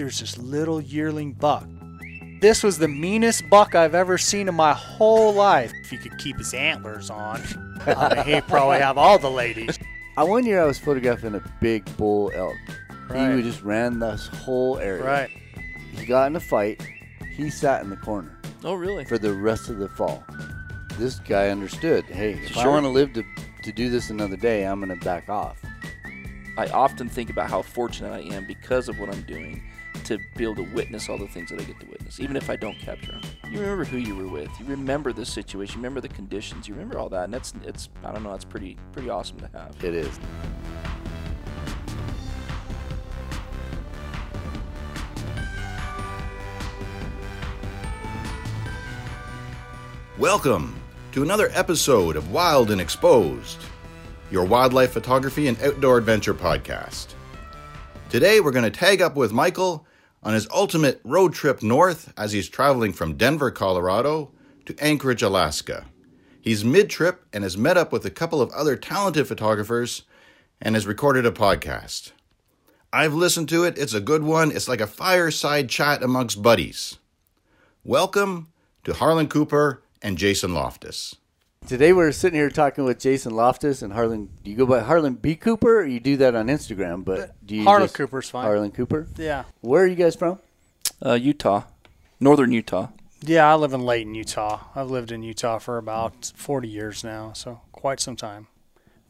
[0.00, 1.68] there's this little yearling buck.
[2.40, 5.70] This was the meanest buck I've ever seen in my whole life.
[5.84, 7.38] If he could keep his antlers on,
[7.80, 9.78] I mean, uh, he'd probably have all the ladies.
[10.16, 12.56] I one year I was photographing a big bull elk.
[13.10, 13.36] Right.
[13.36, 15.04] He just ran this whole area.
[15.04, 15.30] Right.
[15.92, 16.80] He got in a fight.
[17.36, 19.04] He sat in the corner Oh, really?
[19.04, 20.24] for the rest of the fall.
[20.96, 22.04] This guy understood.
[22.06, 23.24] Hey, if I want to live to
[23.64, 25.58] to do this another day, I'm gonna back off.
[26.56, 29.62] I often think about how fortunate I am because of what I'm doing
[30.10, 32.50] to be able to witness all the things that I get to witness, even if
[32.50, 33.20] I don't capture them.
[33.48, 34.50] You remember who you were with.
[34.58, 35.74] You remember the situation.
[35.76, 36.66] You remember the conditions.
[36.66, 37.88] You remember all that, and that's it's.
[38.02, 38.34] I don't know.
[38.34, 39.76] It's pretty pretty awesome to have.
[39.84, 40.18] It is.
[50.18, 50.74] Welcome
[51.12, 53.58] to another episode of Wild and Exposed,
[54.32, 57.14] your wildlife photography and outdoor adventure podcast.
[58.08, 59.86] Today we're going to tag up with Michael
[60.22, 64.30] on his ultimate road trip north as he's traveling from Denver, Colorado
[64.66, 65.86] to Anchorage, Alaska.
[66.40, 70.02] He's mid trip and has met up with a couple of other talented photographers
[70.60, 72.12] and has recorded a podcast.
[72.92, 74.50] I've listened to it, it's a good one.
[74.50, 76.98] It's like a fireside chat amongst buddies.
[77.84, 78.48] Welcome
[78.84, 81.16] to Harlan Cooper and Jason Loftus.
[81.66, 84.30] Today we're sitting here talking with Jason Loftus and Harlan.
[84.42, 85.36] Do you go by Harlan B.
[85.36, 85.80] Cooper?
[85.80, 88.44] Or you do that on Instagram, but do you Harlan just- Cooper's fine.
[88.44, 89.06] Harlan Cooper.
[89.16, 89.44] Yeah.
[89.60, 90.38] Where are you guys from?
[91.04, 91.64] Uh, Utah,
[92.18, 92.88] northern Utah.
[93.22, 94.60] Yeah, I live in Layton, Utah.
[94.74, 98.46] I've lived in Utah for about 40 years now, so quite some time.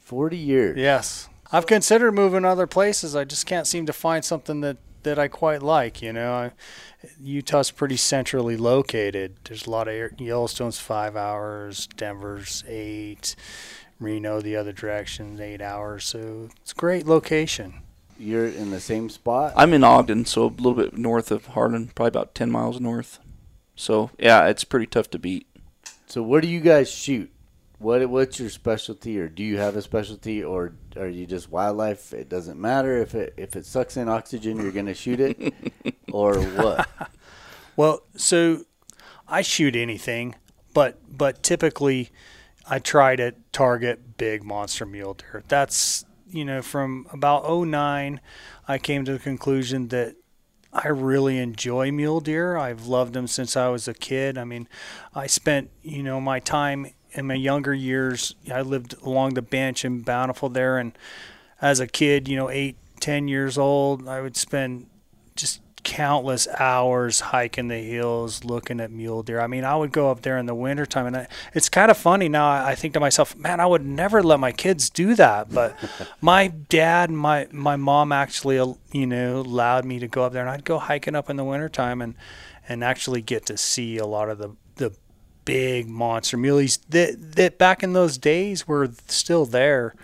[0.01, 0.77] Forty years.
[0.77, 1.29] Yes.
[1.53, 3.15] I've considered moving to other places.
[3.15, 6.33] I just can't seem to find something that, that I quite like, you know.
[6.33, 6.53] I,
[7.21, 9.37] Utah's pretty centrally located.
[9.45, 13.35] There's a lot of air, Yellowstone's 5 hours, Denver's 8,
[13.99, 16.05] Reno the other direction 8 hours.
[16.05, 17.83] So it's a great location.
[18.19, 19.55] You're in the same spot.
[19.57, 23.19] I'm in Ogden, so a little bit north of Harlan, probably about ten miles north.
[23.75, 25.47] So yeah, it's pretty tough to beat.
[26.07, 27.33] So where do you guys shoot?
[27.79, 32.13] What what's your specialty, or do you have a specialty, or are you just wildlife?
[32.13, 35.55] It doesn't matter if it if it sucks in oxygen, you're gonna shoot it,
[36.13, 36.89] or what?
[37.77, 38.65] Well, so
[39.27, 40.35] I shoot anything,
[40.75, 42.11] but but typically
[42.69, 45.45] I try to target big monster mule deer.
[45.49, 48.21] That's you know from about 09
[48.69, 50.17] I came to the conclusion that
[50.73, 52.57] I really enjoy mule deer.
[52.57, 54.37] I've loved them since I was a kid.
[54.37, 54.69] I mean,
[55.15, 58.35] I spent you know my time in my younger years.
[58.53, 60.93] I lived along the bench in Bountiful there, and
[61.61, 64.87] as a kid, you know, eight, ten years old, I would spend
[65.37, 69.41] just countless hours hiking the hills looking at mule deer.
[69.41, 71.97] I mean, I would go up there in the wintertime and I, it's kind of
[71.97, 72.49] funny now.
[72.49, 75.53] I think to myself, man, I would never let my kids do that.
[75.53, 75.77] But
[76.21, 78.57] my dad and my, my mom actually,
[78.93, 81.45] you know, allowed me to go up there and I'd go hiking up in the
[81.45, 82.15] wintertime and,
[82.69, 84.51] and actually get to see a lot of the
[85.45, 89.95] big monster muleys that, that back in those days were still there.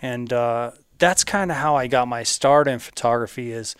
[0.00, 3.74] And, uh, that's kind of how I got my start in photography is,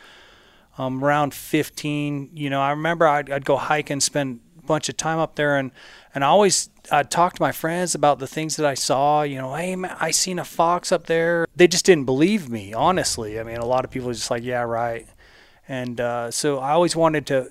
[0.78, 4.88] um, around 15, you know, I remember I'd, I'd go hike and spend a bunch
[4.88, 5.70] of time up there and,
[6.14, 9.36] and I always, I'd talk to my friends about the things that I saw, you
[9.36, 11.46] know, hey, man, I seen a fox up there.
[11.54, 13.38] They just didn't believe me, honestly.
[13.38, 15.06] I mean, a lot of people just like, yeah, right.
[15.68, 17.50] And, uh, so I always wanted to,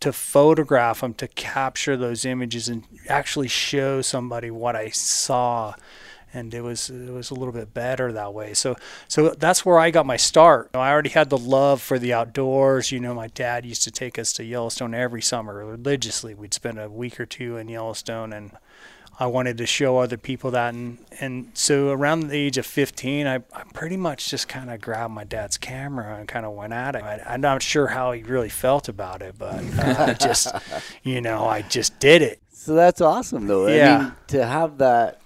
[0.00, 5.74] to photograph them, to capture those images and actually show somebody what I saw
[6.32, 8.54] and it was it was a little bit better that way.
[8.54, 8.76] So
[9.08, 10.70] so that's where I got my start.
[10.74, 12.92] I already had the love for the outdoors.
[12.92, 16.34] You know, my dad used to take us to Yellowstone every summer religiously.
[16.34, 18.52] We'd spend a week or two in Yellowstone, and
[19.20, 20.74] I wanted to show other people that.
[20.74, 24.80] And and so around the age of 15, I, I pretty much just kind of
[24.80, 27.02] grabbed my dad's camera and kind of went at it.
[27.02, 30.48] I, I'm not sure how he really felt about it, but uh, I just
[31.02, 32.40] you know I just did it.
[32.52, 33.66] So that's awesome, though.
[33.66, 33.98] I Yeah.
[33.98, 35.20] mean, to have that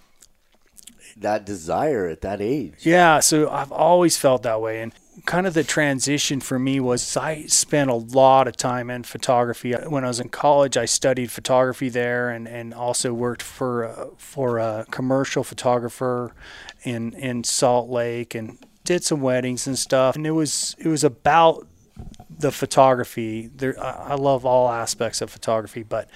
[1.18, 2.74] that desire at that age.
[2.80, 4.80] Yeah, so I've always felt that way.
[4.80, 4.92] And
[5.26, 9.72] kind of the transition for me was I spent a lot of time in photography.
[9.72, 14.06] When I was in college, I studied photography there and, and also worked for uh,
[14.16, 16.34] for a commercial photographer
[16.82, 20.16] in in Salt Lake and did some weddings and stuff.
[20.16, 21.66] And it was it was about
[22.30, 23.48] the photography.
[23.54, 26.08] There, I love all aspects of photography, but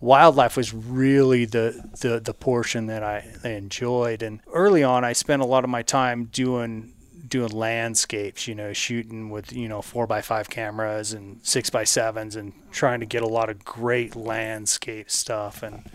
[0.00, 4.22] wildlife was really the, the, the portion that I enjoyed.
[4.22, 6.93] And early on, I spent a lot of my time doing
[7.34, 11.82] doing landscapes, you know, shooting with you know four by five cameras and six by
[11.82, 15.60] sevens, and trying to get a lot of great landscape stuff.
[15.64, 15.90] And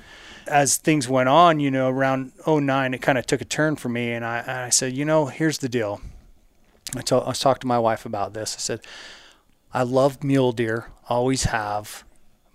[0.48, 3.88] as things went on, you know, around 09, it kind of took a turn for
[3.88, 6.02] me, and I, and I said, you know, here's the deal.
[6.94, 8.56] I told I was talking to my wife about this.
[8.58, 8.82] I said,
[9.74, 12.04] I love mule deer, always have.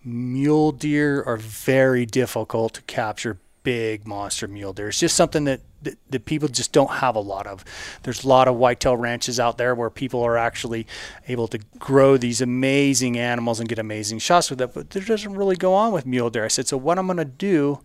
[0.04, 4.88] Mule deer are very difficult to capture big monster mule deer.
[4.88, 7.64] It's just something that, that, that people just don't have a lot of.
[8.02, 10.86] There's a lot of whitetail ranches out there where people are actually
[11.28, 15.34] able to grow these amazing animals and get amazing shots with it, but there doesn't
[15.34, 16.44] really go on with mule deer.
[16.44, 17.80] I said, so what I'm going to do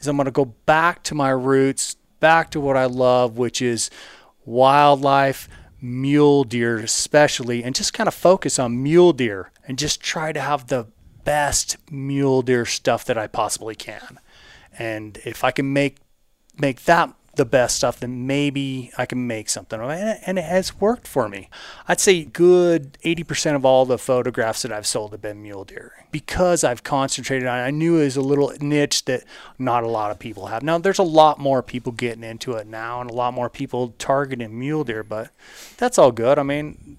[0.00, 3.60] is I'm going to go back to my roots, back to what I love, which
[3.60, 3.90] is
[4.44, 5.48] wildlife,
[5.80, 10.40] mule deer especially, and just kind of focus on mule deer and just try to
[10.40, 10.86] have the
[11.24, 14.18] best mule deer stuff that I possibly can.
[14.78, 15.96] And if I can make
[16.60, 19.80] make that the best stuff, then maybe I can make something.
[19.80, 21.48] And it has worked for me.
[21.88, 26.04] I'd say good 80% of all the photographs that I've sold have been mule deer
[26.10, 27.62] because I've concentrated on it.
[27.62, 29.24] I knew it was a little niche that
[29.58, 30.62] not a lot of people have.
[30.62, 33.94] Now, there's a lot more people getting into it now and a lot more people
[33.98, 35.30] targeting mule deer, but
[35.78, 36.38] that's all good.
[36.38, 36.98] I mean,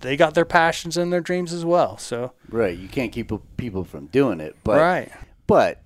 [0.00, 1.96] they got their passions and their dreams as well.
[1.98, 5.10] So right, you can't keep people from doing it, but right.
[5.46, 5.80] But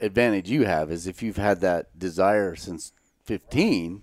[0.00, 2.92] advantage you have is if you've had that desire since
[3.24, 4.02] 15,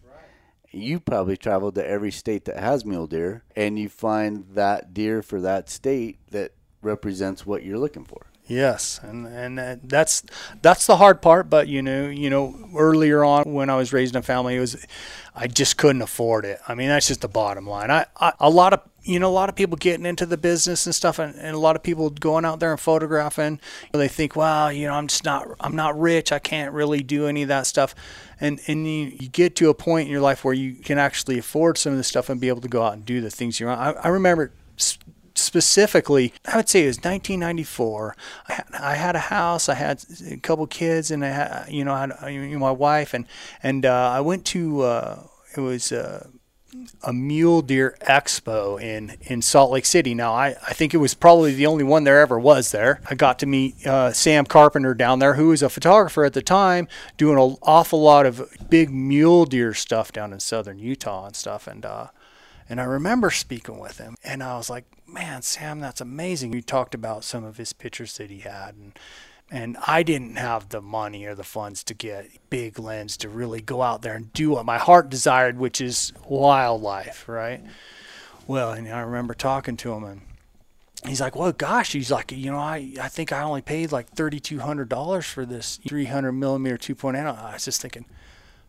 [0.71, 5.21] you probably traveled to every state that has mule deer, and you find that deer
[5.21, 6.51] for that state that
[6.81, 8.27] represents what you're looking for.
[8.47, 10.21] Yes, and and uh, that's
[10.61, 11.49] that's the hard part.
[11.49, 14.85] But you know, you know, earlier on when I was raising a family, it was
[15.35, 16.59] I just couldn't afford it.
[16.67, 17.89] I mean, that's just the bottom line.
[17.89, 20.85] I, I a lot of you know a lot of people getting into the business
[20.85, 23.59] and stuff, and, and a lot of people going out there and photographing.
[23.93, 26.31] They think, well, you know, I'm just not I'm not rich.
[26.31, 27.95] I can't really do any of that stuff.
[28.39, 31.39] And and you, you get to a point in your life where you can actually
[31.39, 33.59] afford some of this stuff and be able to go out and do the things
[33.59, 33.81] you want.
[33.81, 34.51] I, I remember
[35.35, 38.15] specifically, I would say it was 1994.
[38.79, 42.31] I had, a house, I had a couple kids, and I had, you know, I
[42.31, 43.25] had my wife, and
[43.61, 45.23] and uh, I went to uh,
[45.55, 45.91] it was.
[45.91, 46.27] Uh,
[47.03, 50.13] a mule deer expo in, in Salt Lake City.
[50.13, 52.99] Now, I, I think it was probably the only one there ever was there.
[53.09, 56.41] I got to meet uh, Sam Carpenter down there, who was a photographer at the
[56.41, 56.87] time,
[57.17, 61.67] doing an awful lot of big mule deer stuff down in southern Utah and stuff.
[61.67, 62.07] And uh,
[62.69, 66.61] and I remember speaking with him, and I was like, "Man, Sam, that's amazing." You
[66.61, 68.99] talked about some of his pictures that he had, and
[69.51, 73.61] and I didn't have the money or the funds to get big lens to really
[73.61, 77.63] go out there and do what my heart desired, which is wildlife, right?
[78.47, 80.21] Well, and I remember talking to him, and
[81.05, 84.09] he's like, "Well, gosh," he's like, "You know, I I think I only paid like
[84.09, 87.25] thirty two hundred dollars for this three hundred millimeter two point eight.
[87.25, 88.05] I was just thinking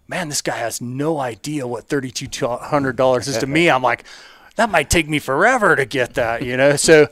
[0.09, 3.71] man, this guy has no idea what $3,200 is to me.
[3.71, 4.05] I'm like,
[4.57, 6.77] that might take me forever to get that, you know?
[6.77, 7.09] So,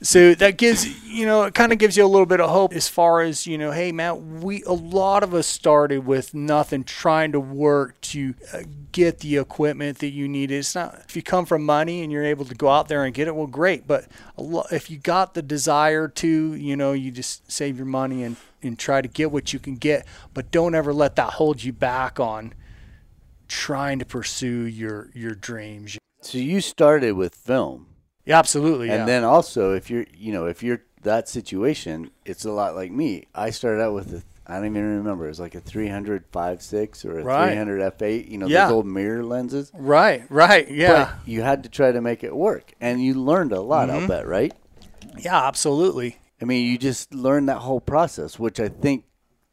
[0.00, 2.72] so that gives, you know, it kind of gives you a little bit of hope
[2.72, 6.84] as far as, you know, hey, man, we, a lot of us started with nothing
[6.84, 8.62] trying to work to uh,
[8.92, 10.50] get the equipment that you need.
[10.50, 13.14] It's not, if you come from money and you're able to go out there and
[13.14, 13.86] get it, well, great.
[13.86, 14.06] But
[14.36, 18.36] lo- if you got the desire to, you know, you just save your money and
[18.62, 21.72] and try to get what you can get, but don't ever let that hold you
[21.72, 22.54] back on
[23.46, 25.98] trying to pursue your your dreams.
[26.22, 27.93] So you started with film.
[28.24, 28.90] Yeah, absolutely.
[28.90, 29.06] And yeah.
[29.06, 33.26] then also if you're you know, if you're that situation, it's a lot like me.
[33.34, 35.24] I started out with a I don't even remember.
[35.24, 37.48] It was like a 300 5.6 or a right.
[37.48, 38.30] 300 f8.
[38.30, 38.66] You know, yeah.
[38.66, 39.70] those old mirror lenses.
[39.74, 41.04] Right, right, yeah.
[41.04, 43.88] But you had to try to make it work, and you learned a lot.
[43.88, 44.00] Mm-hmm.
[44.00, 44.52] I'll bet, right?
[45.18, 46.18] Yeah, absolutely.
[46.42, 49.04] I mean, you just learned that whole process, which I think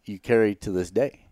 [0.06, 1.28] you carry to this day.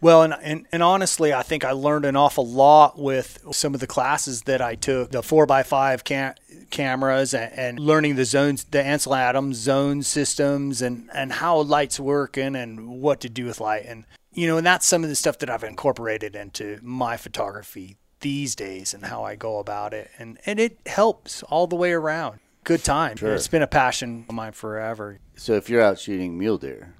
[0.00, 3.80] Well, and, and, and honestly, I think I learned an awful lot with some of
[3.80, 6.34] the classes that I took, the four by five cam-
[6.70, 11.98] cameras and, and, learning the zones, the Ansel Adams zone systems and, and how lights
[11.98, 13.84] working and what to do with light.
[13.86, 17.96] And, you know, and that's some of the stuff that I've incorporated into my photography
[18.20, 20.10] these days and how I go about it.
[20.18, 22.38] And, and it helps all the way around
[22.68, 23.16] good time.
[23.16, 23.34] Sure.
[23.34, 25.18] It's been a passion of mine forever.
[25.36, 26.94] So if you're out shooting mule deer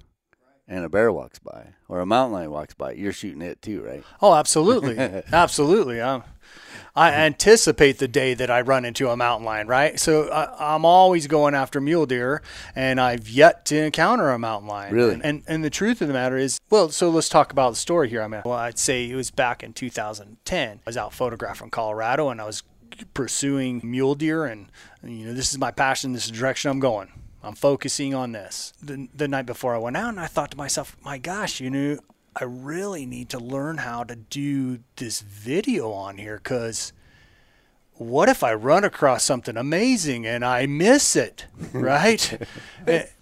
[0.69, 3.81] and a bear walks by or a mountain lion walks by, you're shooting it too,
[3.81, 4.03] right?
[4.21, 4.97] Oh, absolutely,
[5.33, 6.01] absolutely.
[6.01, 6.23] I'm,
[6.95, 9.99] I anticipate the day that I run into a mountain lion, right?
[9.99, 12.41] So I, am always going after mule deer,
[12.75, 14.93] and I've yet to encounter a mountain lion.
[14.93, 15.13] Really?
[15.13, 17.75] And, and, and the truth of the matter is, well, so let's talk about the
[17.77, 18.21] story here.
[18.21, 20.77] I mean, well, I'd say it was back in 2010.
[20.77, 22.63] I was out photographing Colorado, and I was
[23.13, 24.67] pursuing mule deer and
[25.03, 27.07] you know this is my passion this is the direction i'm going
[27.43, 30.57] i'm focusing on this the, the night before i went out and i thought to
[30.57, 31.97] myself my gosh you know
[32.35, 36.93] i really need to learn how to do this video on here because
[37.99, 42.41] what if I run across something amazing and I miss it, right?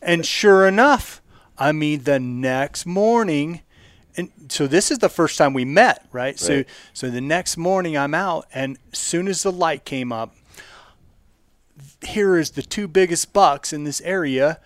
[0.01, 1.21] and sure enough,
[1.57, 3.61] I mean, the next morning,
[4.15, 6.25] and so this is the first time we met, right?
[6.25, 6.39] right?
[6.39, 10.35] So so the next morning I'm out, and soon as the light came up,
[12.01, 14.59] here is the two biggest bucks in this area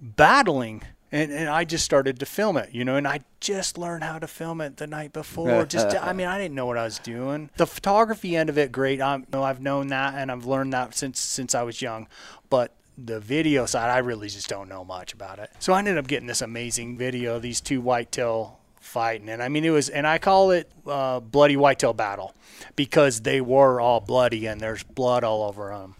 [0.00, 0.82] battling.
[1.10, 4.18] And, and I just started to film it, you know, and I just learned how
[4.18, 5.64] to film it the night before.
[5.64, 7.48] Just, I mean, I didn't know what I was doing.
[7.56, 9.00] The photography end of it, great.
[9.00, 12.08] I'm, you know, I've known that and I've learned that since since I was young.
[12.50, 15.50] But the video side, I really just don't know much about it.
[15.60, 19.48] So I ended up getting this amazing video of these two whitetail fighting, and I
[19.48, 22.34] mean, it was, and I call it uh, bloody whitetail battle
[22.74, 25.94] because they were all bloody and there's blood all over them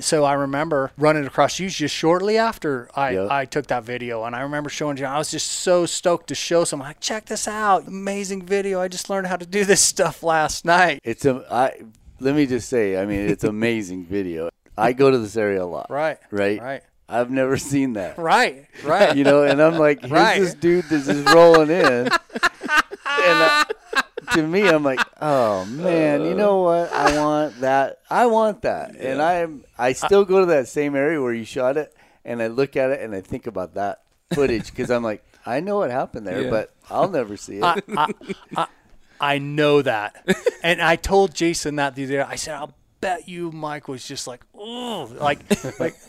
[0.00, 3.30] so I remember running across you just shortly after I, Yep.
[3.30, 5.04] I took that video, and I remember showing you.
[5.04, 6.88] I was just so stoked to show someone.
[6.88, 8.80] Like, check this out, amazing video!
[8.80, 11.00] I just learned how to do this stuff last night.
[11.04, 11.44] It's a.
[11.50, 11.80] I
[12.20, 12.96] let me just say.
[12.96, 14.48] I mean, it's amazing video.
[14.76, 15.90] I go to this area a lot.
[15.90, 16.60] Right, Right.
[16.60, 18.18] right, I've never seen that.
[18.18, 19.14] right, right.
[19.16, 20.40] You know, and I'm like, here's Right.
[20.40, 22.10] this dude that's just rolling in, and
[23.06, 23.64] I,
[24.34, 26.92] to me, I'm like, oh man, you know what?
[26.92, 27.98] I want that.
[28.10, 29.64] I want that, and I'm.
[29.78, 32.90] I still go to that same area where you shot it, and I look at
[32.90, 36.42] it and I think about that footage because I'm like, I know what happened there,
[36.42, 36.50] Yeah.
[36.50, 37.64] but I'll never see it.
[37.64, 38.06] I, I,
[38.56, 38.66] I,
[39.20, 40.24] I know that,
[40.62, 42.20] and I told Jason that the other day.
[42.22, 45.40] I said, "I'll bet you Mike was just like, oh, like,
[45.80, 45.94] like."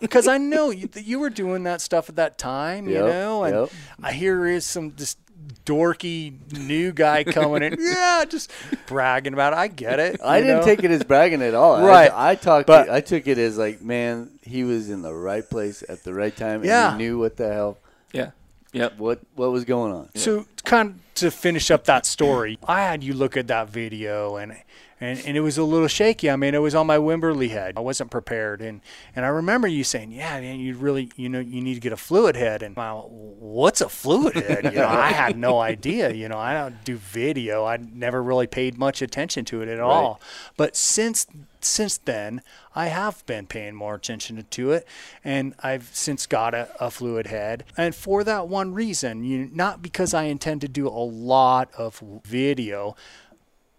[0.00, 3.42] Because I know you, you were doing that stuff at that time, you Yep, know,
[3.42, 3.70] and yep.
[4.00, 5.16] I hear is some this
[5.64, 8.50] dorky new guy coming in, yeah, just
[8.86, 9.56] bragging about it.
[9.56, 10.20] I get it.
[10.24, 10.64] I didn't know?
[10.64, 11.80] take it as bragging at all.
[11.86, 12.10] Right.
[12.12, 12.66] I- I, talked.
[12.66, 16.12] But- I took it as like, man, he was in the right place at the
[16.14, 16.92] right time, and Yeah.
[16.92, 17.78] he knew what the hell,
[18.12, 18.30] Yeah.
[18.72, 18.98] Yep.
[18.98, 20.08] what what was going on.
[20.14, 24.36] So kind of to finish up that story, I had you look at that video
[24.36, 24.56] and
[25.02, 26.30] and, and it was a little shaky.
[26.30, 27.74] I mean, it was on my Wimberley head.
[27.76, 28.80] I wasn't prepared, and
[29.16, 31.92] and I remember you saying, "Yeah, man, you really, you know, you need to get
[31.92, 34.64] a fluid head." And wow, what's a fluid head?
[34.64, 36.12] You know, I had no idea.
[36.12, 37.64] You know, I don't do video.
[37.64, 40.20] I never really paid much attention to it at all.
[40.56, 41.26] But since
[41.64, 42.42] since then,
[42.74, 44.86] I have been paying more attention to it,
[45.24, 47.64] and I've since got a, a fluid head.
[47.76, 52.02] And for that one reason, you not because I intend to do a lot of
[52.24, 52.94] video,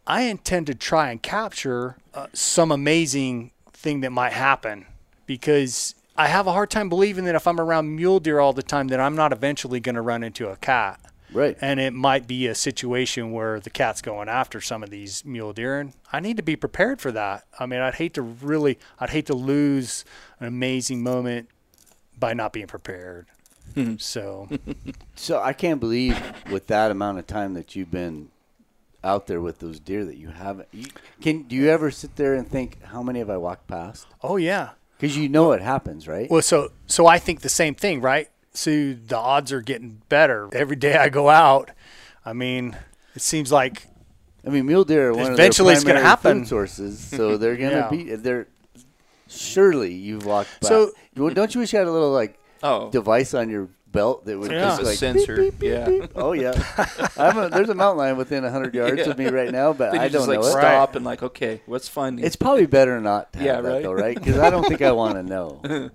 [0.05, 4.85] I intend to try and capture uh, some amazing thing that might happen
[5.25, 8.63] because I have a hard time believing that if I'm around mule deer all the
[8.63, 10.99] time, that I'm not eventually going to run into a cat.
[11.31, 11.57] Right.
[11.61, 15.51] And it might be a situation where the cat's going after some of these mule
[15.51, 17.45] deer, and I need to be prepared for that.
[17.59, 20.05] I mean, I'd hate to really, I'd hate to lose
[20.39, 21.49] an amazing moment
[22.19, 23.25] by not being prepared.
[23.97, 24.47] so,
[25.15, 28.29] So I can't believe with that amount of time that you've been
[29.03, 30.67] out there with those deer that you haven't.
[30.71, 30.85] You,
[31.21, 34.07] can do you ever sit there and think how many have I walked past?
[34.21, 34.69] oh yeah.
[34.97, 36.29] Because you know it happens, right?
[36.31, 38.29] Well, so so I think the same thing, right?
[38.53, 41.71] So the odds are getting better every day I go out.
[42.25, 42.77] I mean,
[43.15, 43.87] it seems like
[44.45, 46.39] I mean, mule deer are one Eventually of it's their gonna primary happen.
[46.43, 47.89] food sources, so they're gonna Yeah.
[47.89, 48.47] be they're.
[49.27, 50.67] Surely you've walked by.
[50.67, 52.89] So- Well, don't you wish you had a little like Oh.
[52.91, 54.61] device on your belt that would Yeah.
[54.65, 55.37] just like sensor.
[55.37, 55.85] beep, beep, Yeah.
[55.87, 56.11] beep, beep.
[56.15, 56.51] Oh yeah,
[57.15, 59.09] I'm a, there's a mountain lion within hundred yards Yeah.
[59.11, 60.59] of me right now, but I you just don't like know it.
[60.59, 62.25] stop and like, okay, what's finding?
[62.25, 63.83] It's probably better not to have Yeah, that right?
[63.83, 64.15] though, right?
[64.17, 65.89] Because I don't think I want to know.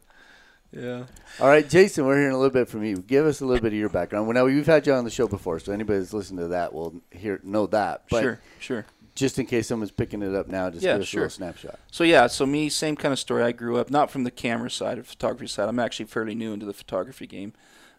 [0.72, 1.04] yeah.
[1.40, 2.96] All right, Jason, we're hearing a little bit from you.
[2.96, 4.26] Give us a little bit of your background.
[4.26, 6.72] Well, now we've had you on the show before, so anybody that's listened to that
[6.72, 8.04] will hear know that.
[8.10, 8.40] But sure.
[8.58, 8.86] Sure.
[9.14, 11.20] just in case someone's picking it up now, just Yeah, give us sure.
[11.20, 11.78] a little snapshot.
[11.90, 13.42] So yeah, so me, same kind of story.
[13.44, 15.68] I grew up not from the camera side or photography side.
[15.68, 17.52] I'm actually fairly new into the photography game,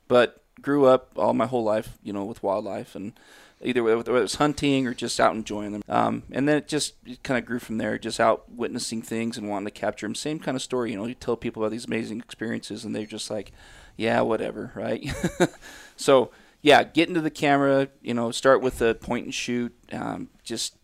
[0.10, 3.14] but grew up all my whole life, you know, with wildlife and
[3.62, 5.84] either whether it was hunting or just out enjoying them.
[5.88, 9.50] Um, and then it just kind of grew from there, just out witnessing things and
[9.50, 10.16] wanting to capture them.
[10.16, 11.06] Same kind of story, you know.
[11.06, 13.52] You tell people about these amazing experiences, and they're just like,
[13.96, 15.06] yeah, whatever, right?
[15.96, 19.74] so yeah, get into the camera, you know, start with a point and shoot.
[19.92, 20.76] Um, just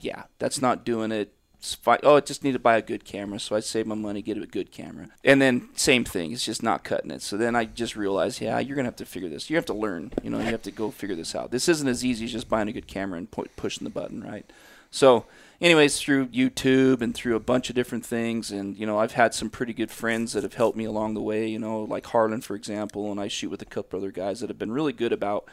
[0.00, 1.34] yeah, that's not doing it.
[1.58, 3.96] It's fi- Oh, I just need to buy a good camera, so I save my
[3.96, 6.30] money, get a good camera, and then same thing.
[6.32, 7.20] It's just not cutting it.
[7.20, 9.50] So then I just realized, yeah, you're gonna have to figure this.
[9.50, 10.12] You have to learn.
[10.22, 11.50] You know, you have to go figure this out.
[11.50, 14.22] This isn't as easy as just buying a good camera and pu- pushing the button,
[14.22, 14.48] right?
[14.90, 15.26] So,
[15.60, 19.34] anyways, through YouTube and through a bunch of different things, and you know, I've had
[19.34, 21.48] some pretty good friends that have helped me along the way.
[21.48, 24.48] You know, like Harlan, for example, and I shoot with a couple other guys that
[24.48, 25.44] have been really good about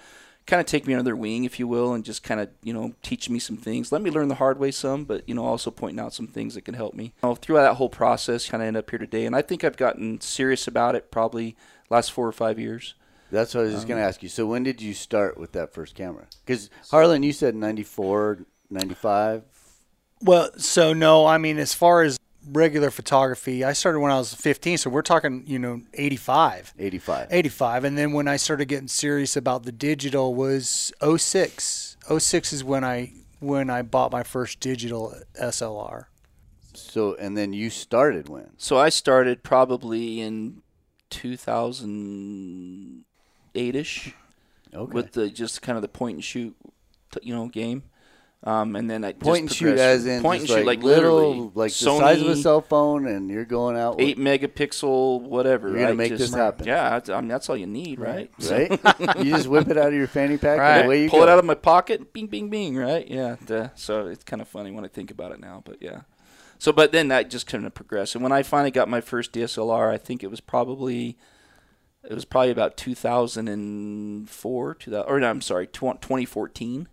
[0.47, 2.73] kind of take me under their wing, if you will, and just kind of you
[2.73, 3.91] know teach me some things.
[3.91, 6.55] Let me learn the hard way some, but you know also pointing out some things
[6.55, 7.13] that can help me.
[7.23, 9.63] You know, throughout that whole process, kind of end up here today, and I think
[9.63, 11.55] I've gotten serious about it probably
[11.89, 12.95] last four or five years.
[13.31, 14.29] That's what I was Um, just going to ask you.
[14.29, 16.27] So when did you start with that first camera?
[16.45, 19.43] Because Harlan, you said 94, 95.
[20.21, 22.17] Well, so no, I mean, as far as
[22.51, 26.73] regular photography, I started when I was 15, so we're talking, you know, 85.
[26.77, 27.27] 85.
[27.31, 31.97] 85 and then when I started getting serious about the digital was 06.
[32.19, 36.05] 06 is when I when I bought my first digital SLR.
[36.73, 38.51] So and then you started when?
[38.57, 40.61] So I started probably in
[41.09, 44.13] 2008 ish
[44.73, 44.91] Okay.
[44.91, 46.55] with the just kind of the point and shoot,
[47.21, 47.83] you know, game.
[48.47, 50.77] Um, and then I point and just shoot as in point just and shoot like,
[50.77, 53.99] like little, literally like the Sony, size of a cell phone, and you're going out.
[53.99, 55.67] eight megapixel, whatever.
[55.69, 55.97] You're gonna right?
[55.97, 56.67] make Just- this happen.
[56.67, 58.29] Yeah, that's- I mean that's all you need, right?
[58.37, 59.17] So- right?
[59.25, 60.77] you just whip it out of your fanny pack Right.
[60.77, 61.23] and away you pull go.
[61.25, 63.07] it out of my pocket, bing, bing, bing, right?
[63.07, 63.37] Yeah.
[63.43, 63.69] duh.
[63.73, 66.01] so it's kind of funny when I think about it now, but yeah.
[66.59, 68.13] So, but then that just kind of progressed.
[68.13, 71.17] And when I finally got my first DSLR, I think it was probably,
[72.07, 76.87] it was probably about 2004, 2000, or no, I'm sorry, tw- 2014.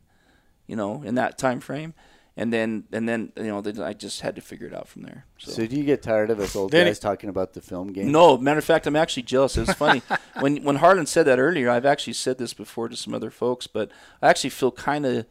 [0.66, 1.92] You know, in that time frame,
[2.36, 5.02] and then and then you know, then I just had to figure it out from
[5.02, 5.26] there.
[5.38, 5.50] So.
[5.52, 7.92] So do you get tired of us old Then guys it- talking about the film
[7.92, 8.10] game?
[8.12, 9.56] No, matter of fact, I'm actually jealous.
[9.56, 10.02] It was funny
[10.40, 11.68] when when Harlan said that earlier.
[11.68, 13.90] I've actually said this before to some other folks, but
[14.22, 15.26] I actually feel kind of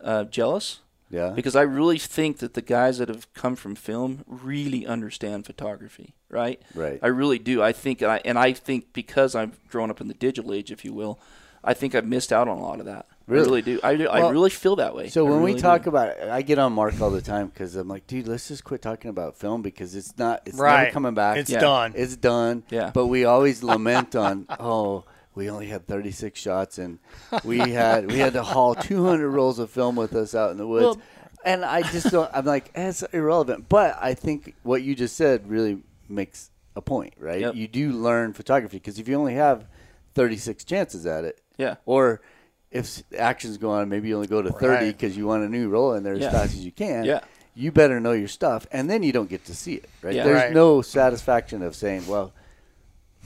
[0.00, 1.30] uh, jealous Yeah.
[1.36, 6.14] because I really think that the guys that have come from film really understand photography,
[6.30, 6.60] right?
[6.74, 6.98] Right.
[7.02, 7.62] I really do.
[7.62, 10.72] I think, and I, and I think because I've grown up in the digital age,
[10.72, 11.20] if you will,
[11.62, 13.06] I think I've missed out on a lot of that.
[13.30, 13.42] Really?
[13.42, 13.80] I really do.
[13.82, 15.08] I, do- I really feel that way.
[15.08, 15.88] So I when we talk do.
[15.90, 18.64] about it, I get on Mark all the time because I'm like, dude, let's just
[18.64, 20.92] quit talking about film because it's not, it's never Right.
[20.92, 21.36] coming back.
[21.38, 21.60] It's Yeah.
[21.60, 21.92] done.
[21.96, 22.64] It's done.
[22.70, 22.90] Yeah.
[22.92, 26.98] But we always lament on, oh, we only had 36 shots and
[27.44, 30.66] we had we had to haul 200 rolls of film with us out in the
[30.66, 30.84] woods.
[30.96, 31.00] Well-
[31.42, 32.30] and I just don't.
[32.34, 33.66] I'm like, eh, it's irrelevant.
[33.70, 37.40] But I think what you just said really makes a point, right?
[37.40, 37.54] Yep.
[37.54, 39.66] You do learn photography because if you only have
[40.14, 41.76] 36 chances at it, Yeah.
[41.86, 42.20] or
[42.70, 45.68] if actions go on, maybe you only go to 30 because you want a new
[45.68, 46.26] roll in there Yeah.
[46.26, 47.04] as fast as you can.
[47.04, 47.20] Yeah.
[47.54, 50.14] You better know your stuff, and then you don't get to see it, right?
[50.14, 50.24] Yeah.
[50.24, 50.52] There's Right.
[50.52, 52.32] no satisfaction of saying, "Well,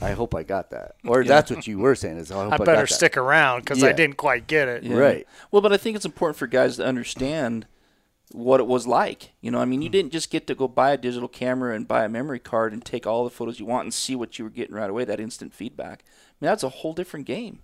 [0.01, 1.27] I hope I got that," or Yeah.
[1.27, 3.61] that's what you were saying is, "I hope I, I got better that." stick around
[3.61, 4.83] because I didn't quite get it.
[4.83, 4.95] Yeah.
[4.95, 5.27] Right.
[5.51, 7.67] Well, but I think it's important for guys to understand
[8.31, 9.33] what it was like.
[9.41, 9.93] You know, I mean, you hmm.
[9.93, 12.83] didn't just get to go buy a digital camera and buy a memory card and
[12.83, 15.05] take all the photos you want and see what you were getting right away.
[15.05, 16.03] That instant feedback.
[16.03, 16.09] I
[16.41, 17.59] mean, that's a whole different game.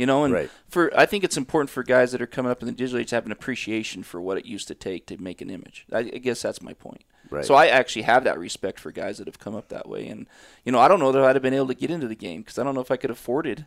[0.00, 0.50] You know, and Right.
[0.66, 3.10] for I think it's important for guys that are coming up in the digital age
[3.10, 5.84] to have an appreciation for what it used to take to make an image.
[5.92, 7.02] I, I guess that's my point.
[7.28, 7.44] Right.
[7.44, 10.26] So I actually have that respect for guys that have come up that way, and
[10.64, 12.40] you know, I don't know that I'd have been able to get into the game
[12.40, 13.64] because I don't know if I could afford it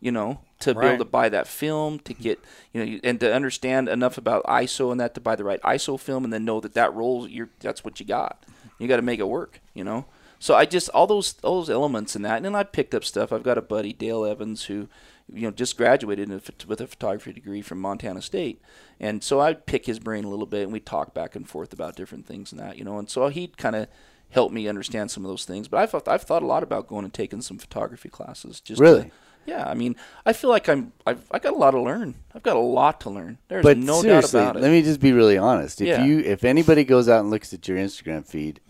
[0.00, 2.38] you know, to be able to buy that film to get
[2.74, 5.98] you know and to understand enough about ISO and that to buy the right ISO
[5.98, 8.44] film and then know that that rolls you're that's what you got.
[8.78, 10.04] You got to make it work, you know.
[10.38, 13.02] So I just all those all those elements in that, and then I picked up
[13.02, 13.32] stuff.
[13.32, 14.88] I've got a buddy Dale Evans who,
[15.32, 18.60] you know, just graduated in a, with a photography degree from Montana State,
[19.00, 21.72] and so I'd pick his brain a little bit, and we'd talk back and forth
[21.72, 22.98] about different things and that, you know.
[22.98, 23.88] And so he'd kind of
[24.30, 25.68] help me understand some of those things.
[25.68, 28.60] But I've I've thought a lot about going and taking some photography classes.
[28.60, 29.10] Just to- Really?
[29.46, 32.16] yeah, I mean, I feel like I'm I've I got a lot to learn.
[32.34, 33.38] I've got a lot to learn.
[33.48, 34.62] There's But no doubt about it.
[34.62, 35.80] let me just be really honest.
[35.80, 36.04] If Yeah.
[36.04, 38.60] you, if anybody goes out and looks at your Instagram feed,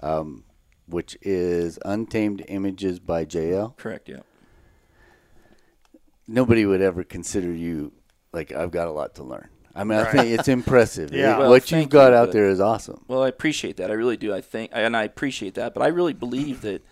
[0.00, 0.44] um,
[0.86, 4.08] which is Untamed Images by JL, Correct.
[4.08, 4.20] Yeah.
[6.26, 7.92] Nobody would ever consider you
[8.32, 9.48] like I've got a lot to learn.
[9.76, 11.12] I mean, I think it's impressive.
[11.12, 11.34] Yeah.
[11.34, 13.04] It- Well, what you've got you, out there is awesome.
[13.08, 13.90] Well, I appreciate that.
[13.90, 14.32] I really do.
[14.32, 15.74] I think, and I appreciate that.
[15.74, 16.84] But I really believe that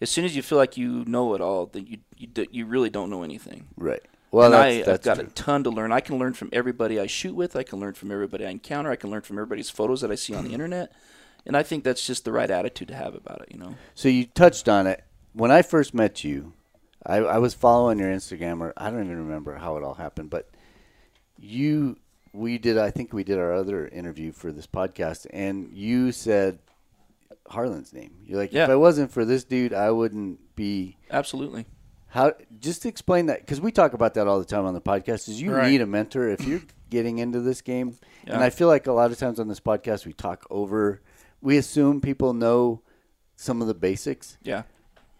[0.00, 2.88] as soon as you feel like you know it all, that you you, you really
[2.90, 3.66] don't know anything.
[3.76, 4.02] Right.
[4.32, 5.28] Well, that's, I, that's I've got true.
[5.28, 5.90] a ton to learn.
[5.92, 7.56] I can learn from everybody I shoot with.
[7.56, 8.90] I can learn from everybody I encounter.
[8.90, 10.92] I can learn from everybody's photos that I see on the internet.
[11.44, 13.48] And I think that's just the right attitude to have about it.
[13.52, 13.74] You know.
[13.94, 15.04] So you touched on it.
[15.32, 16.52] When I first met you,
[17.06, 20.30] I, I was following your Instagram, or I don't even remember how it all happened,
[20.30, 20.50] but
[21.38, 21.96] you,
[22.32, 26.58] we did, I think we did our other interview for this podcast, and you said
[27.48, 28.12] Harlan's name.
[28.26, 28.64] You're like, yeah.
[28.64, 28.74] if Yeah.
[28.74, 30.96] I wasn't for this dude, I wouldn't be.
[31.10, 31.66] Absolutely.
[32.08, 32.32] How?
[32.58, 35.28] Just explain that because we talk about that all the time on the podcast.
[35.28, 35.70] Is you Right.
[35.70, 36.60] need a mentor if you're
[36.90, 40.04] getting into this game, and I feel like a lot of times on this podcast
[40.06, 41.00] we talk over.
[41.40, 42.82] We assume people know
[43.36, 44.64] some of the basics, Yeah.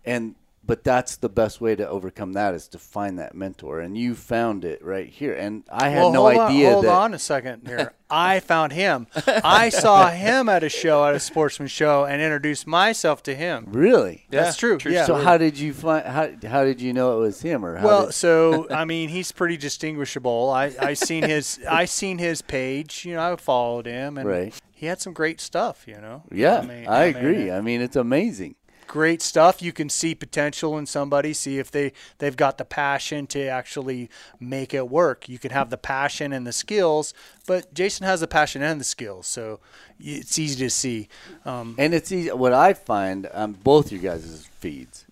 [0.04, 0.34] and
[0.64, 4.14] but that's the best way to overcome that is to find that mentor and you
[4.14, 7.14] found it right here and i had well, no hold idea on, hold that on
[7.14, 7.92] a second here.
[8.12, 9.06] I found him.
[9.44, 13.66] I saw him at a show, at a sportsman show, and introduced myself to him.
[13.68, 14.78] really That's true.
[14.84, 15.04] yeah.
[15.06, 17.86] so how did you find how, how did you know it was him or how
[17.86, 20.50] Well, did, so I mean, he's pretty distinguishable.
[20.50, 23.04] I I seen his I seen his page.
[23.04, 24.54] You know, I followed him, and Right.
[24.74, 25.84] he had some great stuff.
[25.86, 26.24] You know.
[26.32, 28.56] yeah i, mean- mean, agree i mean it's amazing
[28.90, 29.62] great stuff.
[29.62, 34.10] You can see potential in somebody, see if they they've got the passion to actually
[34.40, 35.28] make it work.
[35.28, 37.14] You can have the passion and the skills,
[37.46, 39.60] but Jason has the passion and the skills, so
[40.00, 41.08] it's easy to see.
[41.44, 45.04] Um, and it's easy what i find on both you guys' feeds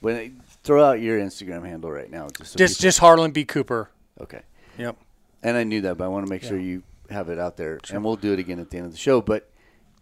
[0.00, 0.32] when it,
[0.64, 3.44] throw out your instagram handle right now just so just just Harlan B.
[3.44, 3.90] Cooper.
[4.20, 4.40] okay
[4.78, 4.96] Yep.
[5.42, 7.78] and I knew that, but I want to make sure you have it out there,
[7.92, 9.20] and we'll do it again at the end of the show.
[9.20, 9.50] But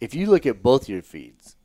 [0.00, 1.55] if you look at both your feeds,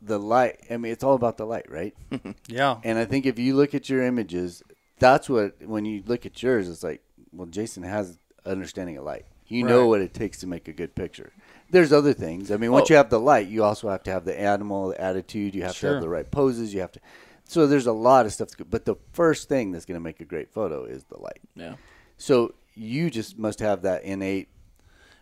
[0.00, 0.60] the light.
[0.70, 1.94] I mean, it's all about the light, right?
[2.48, 2.78] Yeah.
[2.84, 4.62] And I think if you look at your images,
[4.98, 9.26] that's what when you look at yours, it's like, well, Jason has understanding of light.
[9.46, 11.32] You know what it takes to make a good picture.
[11.70, 12.50] There's other things.
[12.50, 12.94] I mean, once Oh.
[12.94, 15.54] you have the light, you also have to have the animal the attitude.
[15.54, 16.74] You have to have the right poses.
[16.74, 17.00] You have to.
[17.44, 18.48] So there's a lot of stuff.
[18.56, 21.40] To, but the first thing that's going to make a great photo is the light.
[21.54, 21.76] Yeah.
[22.18, 24.48] So you just must have that innate.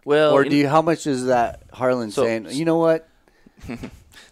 [0.04, 0.68] Well, or in- do you?
[0.68, 2.48] How much is that Harlan So- saying?
[2.50, 3.08] You know what?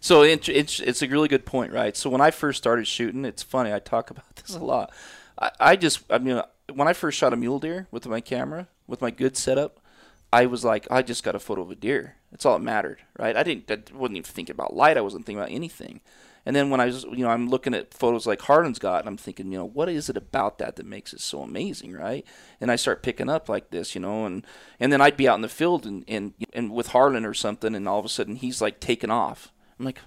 [0.05, 1.97] So it, it's it's a really good point, right?
[1.97, 3.73] So when I first started shooting, it's funny.
[3.73, 4.93] I talk about this a lot.
[5.41, 6.43] I, I just, I mean,
[6.75, 9.81] when I first shot a mule deer with my camera, with my good setup,
[10.31, 12.17] I was like, I just got a photo of a deer.
[12.31, 13.35] That's all that mattered, right?
[13.35, 14.99] I didn't, I wasn't even thinking about light.
[14.99, 16.03] I wasn't thinking about anything.
[16.45, 19.09] And then when I was, you know, I'm looking at photos like Harlan's got, and
[19.09, 22.27] I'm thinking, you know, what is it about that that makes it so amazing, right?
[22.61, 24.47] And I start picking up like this, you know, and
[24.79, 27.75] and then I'd be out in the field and and and with Harlan or something,
[27.75, 29.51] and all of a sudden he's like taking off.
[29.79, 29.99] I'm like,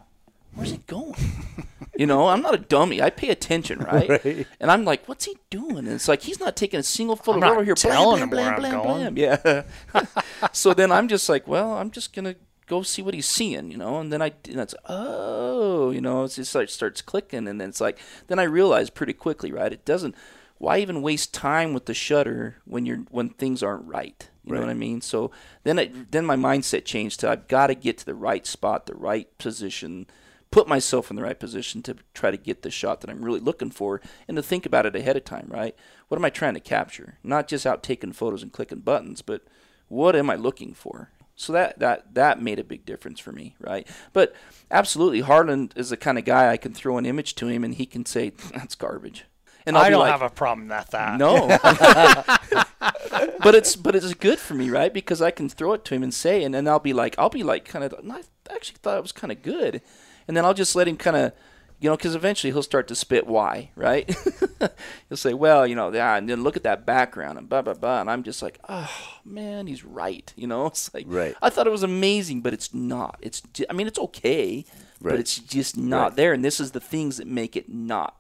[0.53, 1.15] where's he going?
[1.97, 3.01] you know, I'm not a dummy.
[3.01, 4.09] I pay attention, right?
[4.23, 4.47] Right.
[4.59, 5.77] And I'm like, what's he doing?
[5.79, 7.75] And it's like he's not taking a single photo I'm over here.
[7.75, 9.13] telling blam, him blam, where I'm blam, going.
[9.15, 9.63] blam,
[9.95, 10.01] Yeah.
[10.51, 12.35] so then I'm just like, well, I'm just gonna
[12.67, 13.99] go see what he's seeing, you know.
[13.99, 17.69] And then I, and it's oh, you know, it's just like starts clicking, and then
[17.69, 19.71] it's like, then I realize pretty quickly, right?
[19.73, 20.15] It doesn't.
[20.59, 24.29] Why even waste time with the shutter when you're when things aren't right?
[24.43, 25.01] You know what I mean?
[25.01, 25.31] So
[25.63, 28.85] then it, then my mindset changed to I've got to get to the right spot,
[28.85, 30.07] the right position,
[30.51, 33.41] put myself in the right position to try to get the shot that I'm really
[33.41, 35.75] looking for, and to think about it ahead of time, right?
[36.07, 37.17] What am I trying to capture?
[37.23, 39.43] Not just out taking photos and clicking buttons, but
[39.89, 41.11] what am I looking for?
[41.35, 43.87] So that that that made a big difference for me, right?
[44.11, 44.33] But
[44.71, 47.75] absolutely, Harlan is the kind of guy I can throw an image to him and
[47.75, 49.25] he can say that's garbage,
[49.67, 51.17] and I'll I don't like, have a problem with that.
[51.17, 51.47] no.
[53.39, 54.93] but it's but it's good for me, right?
[54.93, 57.29] Because I can throw it to him and say, and then I'll be like, I'll
[57.29, 58.21] be like, kind of, I
[58.53, 59.81] actually thought it was kind of good,
[60.27, 61.33] and then I'll just let him kind of,
[61.79, 64.13] you know, because eventually he'll start to spit why, right?
[65.09, 67.73] he'll say, well, you know, yeah, and then look at that background and blah blah
[67.73, 68.89] blah, and I'm just like, oh
[69.25, 70.67] man, he's right, you know?
[70.67, 71.35] It's like, Right.
[71.41, 73.17] I thought it was amazing, but it's not.
[73.21, 74.65] It's, I mean, it's okay,
[74.99, 75.11] Right.
[75.11, 76.15] but it's just not Right.
[76.15, 78.15] there, and this is the things that make it not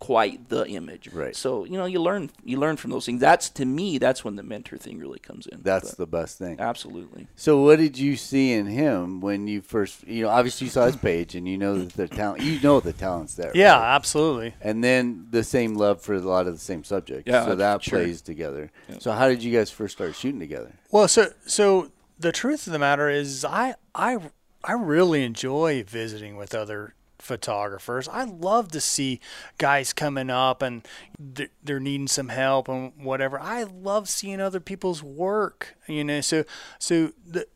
[0.00, 1.08] quite the image.
[1.12, 1.36] Right.
[1.36, 3.20] So you know, you learn you learn from those things.
[3.20, 5.60] That's to me, that's when the mentor thing really comes in.
[5.62, 6.58] That's But the best thing.
[6.58, 7.28] absolutely.
[7.36, 10.86] So, what did you see in him when you first, you know, obviously you saw
[10.86, 13.52] his page and you know that the talent, you know the talent's there.
[13.54, 13.94] Yeah, right?
[13.94, 14.54] absolutely.
[14.60, 17.30] And then the same love for a lot of the same subjects.
[17.30, 18.00] Yeah, so that sure.
[18.00, 18.72] plays together.
[18.98, 20.72] So, how did you guys first start shooting together?
[20.90, 24.18] Well, so so the truth of the matter is, I I
[24.64, 28.08] I really enjoy visiting with other photographers.
[28.08, 29.20] I love to see
[29.58, 30.86] guys coming up and
[31.18, 33.38] they're, they're needing some help and whatever.
[33.40, 35.76] I love seeing other people's work.
[35.86, 36.44] You know, so
[36.78, 37.46] so the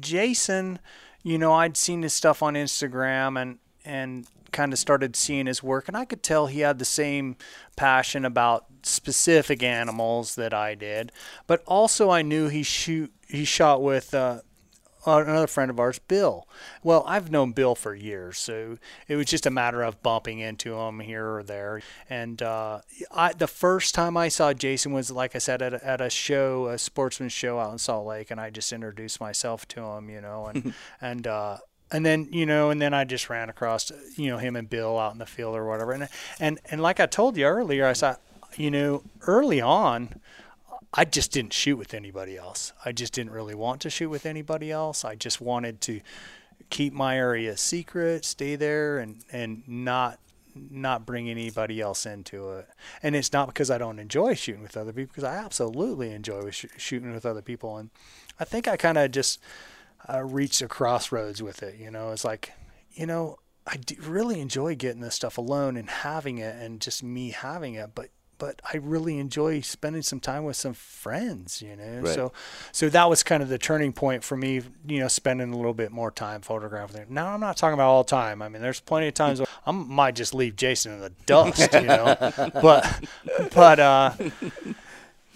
[0.00, 0.78] Jason,
[1.22, 5.62] you know, I'd seen his stuff on Instagram and and kind of started seeing his
[5.62, 7.36] work and I could tell he had the same
[7.76, 11.12] passion about specific animals that I did.
[11.46, 14.40] But also I knew he shoot he shot with uh,
[15.06, 16.46] another friend of ours, Bill.
[16.82, 20.74] Well, I've known Bill for years, so it was just a matter of bumping into
[20.74, 21.80] him here or there.
[22.10, 22.80] And uh,
[23.12, 26.10] I, the first time I saw Jason was, like I said, at a, at a
[26.10, 30.10] show, a sportsman show out in Salt Lake, and I just introduced myself to him,
[30.10, 31.26] you know, and and.
[31.26, 31.58] Uh,
[31.92, 34.98] and then you know, and then I just ran across you know him and Bill
[34.98, 36.08] out in the field or whatever, and
[36.40, 38.16] and and like I told you earlier, I saw,
[38.56, 40.20] you know, early on,
[40.98, 42.72] I just didn't shoot with anybody else.
[42.84, 45.04] I just didn't really want to shoot with anybody else.
[45.04, 46.00] I just wanted to
[46.70, 50.18] keep my area secret, stay there, and and not
[50.54, 52.66] not bring anybody else into it.
[53.02, 56.50] And it's not because I don't enjoy shooting with other people, because I absolutely enjoy
[56.50, 57.76] sh- shooting with other people.
[57.76, 57.90] And
[58.40, 59.38] I think I kind of just
[60.08, 61.78] uh, reached a crossroads with it.
[61.78, 62.52] You know, it's like,
[62.94, 67.30] you know, I really enjoy getting this stuff alone and having it, and just me
[67.30, 72.00] having it, but but I really enjoy spending some time with some friends, you know.
[72.00, 72.14] Right.
[72.14, 72.32] So,
[72.72, 75.74] so that was kind of the turning point for me, you know, spending a little
[75.74, 77.06] bit more time photographing.
[77.08, 78.42] Now I'm not talking about all the time.
[78.42, 81.82] I mean, there's plenty of times I might just leave Jason in the dust, you
[81.82, 82.16] know.
[82.62, 83.04] but,
[83.54, 84.12] but, uh,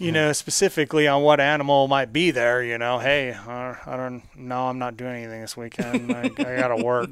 [0.01, 4.23] you know, specifically on what animal might be there, you know, hey, uh, I don't
[4.35, 6.11] know, I'm not doing anything this weekend.
[6.11, 7.09] I, I got to work.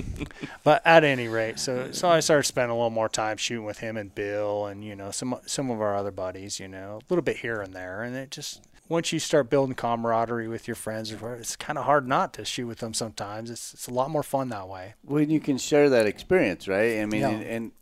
[0.64, 3.78] but at any rate, so so I started spending a little more time shooting with
[3.78, 7.04] him and Bill and you know some some of our other buddies, you know, a
[7.12, 10.74] little bit here and there, and it just once you start building camaraderie with your
[10.76, 13.50] friends, it's kind of hard not to shoot with them sometimes.
[13.50, 14.94] It's it's a lot more fun that way.
[15.02, 17.00] When you can share that experience, right?
[17.00, 17.30] I mean, Yeah.
[17.30, 17.72] and, and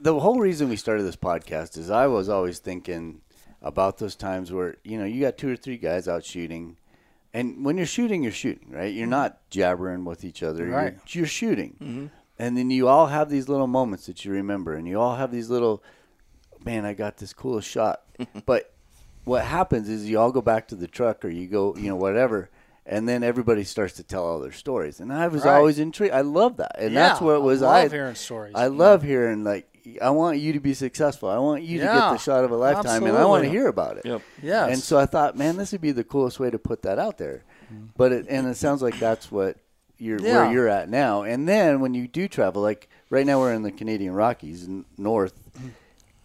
[0.00, 3.20] the whole reason we started this podcast is I was always thinking
[3.66, 6.76] about those times where you know you got two or three guys out shooting,
[7.34, 8.94] And when you're shooting, you're shooting, right?
[8.94, 10.64] You're not jabbering with each other.
[10.64, 10.72] Mm-hmm.
[10.74, 10.92] Right.
[11.08, 12.10] You're, you're shooting.
[12.38, 15.30] And then you all have these little moments that you remember, and you all have
[15.32, 15.82] these little,
[16.64, 18.02] man, I got this cool shot.
[18.46, 18.72] but
[19.24, 21.96] what happens is you all go back to the truck or you go, you know,
[21.96, 22.48] whatever,
[22.86, 25.00] and then everybody starts to tell all their stories.
[25.00, 25.56] And I was Right.
[25.56, 26.14] always intrigued.
[26.14, 27.62] I love that, and that's Yeah, where it was.
[27.62, 28.52] I love I hearing stories.
[28.54, 29.66] I love hearing like.
[30.02, 31.28] I want you to be successful.
[31.28, 33.68] I want you to get the shot of a lifetime, and I want to hear
[33.68, 34.04] about it.
[34.04, 34.22] Yep.
[34.42, 34.72] Yes.
[34.72, 37.18] And so I thought, man, this would be the coolest way to put that out
[37.18, 37.44] there.
[37.72, 37.86] Mm-hmm.
[37.96, 39.58] But it, and it sounds like that's what
[39.98, 40.42] you're Yeah.
[40.42, 41.22] where you're at now.
[41.22, 44.68] And then when you do travel, like right now we're in the Canadian Rockies
[44.98, 45.68] north, mm-hmm.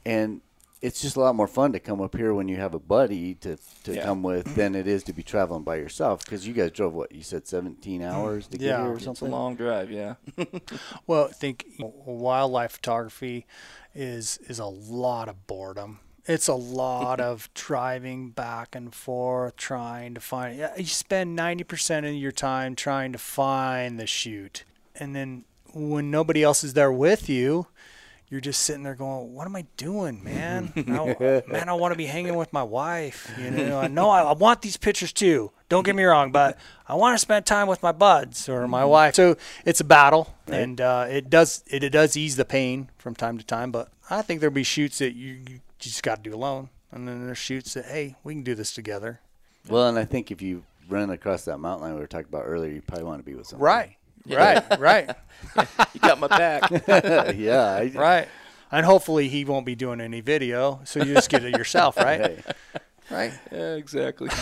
[0.06, 0.41] and
[0.82, 3.36] it's just a lot more fun to come up here when you have a buddy
[3.36, 4.04] to to Yeah.
[4.04, 7.12] come with than it is to be traveling by yourself because you guys drove what
[7.12, 10.15] you said 17 hours to get here or It's It's a long drive, yeah.
[11.08, 13.46] Well, I think wildlife photography
[13.94, 16.00] is is a lot of boredom.
[16.26, 20.58] It's a lot of driving back and forth, trying to find.
[20.78, 24.63] You spend ninety percent of your time trying to find the shoot,
[24.96, 27.67] and then when nobody else is there with you,
[28.32, 30.72] you're just sitting there going, "What am I doing, man?
[30.78, 33.30] I, man, I want to be hanging with my wife.
[33.38, 35.52] You know, I know I, I want these pictures too.
[35.67, 38.86] Don't get me wrong, but I want to spend time with my buds or my
[38.86, 39.15] wife.
[39.15, 43.15] So it's a battle, and uh, it does it, it does ease the pain from
[43.15, 43.70] time to time.
[43.70, 47.06] But I think there'll be shoots that you, you just got to do alone, and
[47.06, 49.20] then there's shoots that hey, we can do this together.
[49.67, 52.44] Well, and I think if you run across that mountain lion we were talking about
[52.46, 53.65] earlier, you probably want to be with someone.
[53.65, 53.98] Right,
[54.30, 55.10] right, right,
[55.94, 56.70] You got my back.
[57.36, 57.74] yeah.
[57.74, 58.28] I, right.
[58.72, 62.22] And hopefully he won't be doing any video, so you just get it yourself, right?
[62.22, 62.44] Hey.
[63.10, 63.34] Right.
[63.52, 64.30] yeah, exactly.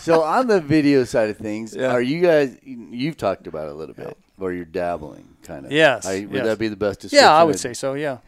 [0.00, 1.92] So on the video side of things, Yeah.
[1.92, 2.56] are you guys?
[2.62, 5.72] You've talked about it a little bit, or you're dabbling, kind of.
[5.72, 6.46] Yes, I, would yes.
[6.46, 7.24] that be the best description?
[7.24, 7.92] Yeah, I would say so.
[7.94, 8.18] Yeah.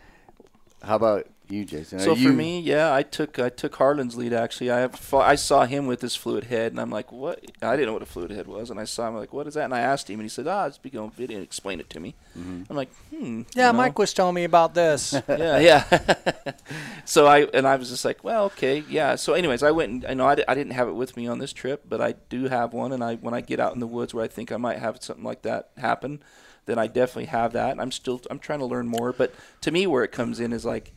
[0.83, 1.99] How about you, Jason?
[1.99, 4.71] So you, for me, yeah, I took I took Harlan's lead actually.
[4.71, 7.45] I have, fo- I saw him with his fluid head, and I'm like, what?
[7.63, 9.55] I didn't know what a fluid head was, and I saw him like, what is
[9.55, 9.65] that?
[9.65, 11.37] And I asked him, and he said, ah, it's big on video.
[11.37, 12.15] And explain it to me.
[12.71, 13.43] I'm like, hmm.
[13.55, 13.79] Yeah, you know?
[13.79, 15.13] Mike was telling me about this.
[15.29, 16.53] yeah, yeah.
[17.05, 19.17] so I and I was just like, well, okay, yeah.
[19.17, 21.39] So, anyways, I went and I know I, I didn't have it with me on
[21.39, 23.87] this trip, but I do have one, and I when I get out in the
[23.87, 26.23] woods where I think I might have something like that happen,
[26.67, 27.71] then I definitely have that.
[27.73, 30.53] And I'm still I'm trying to learn more, but to me, where it comes in
[30.53, 30.93] is like.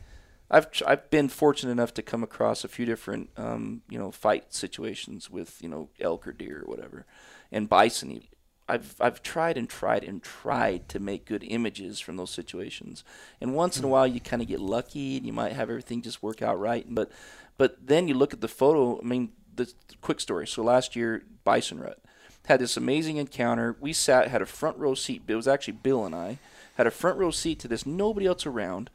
[0.54, 4.54] I've I've been fortunate enough to come across a few different um, you know fight
[4.54, 7.06] situations with you know elk or deer or whatever,
[7.50, 8.12] and bison.
[8.12, 8.28] even.
[8.66, 13.02] I've I've tried and tried and tried to make good images from those situations,
[13.40, 16.00] and once in a while you kind of get lucky and you might have everything
[16.00, 16.86] just work out right.
[16.88, 17.10] But
[17.58, 18.98] but then you look at the photo.
[19.00, 20.46] I mean, the quick story.
[20.46, 21.98] So last year, bison rut
[22.46, 23.76] had this amazing encounter.
[23.80, 25.22] We sat had a front row seat.
[25.26, 26.38] It was actually Bill and I
[26.76, 27.84] had a front row seat to this.
[27.84, 28.88] Nobody else around,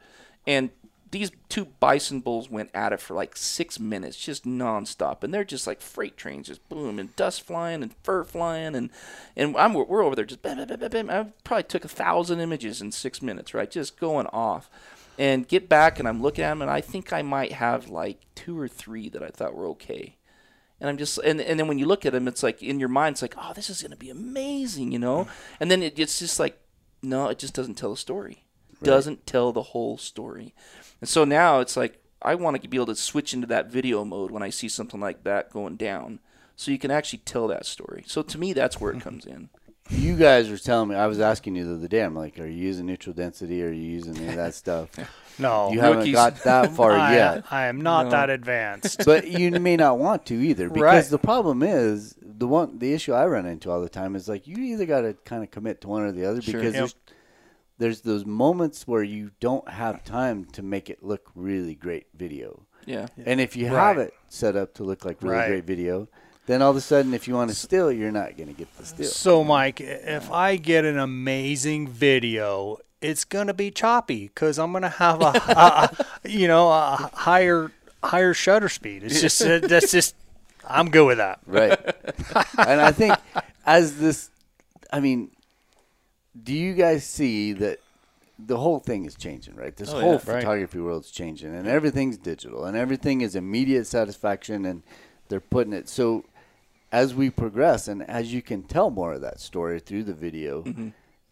[0.46, 0.70] and
[1.10, 5.44] these two bison bulls went at it for like six minutes, just nonstop, and they're
[5.44, 8.90] just like freight trains, just boom, and dust flying and fur flying, and
[9.36, 11.10] and I'm we're over there just bam, bam, bam, bam, bam.
[11.10, 14.70] I probably took a thousand images in six minutes, right, just going off,
[15.18, 18.20] and get back, and I'm looking at them, and I think I might have like
[18.34, 20.16] two or three that I thought were okay.
[20.80, 22.88] And I'm just, and, and then when you look at them, it's like in your
[22.88, 25.28] mind, it's like, oh, this is going to be amazing, you know?
[25.60, 26.58] And then it, it's just like,
[27.02, 28.44] no, it just doesn't tell a story.
[28.82, 30.54] Doesn't tell the whole story.
[31.00, 34.04] And so now it's like, I want to be able to switch into that video
[34.04, 36.20] mode when I see something like that going down.
[36.56, 38.04] So you can actually tell that story.
[38.06, 39.48] So to me, that's where it comes in.
[39.88, 40.94] You guys were telling me.
[40.94, 42.02] I was asking you the other day.
[42.04, 43.62] I'm like, are you using neutral density?
[43.64, 44.88] Are you using any of that stuff?
[45.38, 46.14] No, You haven't Rookies.
[46.14, 47.44] got that far I, yet.
[47.50, 48.10] I am not No.
[48.10, 49.04] that advanced.
[49.06, 51.04] but you may not want to either because Right.
[51.06, 54.46] the problem is the one the issue I run into all the time is like
[54.46, 56.54] you either got to kind of commit to one or the other Sure.
[56.60, 56.80] because Yep.
[56.80, 56.94] there's
[57.80, 62.66] there's those moments where you don't have time to make it look really great video.
[62.84, 63.06] Yeah.
[63.24, 65.48] And if you have it set up to look like really Right.
[65.48, 66.06] great video,
[66.46, 68.68] then all of a sudden if you want to still, you're not going to get
[68.76, 69.06] the still.
[69.06, 74.90] So, Mike, if I get an amazing video, it's gonna be choppy because I'm gonna
[74.90, 77.72] have a, a, a you know a higher
[78.04, 79.04] higher shutter speed.
[79.04, 80.14] It's just uh, that's just
[80.68, 81.40] I'm good with that.
[81.46, 81.78] Right.
[82.58, 83.14] and I think
[83.64, 84.28] as this,
[84.92, 85.30] I mean,
[86.40, 87.80] do you guys see that
[88.38, 89.76] the whole thing is changing, right?
[89.76, 90.12] This Oh, whole yeah.
[90.12, 90.22] Right.
[90.40, 94.82] photography world's changing, and everything's digital, and everything is immediate satisfaction, and
[95.28, 96.24] they're putting it so.
[96.92, 100.62] As we progress, and as you can tell more of that story through the video,
[100.62, 100.88] Mm-hmm.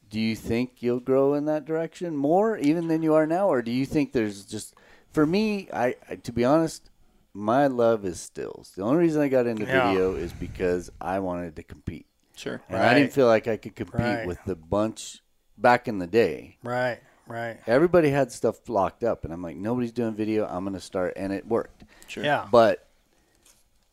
[0.09, 3.61] do you think you'll grow in that direction more, even than you are now, or
[3.63, 4.75] do you think there's just,
[5.13, 6.91] for me, I, I to be honest,
[7.35, 8.73] my love is stills.
[8.77, 9.89] The only reason I got into Yeah.
[9.91, 12.07] video is because I wanted to compete.
[12.39, 12.61] Sure.
[12.69, 14.27] And I didn't feel like I could compete Right.
[14.27, 15.23] with the bunch
[15.57, 16.57] back in the day.
[16.63, 17.59] Right, right.
[17.67, 20.47] Everybody had stuff locked up, and I'm like, nobody's doing video.
[20.47, 21.85] I'm going to start, and it worked.
[22.07, 22.23] Sure.
[22.25, 22.47] Yeah.
[22.51, 22.87] But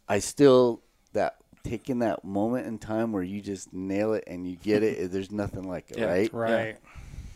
[0.08, 0.82] I still
[1.14, 5.12] that taking that moment in time where you just nail it and you get it.
[5.12, 6.06] There's nothing like it, Yeah.
[6.06, 6.34] right?
[6.34, 6.78] Right.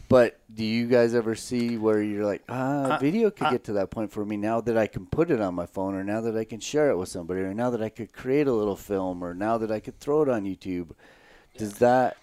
[0.10, 3.64] But do you guys ever see where you're like, ah, I- video could I- get
[3.66, 6.04] to that point for me now that I can put it on my phone, or
[6.04, 8.54] now that I can share it with somebody, or now that I could create a
[8.54, 10.92] little film, or now that I could throw it on YouTube?
[11.58, 12.18] Does that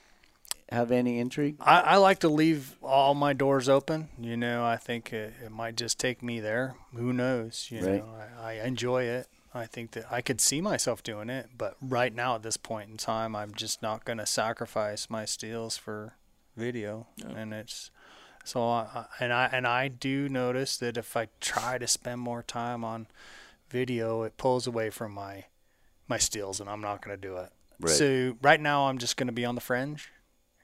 [0.70, 1.56] have any intrigue?
[1.60, 4.08] I, I like to leave all my doors open.
[4.18, 6.74] You know, I think it, it might just take me there.
[6.94, 7.68] Who knows?
[7.70, 8.04] You Right.
[8.04, 9.28] know, I, I enjoy it.
[9.54, 12.90] I think that I could see myself doing it, but right now at this point
[12.90, 16.14] in time, I'm just not going to sacrifice my steals for
[16.56, 17.90] video, and it's
[18.44, 18.62] so.
[18.62, 22.42] I, I- and I and I do notice that if I try to spend more
[22.42, 23.06] time on
[23.68, 25.44] video, it pulls away from my
[26.08, 27.50] my steals, and I'm not going to do it.
[27.80, 27.90] Right.
[27.90, 30.10] So right now, I'm just going to be on the fringe,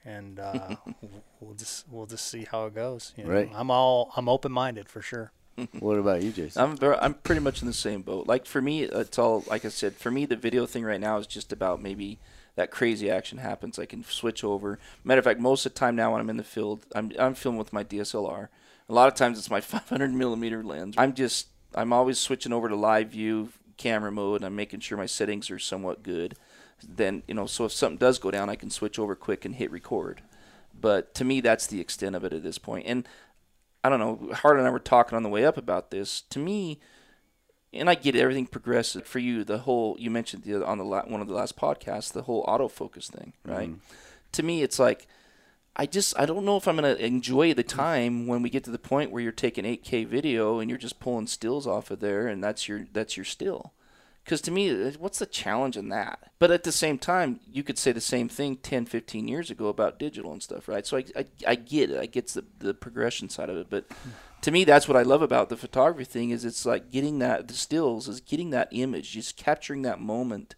[0.05, 0.75] and uh,
[1.39, 3.13] we'll just we'll just see how it goes.
[3.17, 3.29] You know?
[3.31, 3.51] Right.
[3.53, 5.31] I'm all I'm open minded for sure.
[5.79, 6.61] what about you, Jason?
[6.63, 8.25] I'm very, I'm pretty much in the same boat.
[8.27, 9.93] Like for me, it's all like I said.
[9.95, 12.17] For me, the video thing right now is just about maybe
[12.55, 13.79] that crazy action happens.
[13.79, 14.79] I can switch over.
[15.03, 17.33] Matter of fact, most of the time now when I'm in the field, I'm I'm
[17.33, 18.49] filming with my DSLR.
[18.89, 20.95] A lot of times it's my 500 millimeter lens.
[20.97, 24.41] I'm just I'm always switching over to live view camera mode.
[24.41, 26.35] And I'm making sure my settings are somewhat good.
[26.87, 29.55] Then you know, so if something does go down, I can switch over quick and
[29.55, 30.21] hit record.
[30.79, 32.85] But to me, that's the extent of it at this point.
[32.87, 33.07] And
[33.83, 34.33] I don't know.
[34.33, 36.21] Hart and I were talking on the way up about this.
[36.29, 36.79] To me,
[37.73, 39.43] and I get it, everything progressive for you.
[39.43, 42.45] The whole you mentioned the, on the la- one of the last podcasts, the whole
[42.45, 43.51] autofocus thing, mm-hmm.
[43.51, 43.73] right?
[44.33, 45.07] To me, it's like
[45.75, 48.71] I just I don't know if I'm gonna enjoy the time when we get to
[48.71, 52.27] the point where you're taking 8K video and you're just pulling stills off of there,
[52.27, 53.73] and that's your that's your still.
[54.23, 56.31] Because to me, what's the challenge in that?
[56.39, 59.67] But at the same time, you could say the same thing 10, 15 years ago
[59.67, 60.87] about digital and stuff, right?
[60.87, 61.99] So I, I, I get it.
[61.99, 63.67] I get the, the progression side of it.
[63.69, 63.85] But
[64.43, 67.47] to me, that's what I love about the photography thing is it's like getting that,
[67.47, 70.55] the stills is getting that image, just capturing that moment.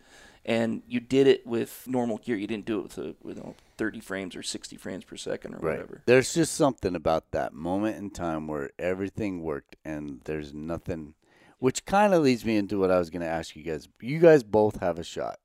[0.47, 2.35] And you did it with normal gear.
[2.35, 5.15] You didn't do it with, a, with you know, 30 frames or 60 frames per
[5.15, 5.71] second or Right.
[5.73, 6.03] whatever.
[6.05, 11.15] There's just something about that moment in time where everything worked and there's nothing,
[11.57, 13.87] which kind of leads me into what I was going to ask you guys.
[13.99, 15.39] You guys both have a shot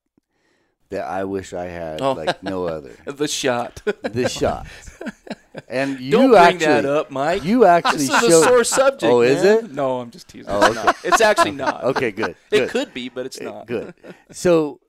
[0.90, 2.12] that I wish I had Oh.
[2.12, 2.92] like no other.
[3.06, 3.80] The shot.
[4.02, 4.66] The shot.
[5.68, 7.44] And you Don't bring actually, that up, Mike.
[7.44, 9.04] you actually this is a sore subject.
[9.12, 9.64] Oh, is man.
[9.64, 9.72] it?
[9.72, 10.46] No, I'm just teasing.
[10.48, 10.86] Oh, It's okay.
[10.86, 10.96] not.
[11.04, 11.84] It's actually not.
[11.84, 12.36] Okay, good.
[12.52, 13.66] It could be, but it's Uh, not.
[13.66, 13.94] Good.
[14.30, 14.80] So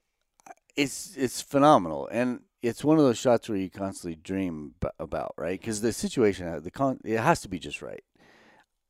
[0.76, 5.34] it's it's phenomenal, and it's one of those shots where you constantly dream b- about,
[5.38, 5.60] right?
[5.60, 8.04] Because the situation, uh, the con, it has to be just right.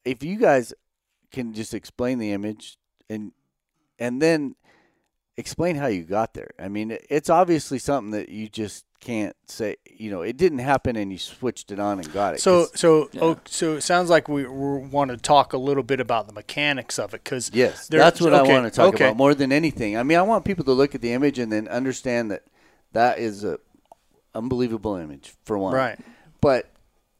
[0.03, 0.73] If you guys
[1.31, 2.77] can just explain the image
[3.09, 3.31] and
[3.97, 4.55] and then
[5.37, 6.51] explain how you got there.
[6.59, 9.77] I mean, it's obviously something that you just can't say.
[9.85, 12.41] You know, it didn't happen, and you switched it on and got it.
[12.41, 13.21] So, so Yeah.
[13.21, 16.33] oh, so it sounds like we, we want to talk a little bit about the
[16.33, 19.05] mechanics of it because Yes, that's what okay, I want to talk okay.
[19.05, 19.97] about more than anything.
[19.97, 22.43] I mean, I want people to look at the image and then understand that
[22.93, 23.57] that is a
[24.35, 25.73] unbelievable image for one.
[25.73, 25.99] Right.
[26.41, 26.69] But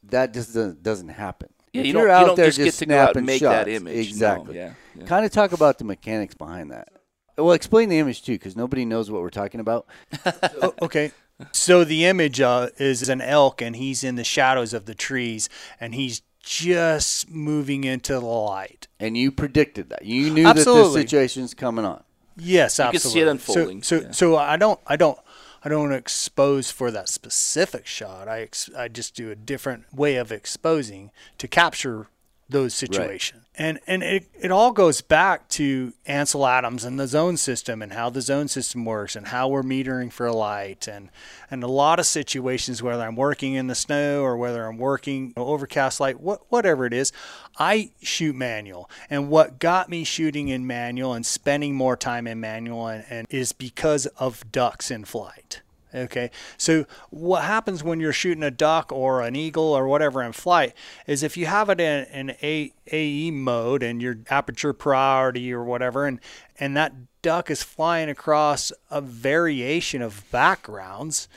[0.04, 1.50] that just doesn't, doesn't happen.
[1.74, 3.18] Yeah, If you you're don't, you out don't there just get to go out snapping
[3.20, 3.96] and make that shots, image.
[3.96, 4.56] No, Exactly.
[4.56, 4.74] yeah.
[4.96, 5.06] yeah.
[5.06, 6.90] Kind of talk about the mechanics behind that.
[7.38, 9.86] Well, explain the image too, because nobody knows what we're talking about.
[10.62, 11.12] O- okay.
[11.52, 15.50] So the image uh, is an elk, and he's in the shadows of the trees,
[15.80, 18.88] and he's just moving into the light.
[19.00, 20.06] And you predicted that.
[20.06, 20.84] You knew Absolutely.
[20.84, 22.04] that this situation's coming on.
[22.38, 22.96] Yes, absolutely.
[22.96, 24.12] You can see it unfolding, So, so, yeah.
[24.12, 25.18] so I don't, I don't,
[25.64, 28.28] I don't expose for that specific shot.
[28.28, 32.08] I, ex, I just do a different way of exposing to capture
[32.52, 33.44] those situations.
[33.56, 37.94] And and it, it all goes back to Ansel Adams and the zone system and
[37.94, 41.10] how the zone system works and how we're metering for light and
[41.50, 45.34] and a lot of situations whether I'm working in the snow or whether I'm working
[45.36, 47.12] overcast light what whatever it is
[47.58, 48.90] I shoot manual.
[49.10, 53.28] And what got me shooting in manual and spending more time in manual and, and
[53.30, 55.62] is because of ducks in flight
[55.94, 60.32] Okay, so what happens when you're shooting a duck or an eagle or whatever in
[60.32, 60.74] flight
[61.06, 66.06] is if you have it in an AE mode and your aperture priority or whatever,
[66.06, 66.20] and
[66.58, 71.28] and that duck is flying across a variation of backgrounds,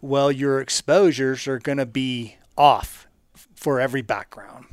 [0.00, 3.08] well, your exposures are going to be off
[3.56, 4.66] for every background.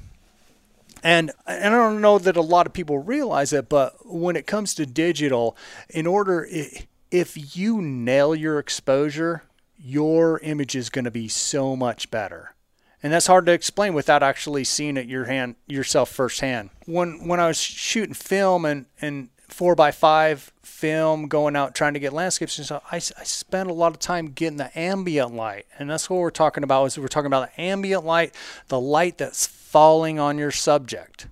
[1.04, 4.46] And and I don't know that a lot of people realize it, but when it
[4.46, 5.58] comes to digital,
[5.89, 9.43] in order i- if you nail your exposure,
[9.78, 12.55] your image is going to be so much better.
[13.03, 16.70] And that's hard to explain without actually seeing it your hand yourself firsthand.
[16.86, 21.95] When when I was shooting film and and four by five film, going out trying
[21.95, 25.66] to get landscapes and stuff, I spent a lot of time getting the ambient light,
[25.80, 26.86] and that's what we're talking about.
[26.86, 28.36] Is we're talking about the ambient light,
[28.68, 31.28] the light that's falling on your subject.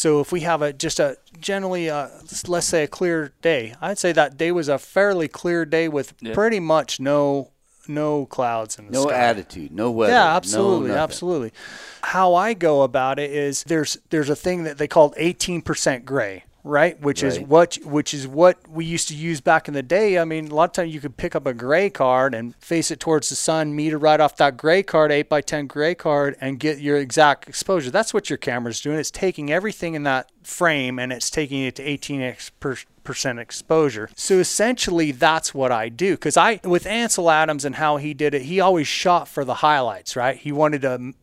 [0.00, 3.74] So if we have a just a generally uh, a, let's say a clear day,
[3.82, 6.32] I'd say that day was a fairly clear day with Yeah.
[6.32, 7.50] pretty much no
[7.86, 9.14] no clouds in the No sky.
[9.16, 10.12] attitude, no weather.
[10.14, 11.02] Yeah, absolutely, nothing.
[11.02, 11.52] absolutely.
[12.02, 16.44] How I go about it is there's there's a thing that they called 18% gray,
[16.64, 17.00] right?
[17.00, 20.18] Which is what which is what we used to use back in the day.
[20.18, 22.90] I mean, a lot of times you could pick up a gray card and face
[22.90, 26.36] it towards the sun, meter right off that gray card, 8 by 10 gray card,
[26.40, 27.90] and get your exact exposure.
[27.90, 28.98] That's what your camera's doing.
[28.98, 33.38] It's taking everything in that frame and it's taking it to 18 x per percent
[33.38, 34.10] exposure.
[34.14, 38.34] So essentially that's what I do cuz I with Ansel Adams and how he did
[38.34, 40.36] it, he always shot for the highlights, right?
[40.36, 41.14] He wanted to m-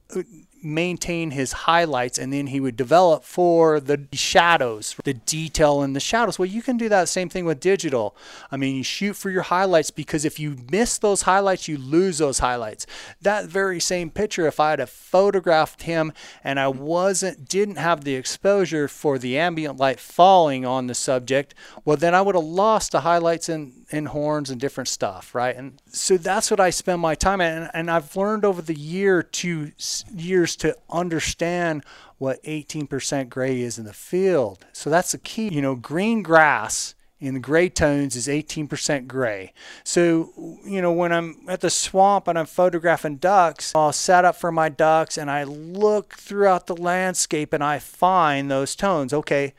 [0.67, 5.99] maintain his highlights and then he would develop for the shadows, the detail in the
[5.99, 6.37] shadows.
[6.37, 8.15] Well, you can do that same thing with digital.
[8.51, 12.17] I mean, you shoot for your highlights because if you miss those highlights, you lose
[12.17, 12.85] those highlights.
[13.21, 16.11] That very same picture, if I had photographed him
[16.43, 21.55] and I wasn't didn't have the exposure for the ambient light falling on the subject,
[21.85, 25.55] well then I would have lost the highlights in in horns and different stuff, right?
[25.55, 28.73] And so that's what I spend my time at, and, and I've learned over the
[28.73, 29.71] year to
[30.13, 31.83] years to understand
[32.17, 34.65] what 18% gray is in the field.
[34.73, 35.49] So that's the key.
[35.49, 39.53] You know, green grass in the gray tones is 18% gray.
[39.83, 44.35] So, you know, when I'm at the swamp and I'm photographing ducks, I'll set up
[44.35, 49.13] for my ducks and I look throughout the landscape and I find those tones.
[49.13, 49.53] Okay,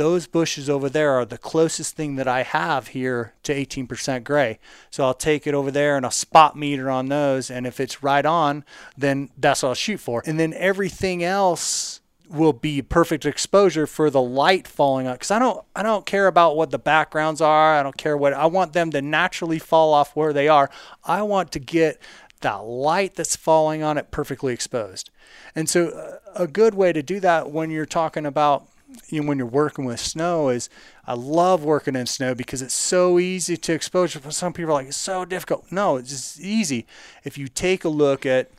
[0.00, 4.58] those bushes over there are the closest thing that I have here to 18% gray.
[4.90, 7.50] So I'll take it over there and I'll spot meter on those.
[7.50, 8.64] And if it's right on,
[8.96, 10.22] then that's what I'll shoot for.
[10.24, 15.38] And then everything else will be perfect exposure for the light falling on because I
[15.38, 17.74] don't I don't care about what the backgrounds are.
[17.74, 20.70] I don't care what I want them to naturally fall off where they are.
[21.04, 22.00] I want to get
[22.40, 25.10] that light that's falling on it perfectly exposed.
[25.54, 28.66] And so uh, a good way to do that when you're talking about
[29.08, 30.68] you know, when you're working with snow is
[31.06, 34.14] I love working in snow because it's so easy to expose.
[34.14, 35.70] For some people are like it's so difficult.
[35.70, 36.86] No, it's just easy.
[37.24, 38.50] If you take a look at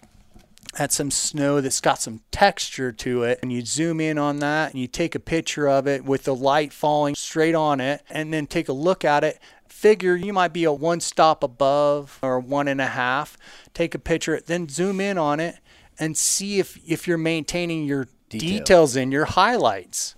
[0.77, 4.71] at some snow that's got some texture to it and you zoom in on that
[4.71, 8.33] and you take a picture of it with the light falling straight on it and
[8.33, 12.39] then take a look at it figure you might be a one stop above or
[12.39, 13.37] one and a half
[13.73, 15.57] take a picture then zoom in on it
[15.99, 18.59] and see if if you're maintaining your Detail.
[18.59, 20.15] details in your highlights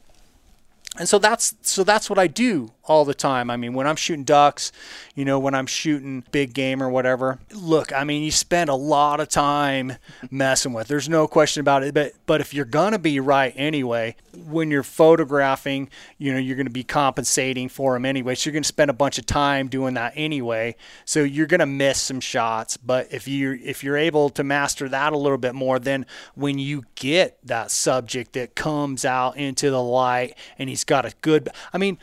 [0.98, 3.50] and so that's so that's what I do all the time.
[3.50, 4.72] I mean, when I'm shooting ducks,
[5.16, 7.40] you know, when I'm shooting big game or whatever.
[7.54, 9.94] Look, I mean, you spend a lot of time
[10.32, 10.88] messing with.
[10.88, 11.94] There's no question about it.
[11.94, 16.70] But but if you're gonna be right anyway, when you're photographing, you know, you're gonna
[16.70, 18.36] be compensating for them anyway.
[18.36, 20.76] So you're gonna spend a bunch of time doing that anyway.
[21.06, 22.76] So you're gonna miss some shots.
[22.76, 26.06] But if you if you're able to master that a little bit more, then
[26.36, 31.14] when you get that subject that comes out into the light and he's got a
[31.22, 31.98] good, I mean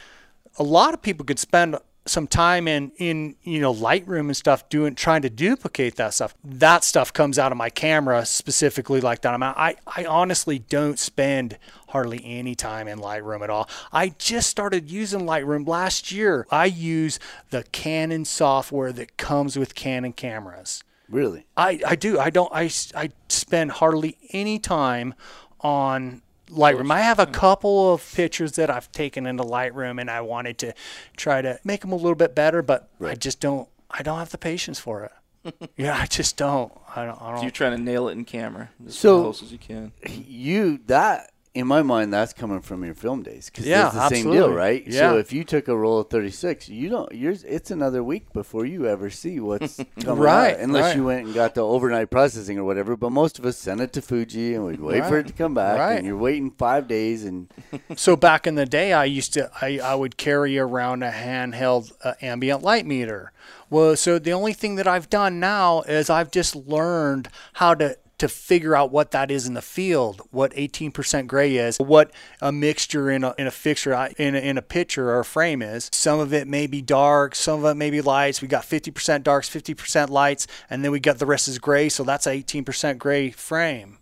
[0.61, 4.69] a lot of people could spend some time in in you know Lightroom and stuff
[4.69, 6.35] doing trying to duplicate that stuff.
[6.45, 9.33] That stuff comes out of my camera specifically like that.
[9.33, 11.59] I mean, I I honestly don't spend
[11.89, 13.69] hardly any time in Lightroom at all.
[13.91, 16.47] I just started using Lightroom last year.
[16.51, 20.85] I use the Canon software that comes with Canon cameras.
[21.09, 21.47] Really?
[21.57, 22.21] I, I do.
[22.21, 22.53] I don't.
[22.53, 25.15] I, I spend hardly any time
[25.61, 26.91] on Lightroom.
[26.91, 30.75] I have a couple of pictures that I've taken into Lightroom, and I wanted to
[31.17, 33.69] try to make them a little bit better, but I just don't.
[33.91, 35.05] I don't have the patience for
[35.45, 35.71] it.
[35.77, 36.73] yeah, I just don't.
[36.95, 37.21] I don't.
[37.21, 37.55] I So you're don't.
[37.55, 39.93] trying to nail it in camera as So- close as you can.
[40.09, 41.31] You that
[41.61, 44.51] in my mind that's coming from your film days because Yeah, it's the same deal,
[44.53, 44.85] right?
[44.87, 45.11] Yeah.
[45.13, 47.13] So if you took a roll of 36, you don't.
[47.15, 50.97] Yours it's another week before you ever see what's coming Right, out, unless right.
[50.97, 52.97] you went and got the overnight processing or whatever.
[52.97, 55.55] But most of us send it to Fuji and we'd wait for it to come
[55.55, 55.95] back, right.
[55.99, 57.49] and you're waiting five days and
[57.97, 59.51] So back in the day, I used to.
[59.63, 63.33] I, I would carry around a handheld uh, ambient light meter.
[63.69, 67.97] Well, so the only thing that I've done now is I've just learned how to
[68.21, 72.11] to figure out what that is in the field, what 18% gray is, what
[72.43, 75.63] a mixture in a, in a fixture, in a, in a picture or a frame
[75.63, 75.89] is.
[75.93, 78.43] Some of it may be dark, some of it may be lights.
[78.43, 81.89] We got 50% darks, 50% lights, and then we got the rest is gray.
[81.89, 83.97] So that's a 18% gray frame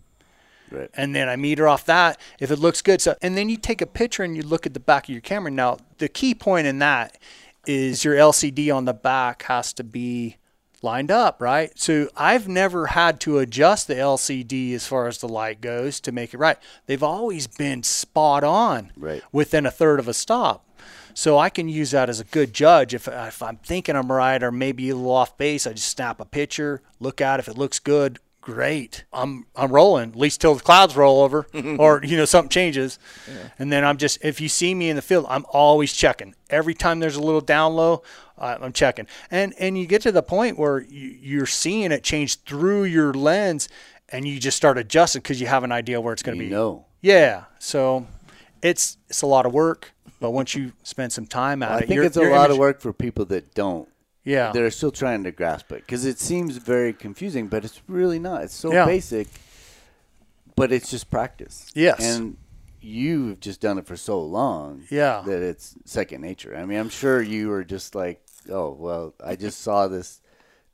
[0.69, 0.89] right.
[0.95, 3.01] and then I meter off that if it looks good.
[3.01, 5.21] So and then you take a picture and you look at the back of your
[5.21, 5.49] camera.
[5.49, 7.17] Now the key point in that
[7.65, 10.38] is your LCD on the back has to be
[10.83, 11.71] lined up, right?
[11.79, 16.11] So I've never had to adjust the LCD as far as the light goes to
[16.11, 16.57] make it right.
[16.85, 19.21] They've always been spot on Right.
[19.31, 20.65] within a third of a stop.
[21.13, 22.93] So I can use that as a good judge.
[22.93, 26.19] If, if I'm thinking I'm right or maybe a little off base, I just snap
[26.21, 27.41] a picture, look at it.
[27.41, 29.03] If it looks good, great.
[29.11, 31.45] I'm I'm rolling at least till the clouds roll over
[31.77, 32.97] or you know something changes,
[33.57, 36.35] and then I'm just if you see me in the field, I'm always checking.
[36.49, 38.01] Every time there's a little down low,
[38.39, 42.03] uh, I'm checking, and and you get to the point where you, you're seeing it
[42.03, 43.69] change through your lens,
[44.09, 46.49] and you just start adjusting because you have an idea where it's going to be.
[46.49, 46.85] know.
[47.01, 48.07] Yeah, so
[48.61, 51.79] it's it's a lot of work, but once you spend some time at I it,
[51.87, 53.87] think your- it's a lot of work for people that don't.
[54.25, 58.19] Yeah, They're still trying to grasp it because it seems very confusing, but it's really
[58.19, 58.43] not.
[58.43, 58.85] It's so Yeah.
[58.85, 59.27] basic,
[60.55, 61.67] but it's just practice.
[61.73, 61.99] Yes.
[62.03, 62.37] And
[62.81, 65.23] you've just done it for so long Yeah.
[65.25, 66.55] that it's second nature.
[66.55, 70.21] I mean, I'm sure you were just like, oh, well, I just saw this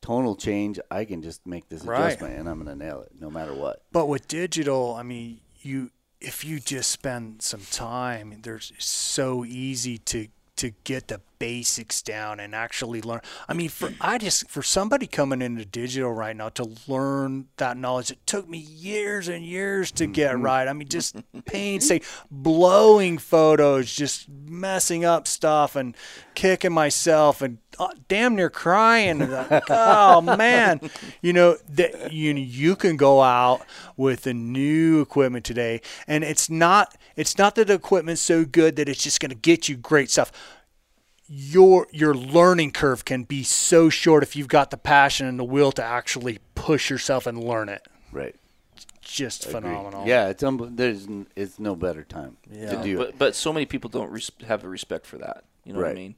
[0.01, 0.79] tonal change.
[0.91, 2.05] I can just make this Right.
[2.11, 3.81] adjustment and I'm going to nail it no matter what.
[3.91, 5.91] But with digital, I mean, you
[6.21, 12.39] if you just spend some time, there's so easy to to get the basics down
[12.39, 13.21] and actually learn.
[13.47, 17.77] I mean, for I just for somebody coming into digital right now to learn that
[17.77, 20.67] knowledge, it took me years and years to get right.
[20.67, 21.15] I mean, just
[21.45, 25.95] painstaking, blowing photos, just messing up stuff and
[26.33, 29.19] kicking myself and uh, damn near crying.
[29.29, 30.79] Like, oh man,
[31.21, 33.61] you know that you you can go out
[33.97, 38.75] with the new equipment today, and it's not it's not that the equipment's so good
[38.75, 40.31] that it's just going to get you great stuff
[41.27, 45.43] your your learning curve can be so short if you've got the passion and the
[45.43, 47.87] will to actually push yourself and learn it.
[48.11, 48.35] Right.
[49.01, 49.61] Just Agreed.
[49.61, 50.07] phenomenal.
[50.07, 52.81] Yeah, it's un- there's n- it's no better time to Yeah.
[52.81, 53.05] do it.
[53.11, 55.43] But but so many people don't res- have a respect for that.
[55.63, 56.15] You know what I mean?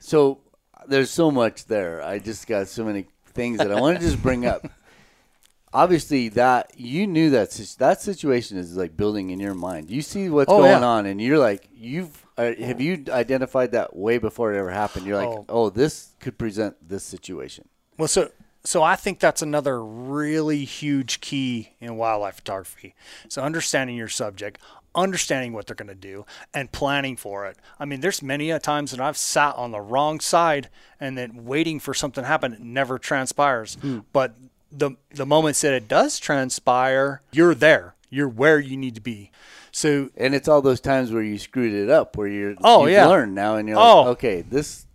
[0.00, 0.38] So
[0.86, 2.02] there's so much there.
[2.02, 4.66] I just got so many things that I want to just bring up.
[5.72, 9.90] Obviously, that you knew that that situation is like building in your mind.
[9.90, 10.86] You see what's Oh, going yeah.
[10.86, 15.04] on, and you're like, you've Uh, have you identified that way before it ever happened?
[15.06, 15.44] You're like, Oh.
[15.48, 17.68] oh, this could present this situation.
[17.98, 18.30] Well, so
[18.64, 22.94] so I think that's another really huge key in wildlife photography.
[23.28, 24.60] So understanding your subject,
[24.94, 27.56] understanding what they're going to do, and planning for it.
[27.78, 30.68] I mean, there's many a times that I've sat on the wrong side
[31.00, 32.52] and then waiting for something to happen.
[32.52, 33.76] It never transpires.
[33.80, 34.00] Hmm.
[34.12, 34.36] But
[34.70, 37.94] the the moments that it does transpire, you're there.
[38.10, 39.30] You're where you need to be.
[39.78, 42.92] So And it's all those times where you screwed it up, where you're Oh, you've
[42.94, 43.06] yeah.
[43.06, 44.08] learned now, and you're like, Oh.
[44.08, 44.86] okay, this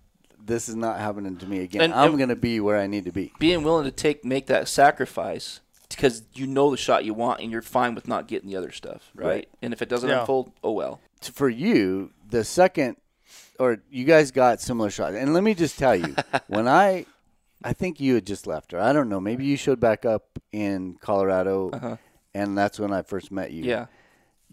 [0.46, 1.82] this is not happening to me again.
[1.84, 3.32] And- I'm and- gonna be where I need to be.
[3.40, 7.50] Being willing to take make that sacrifice because you know the shot you want and
[7.50, 9.26] you're fine with not getting the other stuff, right?
[9.28, 9.50] Right.
[9.62, 10.22] And if it doesn't Yeah.
[10.22, 11.00] unfold, oh well.
[11.22, 12.98] for you, the second,
[13.58, 15.16] or you guys got similar shots.
[15.16, 16.14] And let me just tell you,
[16.48, 17.06] when I,
[17.64, 20.26] I think you had just left, or I don't know, maybe you showed back up
[20.52, 21.98] in Colorado,
[22.34, 23.62] and that's when I first met you.
[23.62, 23.70] Uh-huh.
[23.70, 23.86] Yeah.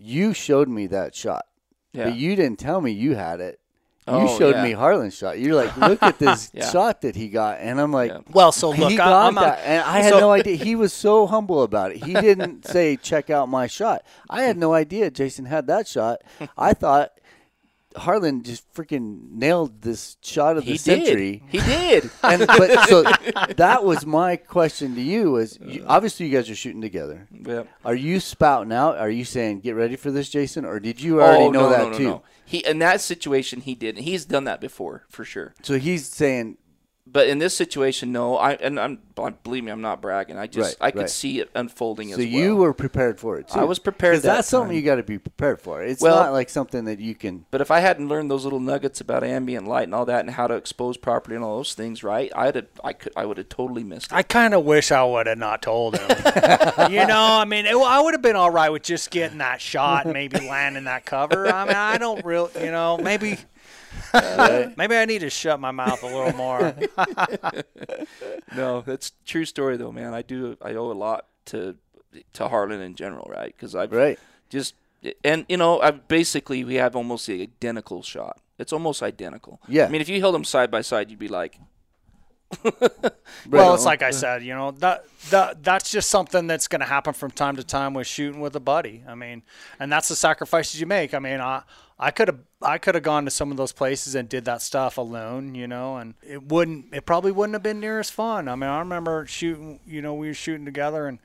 [0.03, 1.45] You showed me that shot,
[1.93, 2.05] Yeah.
[2.05, 3.59] but you didn't tell me you had it.
[4.09, 4.65] You Oh, showed yeah.
[4.65, 5.39] me Harlan's shot.
[5.39, 6.69] You're like, look at this Yeah.
[6.71, 8.21] shot that he got, and I'm like, Yeah.
[8.33, 10.57] well, so look, he I, got I'm that, a, and I had so- no idea.
[10.57, 12.03] He was so humble about it.
[12.03, 16.23] He didn't say, "Check out my shot." I had no idea Jason had that shot.
[16.57, 17.13] I thought
[17.97, 21.43] Harlan just freaking nailed this shot of the He century.
[21.51, 21.61] did.
[21.63, 22.11] He did.
[22.23, 23.03] And but so
[23.57, 27.27] that was my question to you: is you, obviously you guys are shooting together.
[27.33, 27.65] yeah.
[27.85, 28.99] Are you spouting out?
[28.99, 31.71] Are you saying get ready for this, Jason, or did you already oh, know no,
[31.71, 32.05] that no, no, too?
[32.05, 32.23] No.
[32.45, 33.99] He in that situation he did.
[33.99, 35.55] He's done that before for sure.
[35.63, 36.59] So he's saying,
[37.13, 38.37] But in this situation, no.
[38.37, 38.99] I and I'm
[39.43, 40.39] believe me, I'm not bragging.
[40.39, 41.11] I just Right, I could right.
[41.11, 42.27] see it unfolding so as well.
[42.27, 43.59] you were prepared for it too.
[43.59, 45.83] I was prepared 'Cause that that's something you got to be prepared for.
[45.83, 47.45] It's Well- not like something that you can.
[47.51, 50.31] But if I hadn't learned those little nuggets about ambient light and all that, and
[50.31, 52.31] how to expose properly and all those things, right?
[52.35, 54.15] I'd have, I could, I would have totally missed it.
[54.15, 56.09] I kind of wish I would have not told him.
[56.91, 59.61] you know, I mean, it, I would have been all right with just getting that
[59.61, 61.49] shot, and maybe landing that cover.
[61.53, 63.39] I mean, I don't really, you know, maybe.
[64.77, 66.75] Maybe I need to shut my mouth a little more.
[68.57, 70.15] no, that's true story though, man.
[70.15, 71.77] I do, I owe a lot to
[72.35, 73.55] to Harlan in general, right?
[73.57, 74.19] Because I've Right.
[74.49, 74.75] just
[75.25, 78.41] and you know, I basically we have almost the identical shot.
[78.59, 79.61] It's almost identical.
[79.69, 79.87] Yeah.
[79.87, 81.59] I mean, if you held them side by side, you'd be like,
[83.49, 86.87] Well, it's like I said, you know, that that that's just something that's going to
[86.87, 89.05] happen from time to time with shooting with a buddy.
[89.07, 89.43] I mean,
[89.79, 91.15] and that's the sacrifices you make.
[91.15, 91.63] I mean, I
[92.03, 94.63] I could have I could have gone to some of those places and did that
[94.63, 98.49] stuff alone, you know, and it wouldn't it probably wouldn't have been near as fun.
[98.49, 101.19] I mean, I remember shooting, you know, we were shooting together and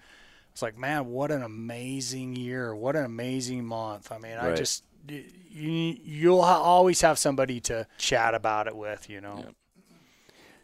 [0.52, 2.76] it's like, man, what an amazing year.
[2.76, 4.12] What an amazing month.
[4.12, 9.10] I mean, I just you, you'll ha- always have somebody to chat about it with,
[9.10, 9.38] you know.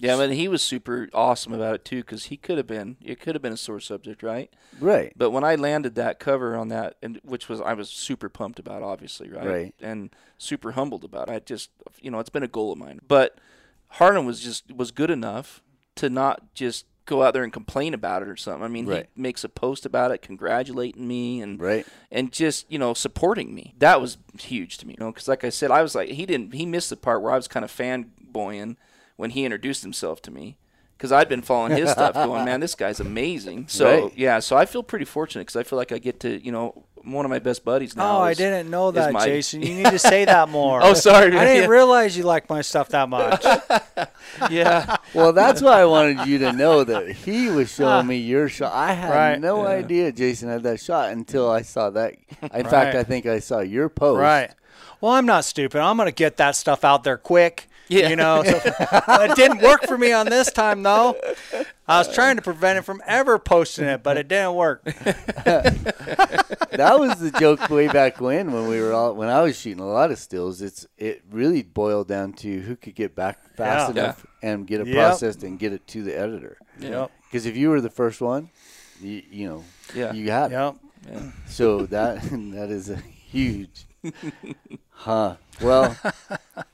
[0.02, 3.20] Yeah, but he was super awesome about it too, because he could have been, it
[3.20, 4.52] could have been a sore subject, right?
[4.80, 5.14] Right.
[5.16, 8.60] But when I landed that cover on that, and which was I was super pumped
[8.60, 9.48] about, obviously, right?
[9.48, 9.76] Right.
[9.82, 11.30] And super humbled about.
[11.30, 11.32] it.
[11.34, 11.70] I just,
[12.02, 13.00] you know, it's been a goal of mine.
[13.08, 13.38] But
[13.90, 15.62] Harlan was just was good enough
[15.96, 18.64] to not just go out there and complain about it or something.
[18.64, 19.08] I mean, Right.
[19.16, 21.86] he makes a post about it, congratulating me and Right.
[22.10, 23.74] and just you know supporting me.
[23.80, 26.26] That was huge to me, you know, because like I said, I was like he
[26.26, 28.78] didn't he missed the part where I was kind of fanboying
[29.22, 30.58] when he introduced himself to me.
[30.98, 33.66] Because I'd been following his stuff, going, man, this guy's amazing.
[33.70, 34.14] So Right.
[34.18, 36.86] yeah, so I feel pretty fortunate because I feel like I get to, you know,
[37.04, 38.18] one of my best buddies now.
[38.20, 39.62] Oh, I didn't know that, my- Jason.
[39.64, 40.80] You need to say that more.
[40.84, 41.68] Oh, sorry, I didn't Yeah.
[41.70, 43.44] realize you liked my stuff that much.
[44.50, 48.50] yeah, Well, that's why I wanted you to know that he was showing me your
[48.50, 48.74] shot.
[48.74, 49.40] I had Right.
[49.40, 49.70] no Yeah.
[49.70, 52.14] idea Jason had that shot until I saw that.
[52.54, 54.20] In fact, I think I saw your post.
[54.20, 54.52] right.
[55.00, 55.82] Well, I'm not stupid.
[55.82, 57.68] I'm going to get that stuff out there quick.
[57.92, 58.10] Yeah.
[58.10, 58.60] You know, so,
[59.24, 61.16] it didn't work for me on this time, though.
[61.88, 64.82] I was trying to prevent it from ever posting it, but it didn't work.
[66.72, 69.82] That was the joke way back when, when we were all when I was shooting
[69.82, 70.62] a lot of stills.
[70.62, 74.04] It's it really boiled down to who could get back fast Yeah.
[74.04, 74.96] enough and get it Yep.
[74.96, 76.58] processed and get it to the editor.
[76.80, 77.12] Yep.
[77.26, 78.50] Because if you were the first one,
[79.02, 79.64] you, you know,
[79.94, 80.14] Yeah.
[80.14, 80.56] you had it.
[80.56, 81.24] Yep.
[81.48, 83.86] So that that is a huge,
[84.92, 85.36] huh?
[85.62, 85.96] Well,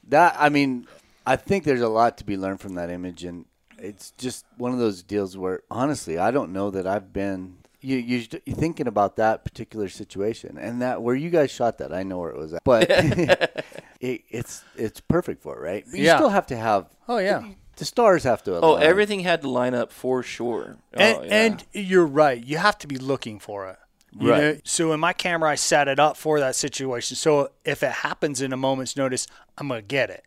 [0.09, 0.87] that I mean,
[1.27, 3.45] I think there's a lot to be learned from that image, and
[3.77, 7.57] it's just one of those deals where honestly, I don't know that I've been.
[7.81, 11.93] You you you're thinking about that particular situation, and that where you guys shot that,
[11.93, 12.89] I know where it was at, but
[13.99, 15.83] it, it's it's perfect for it, right?
[15.89, 16.17] But you Yeah.
[16.17, 16.87] still have to have.
[17.07, 17.43] Oh, yeah.
[17.75, 18.59] The stars have to.
[18.59, 20.77] Oh, everything had to line up for sure.
[20.95, 21.43] Oh, and, oh, yeah.
[21.45, 22.43] and you're right.
[22.43, 23.77] You have to be looking for it.
[24.19, 24.41] You Right.
[24.41, 24.57] know?
[24.63, 27.15] So in my camera, I set it up for that situation.
[27.15, 29.27] So if it happens in a moment's notice,
[29.59, 30.23] I'm gonna get it.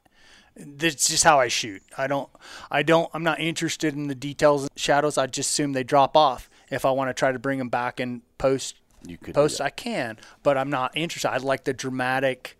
[0.60, 1.82] That's just how I shoot.
[1.96, 2.28] I don't.
[2.70, 3.10] I don't.
[3.14, 5.16] I'm not interested in the details and shadows.
[5.18, 6.48] I just assume they drop off.
[6.70, 9.60] If I want to try to bring them back and post, You could post.
[9.60, 10.18] I can.
[10.42, 11.28] But I'm not interested.
[11.30, 12.56] I like the dramatic.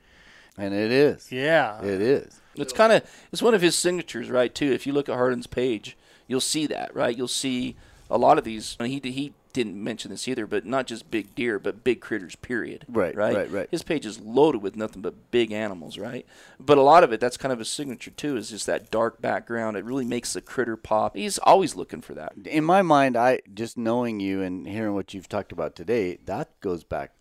[0.58, 1.30] and it is.
[1.30, 1.80] Yeah.
[1.82, 2.40] It is.
[2.56, 4.52] It's kind of it's one of his signatures, right?
[4.54, 4.72] Too.
[4.72, 5.96] If you look at Harlan's page,
[6.26, 7.16] you'll see that, right?
[7.16, 7.76] You'll see
[8.10, 8.76] a lot of these.
[8.80, 12.36] And he he didn't mention this either, but not just big deer, but big critters.
[12.36, 12.84] Period.
[12.88, 13.34] Right, Right.
[13.36, 13.68] right, right.
[13.70, 16.26] His page is loaded with nothing but big animals, right?
[16.58, 19.20] But a lot of it, that's kind of his signature too, is just that dark
[19.20, 19.76] background.
[19.76, 21.16] It really makes the critter pop.
[21.16, 22.32] He's always looking for that.
[22.46, 26.58] in my mind, I just knowing you and hearing what you've talked about today, that
[26.60, 27.12] goes back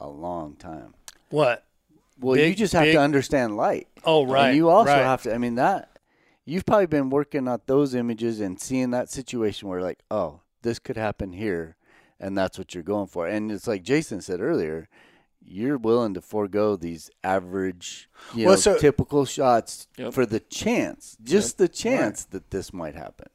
[0.00, 0.94] a long time.
[1.30, 1.64] What?
[2.20, 3.86] Well, you just have big- to understand light.
[4.04, 5.02] Oh, right, And you also right.
[5.02, 5.34] have to.
[5.34, 5.90] I mean that
[6.44, 10.78] you've probably been working on those images and seeing that situation where like, oh, this
[10.78, 11.76] could happen here,
[12.20, 13.26] and that's what you're going for.
[13.26, 14.88] And it's like Jason said earlier.
[15.50, 20.12] You're willing to forego these average, you Well, know, so- typical shots Yep.
[20.12, 23.28] for the chance, just the chance that this might happen.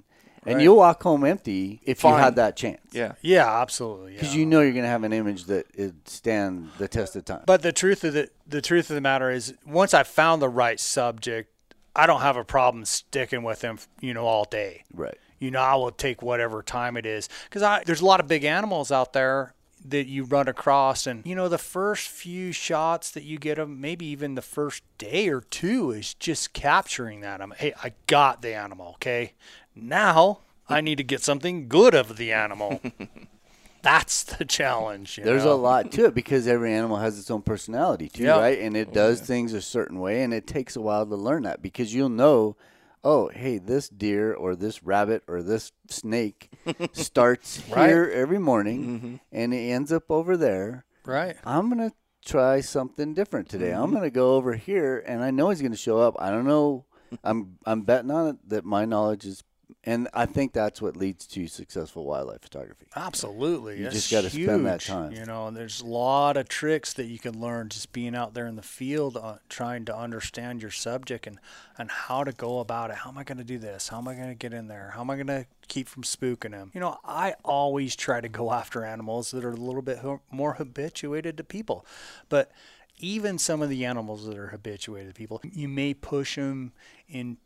[0.46, 0.64] And Right.
[0.64, 2.82] you'll walk home empty if you had that chance.
[2.92, 3.14] Yeah.
[3.22, 4.14] Yeah, absolutely.
[4.14, 4.42] Because yeah.
[4.42, 7.44] you know you're going to have an image that it stand the test of time.
[7.48, 10.50] But the truth of the the truth of the matter is, once I found the
[10.50, 11.50] right subject,
[11.96, 14.84] I don't have a problem sticking with him, you know, all day.
[14.94, 15.18] right.
[15.44, 18.28] You know, I will take whatever time it is because I there's a lot of
[18.28, 19.54] big animals out there
[19.86, 23.82] that you run across, and you know, the first few shots that you get them,
[23.82, 27.42] maybe even the first day or two, is just capturing that.
[27.42, 28.92] I'm, hey, I got the animal.
[28.96, 29.34] Okay,
[29.76, 30.40] now
[30.70, 32.80] I need to get something good of the animal.
[33.82, 35.18] That's the challenge.
[35.18, 35.52] you There's know?
[35.52, 38.40] a lot to it because every animal has its own personality too, Yeah.
[38.40, 38.58] right?
[38.60, 41.44] And it oh, does things a certain way, and it takes a while to learn
[41.44, 42.56] that because you'll know,
[43.04, 46.52] oh, hey, this deer or this rabbit or this snake
[46.94, 47.90] starts Right.
[47.90, 49.16] here every morning, mm-hmm.
[49.32, 50.86] and it ends up over there.
[51.06, 51.36] right.
[51.46, 51.92] I'm gonna
[52.26, 53.72] try something different today.
[53.72, 53.96] I'm mm-hmm.
[53.96, 56.16] gonna go over here, and I know he's gonna show up.
[56.20, 56.86] I don't know.
[57.24, 59.44] I'm I'm betting on it that my knowledge is,
[59.86, 62.86] and I think that's what leads to successful wildlife photography.
[62.96, 63.78] Absolutely.
[63.78, 65.12] You That's just gotta spend that time.
[65.12, 68.34] You know, and there's a lot of tricks that you can learn just being out
[68.34, 71.38] there in the field, uh, trying to understand your subject and,
[71.78, 72.98] and how to go about it.
[72.98, 73.90] How am I going to do this?
[73.90, 74.92] How am I going to get in there?
[74.96, 76.72] How am I going to keep from spooking them?
[76.74, 80.00] You know, I always try to go after animals that are a little bit
[80.32, 81.86] more habituated to people.
[82.30, 82.52] But
[83.00, 86.72] even some of the animals that are habituated to people, you may push them
[87.10, 87.38] in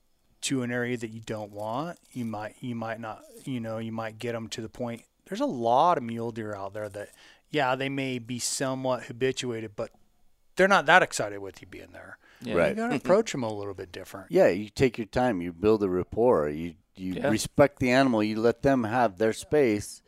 [0.42, 1.98] to an area that you don't want.
[2.12, 5.04] You might you might not you know you might get them to the point.
[5.26, 7.10] There's a lot of mule deer out there that
[7.50, 9.92] yeah they may be somewhat habituated, but
[10.56, 12.18] they're not that excited with you being there.
[12.42, 12.54] Yeah.
[12.56, 12.70] Right.
[12.70, 14.28] You got to approach them a little bit different.
[14.32, 15.42] Yeah, you take your time.
[15.42, 16.50] You build a rapport.
[16.50, 17.30] You you Yeah.
[17.30, 18.24] respect the animal.
[18.24, 20.02] You let them have their space,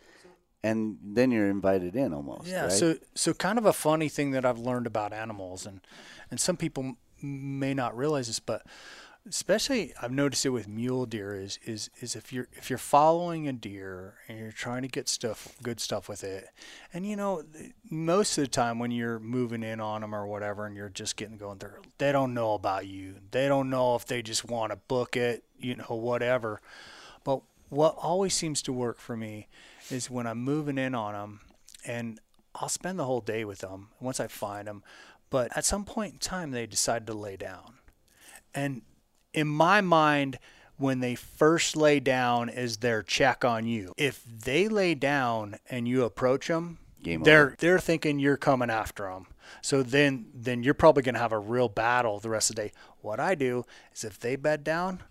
[0.63, 2.47] and then you're invited in almost.
[2.47, 2.63] Yeah.
[2.63, 2.71] right?
[2.71, 5.81] So so kind of a funny thing that I've learned about animals, and
[6.31, 8.63] and some people may not realize this, but
[9.29, 13.47] especially I've noticed it with mule deer is is is if you're if you're following
[13.47, 16.49] a deer and you're trying to get stuff good stuff with it,
[16.93, 17.43] and you know
[17.89, 21.15] most of the time when you're moving in on them or whatever, and you're just
[21.15, 21.67] getting going, they
[21.99, 23.15] they don't know about you.
[23.31, 26.59] They don't know if they just want to book it, you know, whatever.
[27.23, 29.47] But what always seems to work for me
[29.91, 31.41] is when I'm moving in on them,
[31.85, 32.19] and
[32.55, 34.83] I'll spend the whole day with them once I find them.
[35.29, 37.75] But at some point in time, they decide to lay down,
[38.55, 38.81] and
[39.33, 40.39] in my mind,
[40.79, 43.93] when they first lay down is their check on you.
[43.97, 47.55] If they lay down and you approach them, Game they're over.
[47.59, 49.27] they're thinking you're coming after them.
[49.61, 52.63] So then then you're probably going to have a real battle the rest of the
[52.63, 52.71] day.
[53.01, 55.03] What I do is if they bed down,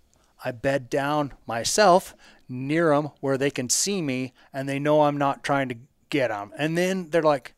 [0.45, 2.15] I bed down myself
[2.49, 5.77] near them where they can see me and they know I'm not trying to
[6.11, 6.53] get them.
[6.57, 7.55] And then they're like,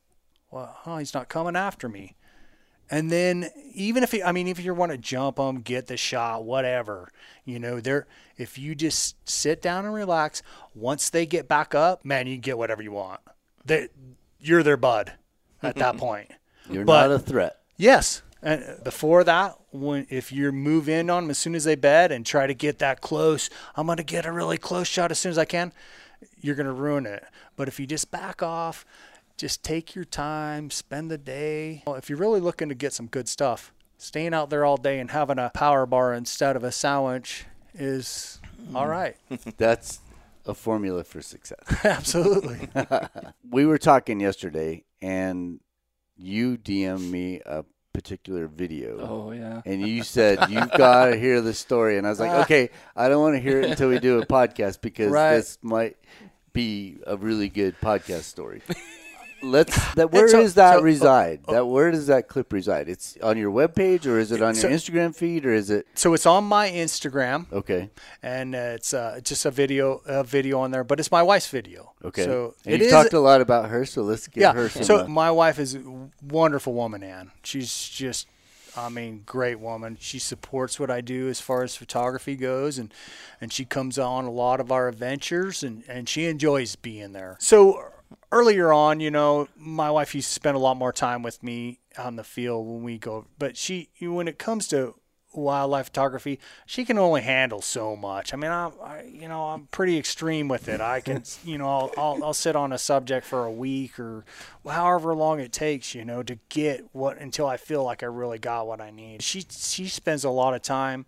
[0.50, 2.16] "Well, oh, he's not coming after me."
[2.91, 5.97] And then even if he, I mean, if you want to jump them, get the
[5.97, 7.09] shot, whatever,
[7.45, 10.43] you know, they're if you just sit down and relax.
[10.74, 13.20] Once they get back up, man, you can get whatever you want.
[13.64, 13.88] They,
[14.41, 15.12] you're their bud
[15.62, 16.30] at that point.
[16.68, 17.57] You're But- not a threat.
[17.76, 18.22] Yes.
[18.43, 22.11] And before that, when if you move in on them as soon as they bed
[22.11, 25.30] and try to get that close, I'm gonna get a really close shot as soon
[25.30, 25.72] as I can.
[26.41, 27.22] You're gonna ruin it.
[27.57, 28.86] But if you just back off,
[29.41, 31.82] just take your time, spend the day.
[31.86, 35.01] Well, If you're really looking to get some good stuff, staying out there all day
[35.01, 38.76] and having a power bar instead of a sandwich is mm.
[38.76, 39.16] all right.
[39.57, 40.01] That's
[40.45, 41.59] a formula for success.
[41.84, 42.68] Absolutely.
[43.51, 45.61] we were talking yesterday, and
[46.18, 47.64] you DM'd me a
[47.95, 48.99] particular video.
[49.01, 49.62] Oh yeah.
[49.64, 52.68] And you said you've got to hear the story, and I was like, uh, okay,
[52.95, 55.36] I don't want to hear it until we do a podcast because Right.
[55.36, 55.97] this might
[56.53, 58.61] be a really good podcast story.
[59.43, 59.78] Let's.
[59.95, 61.41] That where so- does that so- reside?
[61.49, 62.88] that where does that clip reside?
[62.88, 66.14] It's on your webpage, or is it on your Instagram feed, or is it so
[66.14, 67.51] it's on my Instagram.
[67.53, 67.91] okay?
[68.22, 71.49] and uh, it's uh, just a video a video on there, but it's my wife's
[71.49, 71.93] video.
[72.05, 72.24] Okay.
[72.24, 72.93] So and it you is.
[72.93, 74.53] talked a lot about her, so let's get yeah.
[74.53, 74.84] her some.
[74.84, 75.82] So uh, my wife is a
[76.22, 77.32] wonderful woman, Ann.
[77.43, 78.26] She's just,
[78.76, 79.97] I mean, great woman.
[80.01, 82.93] She supports what I do as far as photography goes, and
[83.41, 87.36] and she comes on a lot of our adventures, and and she enjoys being there.
[87.41, 87.91] So
[88.32, 91.80] earlier on, you know, my wife used to spend a lot more time with me
[91.98, 94.94] on the field when we go, but she when it comes to
[95.32, 98.34] wildlife photography, she can only handle so much.
[98.34, 100.80] I mean, I'm, I, you know, I'm pretty extreme with it.
[100.80, 104.24] I can, you know, I'll, I'll, I'll sit on a subject for a week or
[104.68, 108.38] however long it takes, you know, to get what until I feel like I really
[108.38, 109.22] got what I need.
[109.22, 111.06] She she spends a lot of time.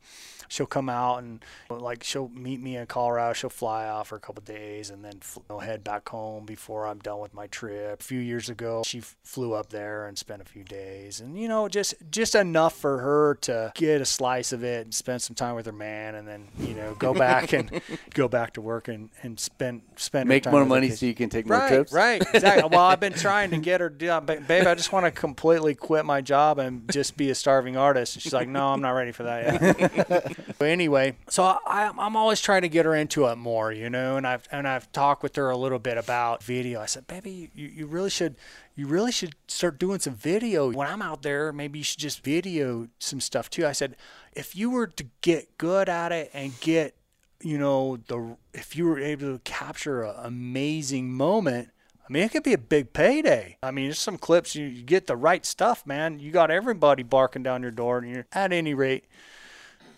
[0.48, 3.32] She'll come out and like she'll meet me in Colorado.
[3.32, 6.98] She'll fly out for a couple days and then fl- head back home before I'm
[6.98, 8.00] done with my trip.
[8.00, 11.48] A few years ago, she flew up there and spent a few days, and you
[11.48, 15.34] know, just just enough for her to get a slice of it and spend some
[15.34, 17.80] time with her man, and then you know go back and
[18.12, 21.46] go back to work and and spend spend make more money so you can take
[21.46, 21.92] more Right, trips.
[21.94, 22.68] right, exactly.
[22.70, 24.66] well, I've been trying to get her, ba- babe.
[24.66, 28.16] I just want to completely quit my job and just be a starving artist.
[28.16, 30.36] And she's like, no, I'm not ready for that yet.
[30.58, 34.16] but anyway, so I, I'm always trying to get her into it more, you know.
[34.16, 36.80] And I've and I've talked with her a little bit about video.
[36.80, 38.36] I said, baby, you, you really should.
[38.74, 40.72] You really should start doing some video.
[40.72, 43.66] When I'm out there, maybe you should just video some stuff too.
[43.66, 43.96] I said,
[44.32, 46.94] if you were to get good at it and get
[47.42, 51.70] you know the if you were able to capture an amazing moment
[52.12, 53.56] mean it could be a big payday.
[53.62, 54.54] I mean there's some clips.
[54.54, 56.18] You, you get the right stuff man.
[56.18, 57.98] You got everybody barking down your door.
[57.98, 59.04] And you're at any rate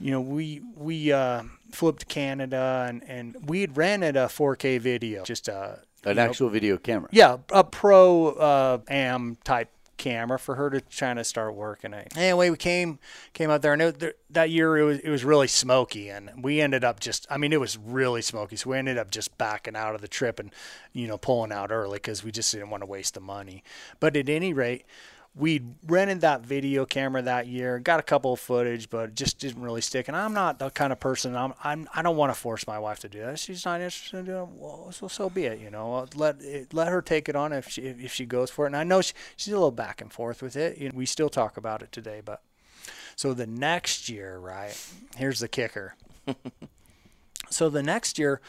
[0.01, 4.81] you know we we uh flew to canada and and we had rented a 4k
[4.81, 7.09] video just a An you know, actual video camera.
[7.13, 12.13] yeah, a pro uh, am type camera for her to try to start working it.
[12.17, 12.99] Anyway, we came
[13.33, 16.61] came out there, and it, that year it was it was really smoky, and we
[16.61, 19.77] ended up just I mean it was really smoky, so we ended up just backing
[19.77, 20.51] out of the trip and
[20.93, 23.63] you know pulling out early because we just didn't want to waste the money.
[24.01, 24.85] But at any rate.
[25.37, 29.41] We rented that video camera that year, got a couple of footage, but it just
[29.41, 30.07] didn't really stick.
[30.07, 32.79] And I'm not the kind of person I'm, I'm I don't want to force my
[32.79, 33.41] wife to do that.
[33.41, 34.49] She's not interested in doing it.
[34.57, 35.59] Well, so so be it.
[35.59, 38.65] You know, let it, let her take it on if she if she goes for
[38.65, 38.69] it.
[38.69, 40.79] And I know she, she's a little back and forth with it.
[40.79, 42.41] You know, we still talk about it today, but
[43.17, 44.77] so the next year, right?
[45.17, 45.97] Here's the kicker.
[47.51, 48.41] so the next year,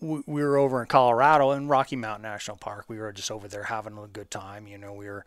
[0.00, 2.86] we, we were over in Colorado in Rocky Mountain National Park.
[2.88, 4.66] We were just over there having a good time.
[4.66, 5.24] You know, we were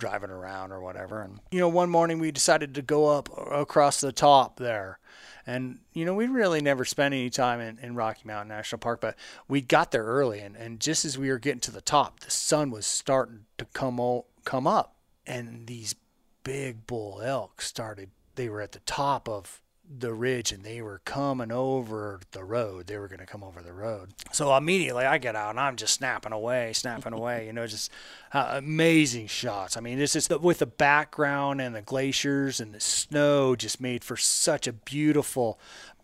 [0.00, 1.22] driving around or whatever.
[1.22, 4.98] And, you know, one morning we decided to go up across the top there.
[5.46, 9.00] And, you know, we really never spent any time in, in Rocky Mountain National Park,
[9.00, 9.16] but
[9.48, 10.40] we got there early.
[10.40, 13.64] And, and just as we were getting to the top, the sun was starting to
[13.66, 14.96] come, o- come up.
[15.26, 15.94] And these
[16.42, 19.62] big bull elk started, they were at the top of
[19.98, 22.86] the ridge and they were coming over the road.
[22.86, 24.10] They were going to come over the road.
[24.30, 27.90] So immediately I get out and I'm just snapping away, snapping away, you know, just
[28.32, 29.76] uh, amazing shots.
[29.76, 34.04] I mean, it's just with the background and the glaciers and the snow just made
[34.04, 35.58] for such a beautiful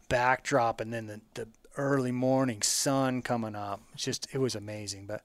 [0.09, 0.81] backdrop.
[0.81, 3.81] And then the, the early morning sun coming up.
[3.95, 5.07] It's just it was amazing.
[5.07, 5.23] But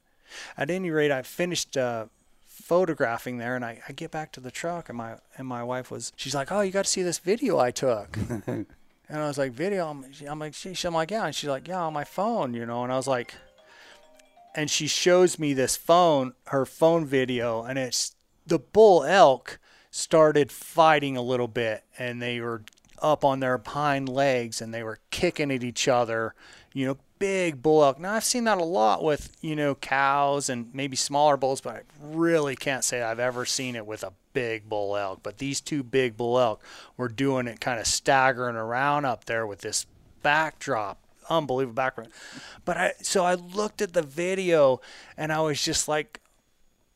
[0.58, 2.06] at any rate, I finished uh,
[2.72, 5.92] photographing there, and I, I get back to the truck, and my and my wife
[5.92, 8.18] was she's like, "Oh, you got to see this video I took."
[8.48, 8.66] and
[9.10, 11.82] I was like, "Video?" I'm, I'm like, she, I'm like, "Yeah," and she's like, "Yeah,
[11.82, 12.86] on my phone," you know.
[12.86, 13.34] And I was like,
[14.56, 18.16] and she shows me this phone, her phone video, and it's
[18.48, 19.60] the bull elk
[19.90, 22.64] started fighting a little bit, and they were
[23.02, 26.36] up on their hind legs, and they were kicking at each other.
[26.74, 28.00] You know, big bull elk.
[28.00, 31.76] Now I've seen that a lot with you know cows and maybe smaller bulls, but
[31.76, 35.20] I really can't say I've ever seen it with a big bull elk.
[35.22, 36.64] But these two big bull elk
[36.98, 39.86] were doing it, kind of staggering around up there with this
[40.24, 40.98] backdrop
[41.30, 42.12] unbelievable background.
[42.66, 44.82] But I so I looked at the video
[45.18, 46.21] and I was just like,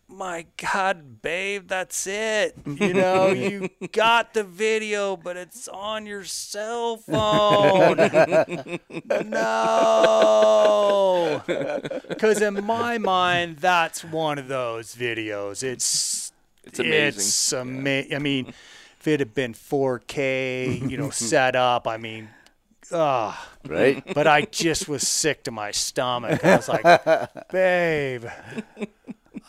[0.08, 2.56] my God, babe, that's it.
[2.66, 7.98] You know, you got the video, but it's on your cell phone.
[9.30, 11.42] no.
[12.08, 15.64] Because in my mind, that's one of those videos.
[15.64, 16.32] It's
[16.64, 17.20] It's amazing.
[17.20, 18.48] It's ama- I mean,
[19.00, 22.30] if it had been 4K, you know, set up, I mean,
[22.92, 24.04] ah right?
[24.14, 26.44] but I just was sick to my stomach.
[26.46, 28.26] I was like, babe,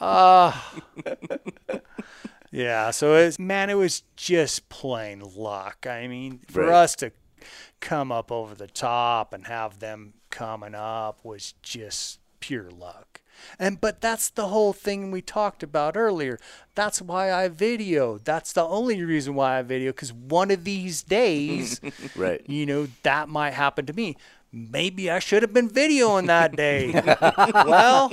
[0.01, 0.75] ah.
[2.51, 5.87] yeah, so it's, man, it was just plain luck.
[5.89, 6.75] I mean, for Right.
[6.85, 7.13] us to
[7.81, 13.21] come up over the top and have them coming up was just pure luck.
[13.59, 16.39] And but that's the whole thing we talked about earlier.
[16.75, 18.17] That's why I video.
[18.17, 21.79] That's the only reason why I video because one of these days
[22.17, 22.41] right.
[22.49, 24.17] you know, that might happen to me.
[24.51, 26.93] Maybe I should have been videoing that day.
[27.67, 28.11] well,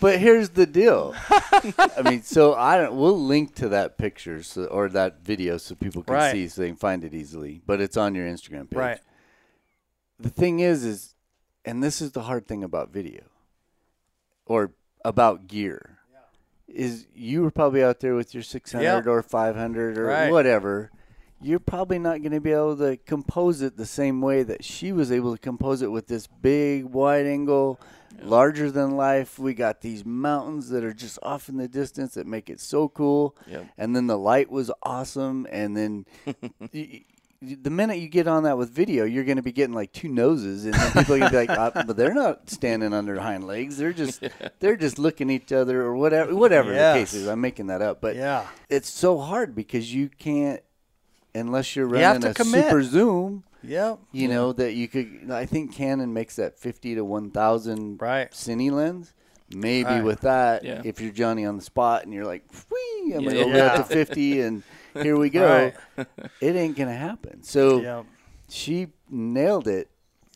[0.00, 1.14] But here's the deal.
[1.28, 2.96] I mean, so I don't.
[2.96, 6.32] We'll link to that picture so, or that video so people can Right.
[6.32, 7.60] see, so they can find it easily.
[7.66, 8.78] But it's on your Instagram page.
[8.78, 9.00] right.
[10.18, 11.14] The thing is, is,
[11.64, 13.22] and this is the hard thing about video,
[14.46, 14.72] or
[15.04, 15.98] about gear,
[16.68, 19.06] is you were probably out there with your 600 Yep.
[19.06, 20.30] or 500 or Right.
[20.30, 20.90] whatever.
[21.42, 24.92] You're probably not going to be able to compose it the same way that she
[24.92, 27.80] was able to compose it with this big wide angle,
[28.22, 29.38] larger than life.
[29.38, 32.88] We got these mountains that are just off in the distance that make it so
[32.88, 33.36] cool.
[33.46, 33.66] Yep.
[33.78, 35.46] And then the light was awesome.
[35.50, 36.34] And then y-
[36.74, 37.04] y-
[37.40, 40.08] the minute you get on that with video, you're going to be getting like two
[40.08, 43.06] noses, and then people are going to be like, uh, "But they're not standing on
[43.06, 43.78] their hind legs.
[43.78, 44.22] They're just
[44.60, 47.80] they're just looking at each other or whatever whatever the case is." I'm making that
[47.80, 48.46] up, but Yeah.
[48.68, 50.60] it's so hard because you can't
[51.34, 52.64] unless you're You have running to a commit.
[52.66, 53.44] super zoom.
[53.62, 53.98] Yep.
[54.12, 55.28] You know that you could.
[55.30, 58.30] I think Canon makes that 50 to 1,000 Right.
[58.32, 59.12] cine lens.
[59.52, 60.04] Maybe Right.
[60.04, 60.80] with that, Yeah.
[60.84, 63.44] if you're Johnny on the spot and you're like, "Whee, I'm gonna Yeah.
[63.44, 63.76] go Yeah.
[63.78, 64.62] to 50 and
[64.94, 65.72] here we go.
[65.96, 66.06] Right.
[66.40, 67.42] It ain't gonna happen.
[67.42, 68.06] So Yep.
[68.48, 69.88] she nailed it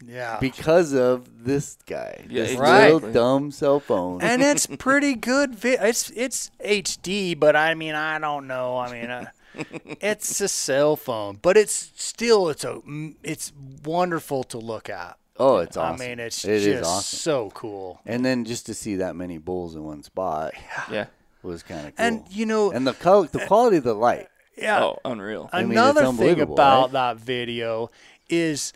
[0.04, 0.38] Yeah.
[0.40, 2.92] because of this guy, Yeah, this exactly.
[2.92, 4.20] little dumb cell phone.
[4.20, 5.54] and it's pretty good.
[5.54, 8.76] Vi- it's it's HD, but I mean, I don't know.
[8.78, 9.26] I mean, uh,
[10.00, 12.80] it's a cell phone, but it's still it's a
[13.22, 13.52] it's
[13.84, 15.16] wonderful to look at.
[15.38, 16.00] oh, it's awesome.
[16.02, 17.18] I mean, it's It just is awesome.
[17.18, 18.00] so cool.
[18.06, 20.54] And then just to see that many bulls in one spot
[20.90, 21.06] Yeah.
[21.42, 22.06] was kind of cool.
[22.06, 24.28] And you know, and the color, the eh, quality of the light.
[24.56, 25.50] yeah, Oh, unreal.
[25.52, 26.92] I mean, Another thing about right?
[26.92, 27.90] that video
[28.28, 28.72] is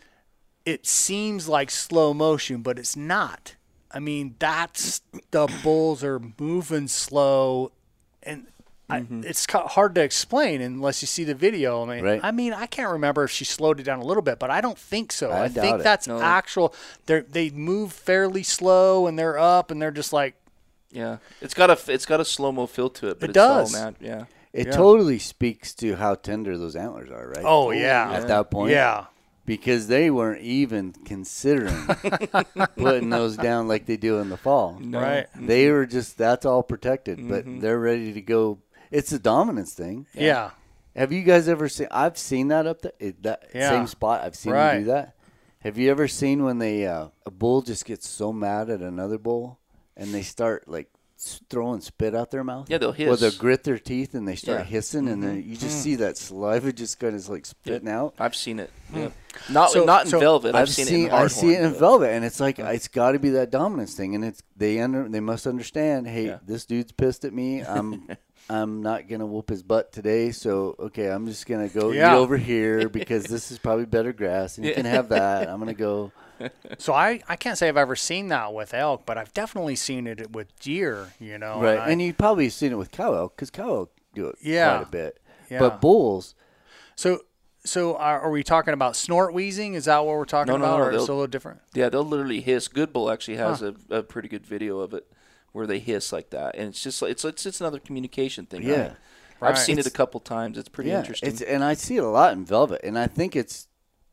[0.65, 3.55] it seems like slow motion, but it's not.
[3.91, 5.01] I mean, that's
[5.31, 7.71] the bulls are moving slow,
[8.21, 8.45] and
[8.89, 11.83] I, it's hard to explain unless you see the video.
[11.83, 12.19] I mean, Right.
[12.23, 14.61] I mean, I can't remember if she slowed it down a little bit, but I
[14.61, 15.29] don't think so.
[15.29, 15.83] I I, doubt think it.
[15.83, 16.19] that's No.
[16.21, 16.73] actual.
[17.05, 20.35] They they move fairly slow, and they're up, and they're just like
[20.91, 21.17] Yeah.
[21.41, 23.75] It's got a it's got a slow mo feel to it, but It it's does.
[23.75, 24.25] all nat- yeah.
[24.51, 24.71] It Yeah.
[24.73, 27.45] totally speaks to how tender those antlers are, right?
[27.45, 29.05] oh yeah, At that point, yeah,
[29.45, 31.85] because they weren't even considering
[32.77, 34.77] putting those down like they do in the fall.
[34.81, 34.99] No.
[34.99, 37.59] right, They were just that's all protected, but Mm-hmm.
[37.59, 38.57] they're ready to go.
[38.91, 40.05] It's a dominance thing.
[40.13, 40.51] yeah.
[40.95, 41.87] Have you guys ever seen?
[41.91, 42.91] I've seen that up there.
[42.99, 43.69] It, that Yeah.
[43.69, 44.21] same spot.
[44.23, 44.73] I've seen Right.
[44.73, 45.15] them do that.
[45.59, 49.17] Have you ever seen when they uh, a bull just gets so mad at another
[49.17, 49.59] bull
[49.95, 52.69] and they start like s- throwing spit out their mouth?
[52.69, 53.07] Yeah, they'll hiss.
[53.07, 53.37] Or they hiss.
[53.37, 54.63] grit their teeth and they start Yeah.
[54.63, 54.73] Mm-hmm.
[54.73, 58.15] hissing, and then you just see that saliva just kind of like spitting out.
[58.19, 58.71] I've seen it.
[58.93, 59.09] Yeah.
[59.49, 60.55] Not So- not in so velvet.
[60.55, 62.39] I've, I've seen, seen, it in I hard see it in but- velvet, and it's
[62.39, 66.07] like it's got to be that dominance thing, and it's they under they must understand.
[66.07, 66.39] Hey, Yeah.
[66.45, 67.61] this dude's pissed at me.
[67.63, 68.07] I'm
[68.49, 72.13] I'm not gonna whoop his butt today, so okay, I'm just gonna go Yeah.
[72.13, 75.47] eat over here because this is probably better grass, and you can have that.
[75.49, 76.11] I'm gonna go.
[76.77, 80.07] So I, I can't say I've ever seen that with elk, but I've definitely seen
[80.07, 81.09] it with deer.
[81.19, 83.91] You know, right, I- and you probably seen it with cow elk because cow elk
[84.15, 84.77] do it Yeah.
[84.77, 85.19] quite a bit.
[85.49, 85.59] Yeah.
[85.59, 86.35] But bulls,
[86.95, 87.19] so
[87.65, 89.73] so are, are we talking about snort wheezing?
[89.73, 91.59] Is that what we're talking No, no, about, no, or it's a little different?
[91.73, 92.69] Yeah, they'll literally hiss.
[92.69, 95.05] Good Bull actually has a, a pretty good video of it
[95.59, 98.63] where they hiss like that, and it's just like it's it's, it's another communication thing.
[98.63, 98.73] Yeah.
[98.81, 98.91] right?
[99.41, 99.57] I've Right.
[99.57, 100.57] seen it a couple times.
[100.57, 101.29] It's pretty yeah, interesting.
[101.29, 103.67] It's, and I see it a lot in velvet, and I think it's,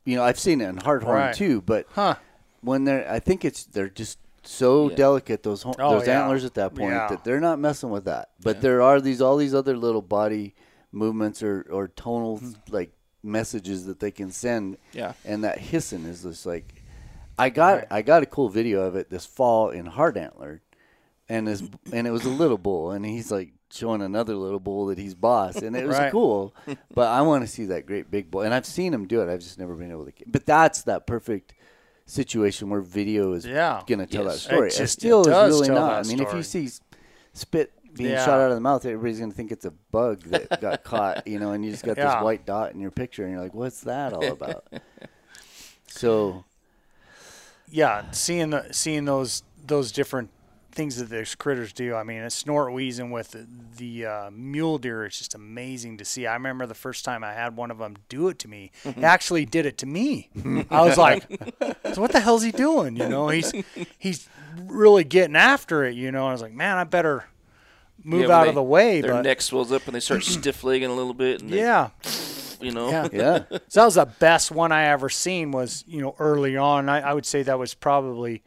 [0.05, 1.35] you know, I've seen it in hardhorn Right.
[1.35, 1.61] too.
[1.61, 2.15] But Huh?
[2.61, 4.95] when they're, I think it's they're just so Yeah.
[4.95, 6.21] delicate those hor- Oh, those yeah.
[6.21, 7.07] antlers at that point Yeah.
[7.09, 8.29] that they're not messing with that.
[8.41, 8.61] But Yeah.
[8.61, 10.55] there are these all these other little body
[10.93, 12.51] movements or or tonal Hmm.
[12.69, 12.91] like
[13.21, 14.77] messages that they can send.
[14.93, 15.13] Yeah.
[15.25, 16.83] and that hissing is just like,
[17.37, 17.87] I got Right.
[17.91, 20.61] I got a cool video of it this fall in hard antler,
[21.29, 21.61] and his
[21.91, 25.13] and it was a little bull, and he's like showing another little bull that he's
[25.13, 26.11] boss, and it was Right.
[26.11, 26.53] cool.
[26.93, 29.29] But I want to see that great big bull, and I've seen him do it.
[29.29, 30.11] I've just never been able to.
[30.11, 31.53] get But that's that perfect
[32.05, 33.81] situation where video is Yeah.
[33.85, 34.33] going to tell Yes.
[34.35, 34.69] that story.
[34.69, 36.05] It It, still it is really not.
[36.05, 36.69] I mean, if you see
[37.33, 38.23] spit being Yeah.
[38.25, 41.27] shot out of the mouth, everybody's going to think it's a bug that got caught,
[41.27, 42.15] you know, and you just got Yeah.
[42.15, 44.65] this white dot in your picture, and you're like, what's that all about?
[45.87, 46.45] so
[47.69, 50.29] Yeah, seeing the seeing those those different
[50.77, 51.93] things that those critters do.
[51.95, 53.45] I mean, a snort wheezing with the,
[53.77, 56.25] the uh, mule deer is just amazing to see.
[56.27, 58.71] I remember the first time I had one of them do it to me.
[58.83, 60.29] He actually did it to me.
[60.71, 61.23] I was like,
[61.93, 63.51] "So what the hell's he doing?" You know, he's
[63.97, 64.29] he's
[64.61, 65.95] really getting after it.
[65.95, 67.25] You know, I was like, "Man, I better
[68.03, 70.23] move Yeah, out they- of the way." Their But neck swells up and they start
[70.23, 71.41] stiff legging a little bit.
[71.41, 71.89] And they, yeah,
[72.61, 72.89] you know.
[72.89, 73.07] yeah.
[73.13, 75.51] yeah, So that was the best one I ever seen.
[75.51, 76.87] Was you know early on.
[76.87, 78.43] I, I would say that was probably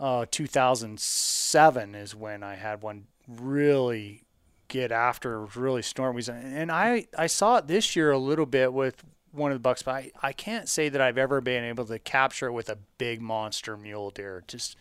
[0.00, 4.24] uh, 2007 is when I had one really
[4.68, 6.36] get after, really snort wheezing.
[6.36, 9.82] And I I saw it this year a little bit with one of the bucks,
[9.82, 12.78] but I, I can't say that I've ever been able to capture it with a
[12.98, 14.44] big monster mule deer.
[14.48, 14.76] Just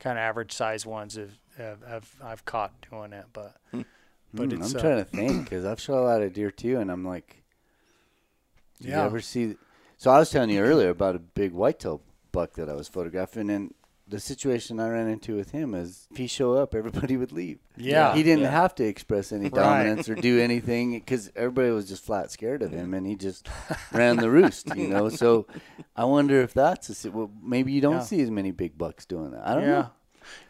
[0.00, 3.56] kind of average size ones have, have, have I've caught doing it, but.
[4.34, 6.50] But Hmm, it's I'm uh, trying to think because I've shot a lot of deer
[6.50, 7.42] too, and I'm like,
[8.80, 8.96] do Yeah.
[8.96, 9.56] you ever see?
[9.98, 12.02] So I was telling you earlier about a big whitetail
[12.32, 13.74] buck that I was photographing, and
[14.10, 17.58] the situation I ran into with him is if he show up, everybody would leave.
[17.76, 18.14] Yeah.
[18.14, 18.50] he didn't Yeah.
[18.50, 19.54] have to express any Right.
[19.54, 23.48] dominance or do anything because everybody was just flat scared of him, and he just
[23.92, 25.08] ran the roost, you know.
[25.08, 25.46] So
[25.96, 28.00] I wonder if that's a, well, maybe you don't Yeah.
[28.02, 29.46] see as many big bucks doing that.
[29.46, 29.68] I don't yeah.
[29.70, 29.90] know.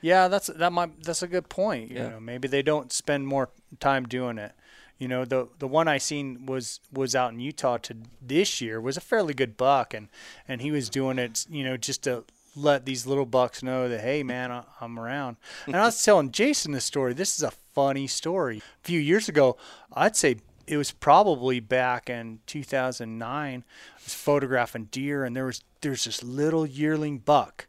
[0.02, 1.90] Yeah, that's that might that's a good point.
[1.90, 2.08] You Yeah.
[2.10, 4.52] know, maybe they don't spend more time doing it.
[4.98, 8.80] You know, the the one I seen was was out in Utah to this year
[8.80, 10.08] was a fairly good buck, and
[10.46, 12.24] and he was doing it, you know, just to
[12.56, 15.36] let these little bucks know that hey man, I'm around.
[15.66, 17.12] And I was telling Jason this story.
[17.12, 18.58] This is a funny story.
[18.58, 19.56] A few years ago,
[19.92, 20.36] I'd say
[20.66, 23.64] it was probably back in 2009.
[23.64, 23.64] I
[24.04, 27.66] was photographing deer, and there was there's this little yearling buck.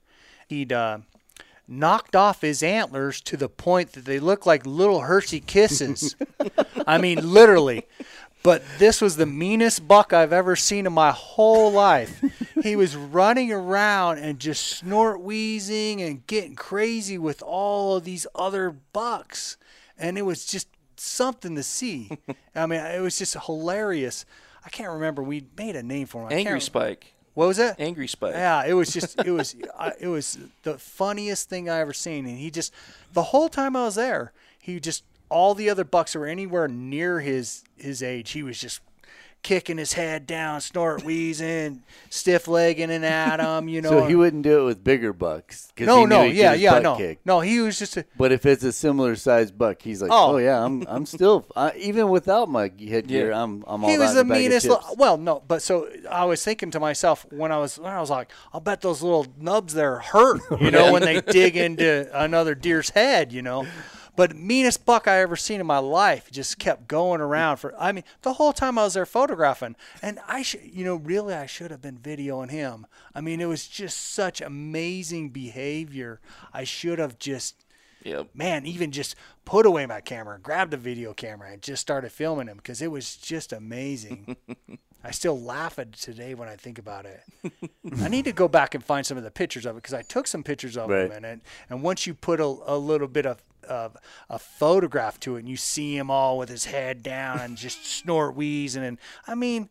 [0.47, 0.99] He'd uh,
[1.71, 6.15] knocked off his antlers to the point that they look like little Hershey kisses.
[6.87, 7.87] I mean, literally.
[8.43, 12.23] But this was the meanest buck I've ever seen in my whole life.
[12.63, 18.25] He was running around and just snort wheezing and getting crazy with all of these
[18.33, 19.57] other bucks.
[19.97, 20.67] And it was just
[20.97, 22.17] something to see.
[22.55, 24.25] I mean, it was just hilarious.
[24.65, 25.21] I can't remember.
[25.21, 26.37] We made a name for him.
[26.37, 27.13] Angry Spike.
[27.33, 27.75] What was it?
[27.79, 28.33] Angry Spike.
[28.33, 32.25] Yeah, it was just it was I, it was the funniest thing I ever seen,
[32.25, 32.73] and he just
[33.13, 36.67] the whole time I was there, he just all the other bucks that were anywhere
[36.67, 38.81] near his his age, he was just
[39.43, 43.89] kicking his head down, snort wheezing, stiff legging and at him, you know.
[43.89, 45.71] So he wouldn't do it with bigger bucks.
[45.79, 47.25] no, no, yeah, yeah, no, kicked.
[47.25, 47.39] no.
[47.39, 50.33] He was just a, But if it's a similar sized buck, he's like, Oh.
[50.33, 53.41] oh, yeah, I'm I'm still I, even without my headgear, Yeah.
[53.43, 54.65] I'm I'm all he was the in a bag of meanest.
[54.67, 54.85] chips.
[54.97, 58.09] Well, no, but so I was thinking to myself when I was when I was
[58.09, 62.53] like, I'll bet those little nubs there hurt, you know, when they dig into another
[62.55, 63.65] deer's head, you know.
[64.15, 67.73] But meanest buck I ever seen in my life just kept going around for.
[67.79, 71.33] I mean, the whole time I was there photographing, and I should, you know, really
[71.33, 72.85] I should have been videoing him.
[73.15, 76.19] I mean, it was just such amazing behavior.
[76.53, 77.55] I should have just
[78.03, 78.29] Yep.
[78.33, 82.47] man, even just put away my camera, grabbed a video camera, and just started filming
[82.47, 84.35] him because it was just amazing.
[85.03, 87.21] I still laugh at it today when I think about it.
[88.01, 90.01] I need to go back and find some of the pictures of it because I
[90.01, 91.05] took some pictures of Right.
[91.05, 93.97] him, and and, and once you put a, a little bit of, of
[94.29, 97.85] a photograph to it, and you see him all with his head down and just
[97.99, 98.97] snort wheezing, and
[99.27, 99.69] I mean,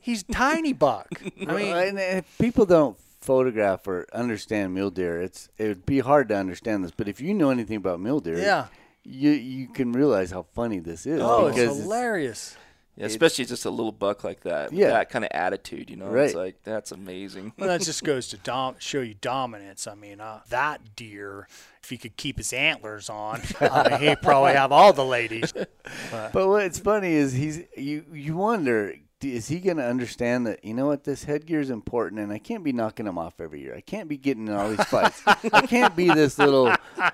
[0.00, 1.08] he's tiny buck.
[1.46, 5.98] I mean, and if people don't photograph or understand mule deer, it's it would be
[6.00, 6.92] hard to understand this.
[6.96, 8.66] But if you know anything about mule deer, Yeah.
[9.04, 11.20] you you can realize how funny this is.
[11.22, 12.56] oh, it's hilarious.
[12.98, 14.72] Yeah, especially just a little buck like that.
[14.72, 14.88] Yeah.
[14.88, 16.08] That kind of attitude, you know.
[16.08, 16.26] Right.
[16.26, 17.52] It's like that's amazing.
[17.56, 19.86] Well, that just goes to dom- show you dominance.
[19.86, 21.46] I mean, uh, that deer,
[21.82, 25.52] if he could keep his antlers on, I mean, he'd probably have all the ladies.
[26.10, 30.64] But what's funny is he's you you wonder d- is he going to understand that
[30.64, 33.60] you know what this headgear is important and I can't be knocking him off every
[33.60, 33.74] year.
[33.74, 35.22] I can't be getting in all these fights.
[35.26, 36.72] I can't be this little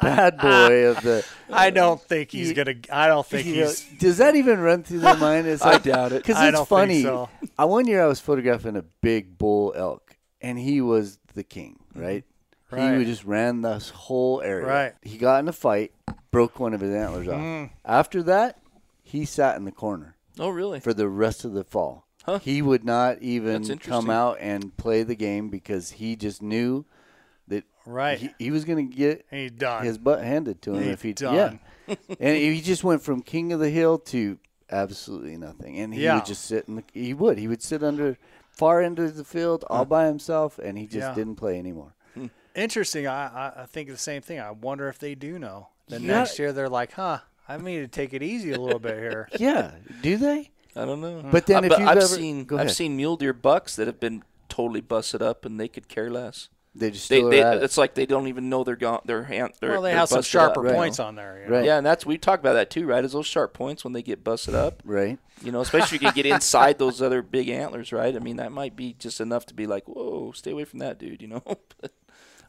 [0.00, 1.24] bad boy of the.
[1.50, 2.74] I don't think he's You- gonna.
[2.92, 3.84] I don't think you know, he's.
[3.98, 5.46] does that even run through their mind?
[5.46, 6.22] It's I doubt it.
[6.22, 7.02] Because I it's don't think funny.
[7.02, 7.28] so.
[7.58, 11.78] I one year I was photographing a big bull elk, and he was the king,
[11.94, 12.24] right?
[12.70, 12.96] He Right.
[12.98, 14.66] would just ran this whole area.
[14.66, 14.92] Right.
[15.02, 15.92] He got in a fight,
[16.32, 17.40] broke one of his antlers off.
[17.40, 17.70] Mm.
[17.84, 18.58] After that,
[19.04, 20.80] he sat in the corner Oh, really?
[20.80, 22.06] for the rest of the fall.
[22.24, 22.38] Huh.
[22.38, 26.86] He would not even come out and play the game because he just knew
[27.48, 28.18] that Right.
[28.18, 29.84] he, he was going to get He's done.
[29.84, 31.60] his butt handed to him He's if he done.
[31.86, 31.94] yeah.
[32.18, 34.38] and he just went from king of the hill to
[34.70, 35.78] absolutely nothing.
[35.78, 36.14] And he Yeah.
[36.16, 38.16] would just sit in the he would he would sit under
[38.50, 39.74] far end of the field hmm.
[39.74, 41.14] all by himself, and he just Yeah.
[41.14, 41.94] didn't play anymore.
[42.14, 42.26] Hmm.
[42.54, 43.06] Interesting.
[43.06, 44.40] I, I I think the same thing.
[44.40, 45.68] I wonder if they do know.
[45.88, 46.06] The Yeah.
[46.20, 47.18] next year they're like, huh,
[47.48, 49.28] I need to take it easy a little bit here.
[49.38, 49.72] Yeah,
[50.02, 50.50] do they?
[50.76, 51.22] I don't know.
[51.30, 53.76] But then Uh, if but you've I've ever seen go I've seen mule deer bucks
[53.76, 56.48] that have been totally busted up and they could care less.
[56.74, 57.62] they just They, they it.
[57.62, 59.00] it's like they don't even know they're gone.
[59.04, 59.52] Their hand.
[59.60, 61.42] They're, well, they they're have some busted up, sharper you points on there.
[61.44, 61.56] You know?
[61.58, 61.64] Right.
[61.64, 63.04] Yeah, and that's we talk about that too, right?
[63.04, 64.82] Is those sharp points when they get busted up?
[64.84, 65.18] right.
[65.42, 68.14] You know, especially if you can get inside those other big antlers, right?
[68.16, 70.98] I mean, that might be just enough to be like, whoa, stay away from that
[70.98, 71.20] dude.
[71.22, 71.42] You know,
[71.80, 71.92] but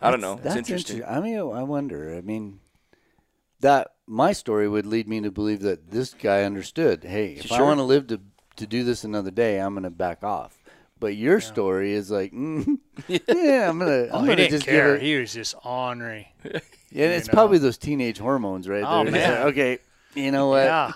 [0.01, 0.35] I don't know.
[0.41, 1.03] That's it's interesting.
[1.03, 2.15] I mean, I wonder.
[2.15, 2.59] I mean,
[3.65, 7.03] that my story would lead me to believe that this guy understood.
[7.03, 8.21] Hey, if I want to live to
[8.57, 10.57] to do this another day, I'm going to back off.
[10.99, 12.77] But your story is like, mm,
[13.09, 14.93] yeah, I'm gonna, Oh, I'm he gonna didn't just care.
[14.93, 15.05] give it.
[15.05, 16.33] He was just ornery.
[16.91, 17.33] Yeah, it's know.
[17.33, 18.83] probably those teenage hormones, right?
[18.87, 19.31] Oh, They're man.
[19.31, 19.79] like, okay,
[20.13, 20.63] you know what?
[20.63, 20.91] Yeah.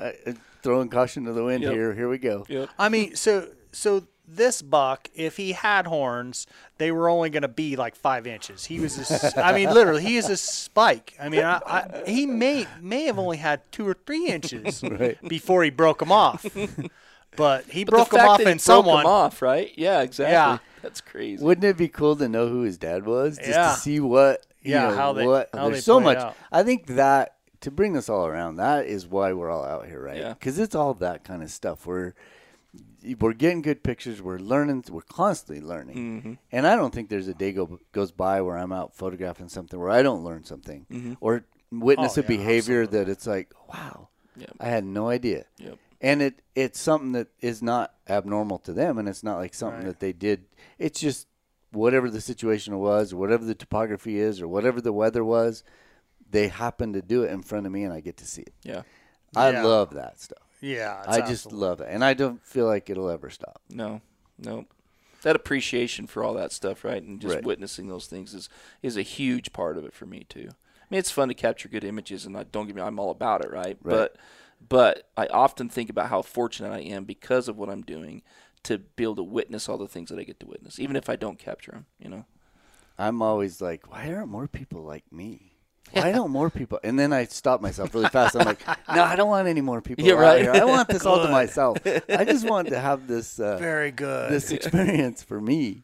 [0.00, 1.72] Uh, uh, throwing caution to the wind Yep.
[1.74, 1.92] here.
[1.94, 2.46] Here we go.
[2.48, 2.70] Yep.
[2.78, 4.06] I mean, so so
[4.36, 6.46] this buck, if he had horns,
[6.78, 8.64] they were only going to be like five inches.
[8.64, 11.14] He was, a s I mean, literally, he is a spike.
[11.20, 15.16] I mean, I, I, he may may have only had two or three inches Right.
[15.28, 16.44] before he broke them off.
[17.36, 18.96] But he But broke them off that he in broke someone.
[18.98, 19.72] them off, right?
[19.76, 20.32] Yeah, exactly.
[20.32, 20.58] Yeah.
[20.82, 21.42] That's crazy.
[21.42, 23.72] Wouldn't it be cool to know who his dad was, just Yeah.
[23.72, 25.48] to see what, you Yeah, know, how they- what?
[25.54, 26.18] how There's they so much.
[26.18, 26.36] out.
[26.50, 30.02] I think that to bring this all around, that is why we're all out here,
[30.02, 30.16] right?
[30.18, 30.34] Yeah.
[30.34, 31.86] Because it's all that kind of stuff.
[31.86, 32.12] We're
[33.18, 34.22] we're getting good pictures.
[34.22, 34.84] We're learning.
[34.90, 35.96] We're constantly learning.
[35.96, 36.32] Mm-hmm.
[36.52, 39.78] And I don't think there's a day go, goes by where I'm out photographing something
[39.78, 41.14] where I don't learn something Mm-hmm.
[41.20, 42.98] or witness Oh, a yeah, behavior absolutely.
[43.04, 44.50] that it's like, wow, Yep.
[44.60, 45.44] I had no idea.
[45.58, 45.78] Yep.
[46.00, 49.80] And it it's something that is not abnormal to them, and it's not like something
[49.80, 49.86] Right.
[49.88, 50.44] that they did.
[50.78, 51.28] It's just
[51.70, 55.62] whatever the situation was, or whatever the topography is, or whatever the weather was.
[56.30, 58.54] They happen to do it in front of me, and I get to see it.
[58.62, 58.82] Yeah.
[59.36, 59.62] I Yeah.
[59.64, 60.38] love that stuff.
[60.62, 63.60] Yeah, it's I just absolutely- love it, and I don't feel like it'll ever stop.
[63.68, 64.00] No.
[64.38, 64.64] No.
[65.22, 67.44] That appreciation for all that stuff, right, and just Right.
[67.44, 68.48] witnessing those things is
[68.82, 70.48] is a huge part of it for me too.
[70.50, 73.10] I mean, it's fun to capture good images, and I, don't get me, I'm all
[73.10, 73.76] about it, right?
[73.82, 74.16] But
[74.68, 78.22] but I often think about how fortunate I am because of what I'm doing
[78.62, 81.08] to be able to witness all the things that I get to witness, even if
[81.08, 81.86] I don't capture them.
[81.98, 82.24] You know.
[82.98, 85.51] I'm always like, why aren't more people like me?
[86.02, 86.78] Why don't more people?
[86.82, 88.36] And then I stop myself really fast.
[88.36, 90.04] I'm like, no, I don't want any more people.
[90.04, 90.42] Yeah, out right.
[90.42, 90.52] here.
[90.52, 91.78] I want this all to myself.
[91.86, 93.38] I just want to have this.
[93.40, 94.30] Uh, very good.
[94.32, 95.82] this experience for me,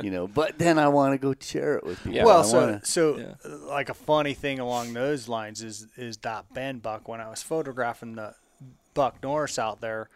[0.00, 0.26] you know.
[0.26, 2.12] But then I want to go share it with people.
[2.14, 2.24] Yeah.
[2.24, 3.34] well, so wanna- so Yeah.
[3.44, 7.28] uh, like a funny thing along those lines is is that Ben buck when I
[7.28, 8.34] was photographing the
[8.94, 10.08] buck Norris out there,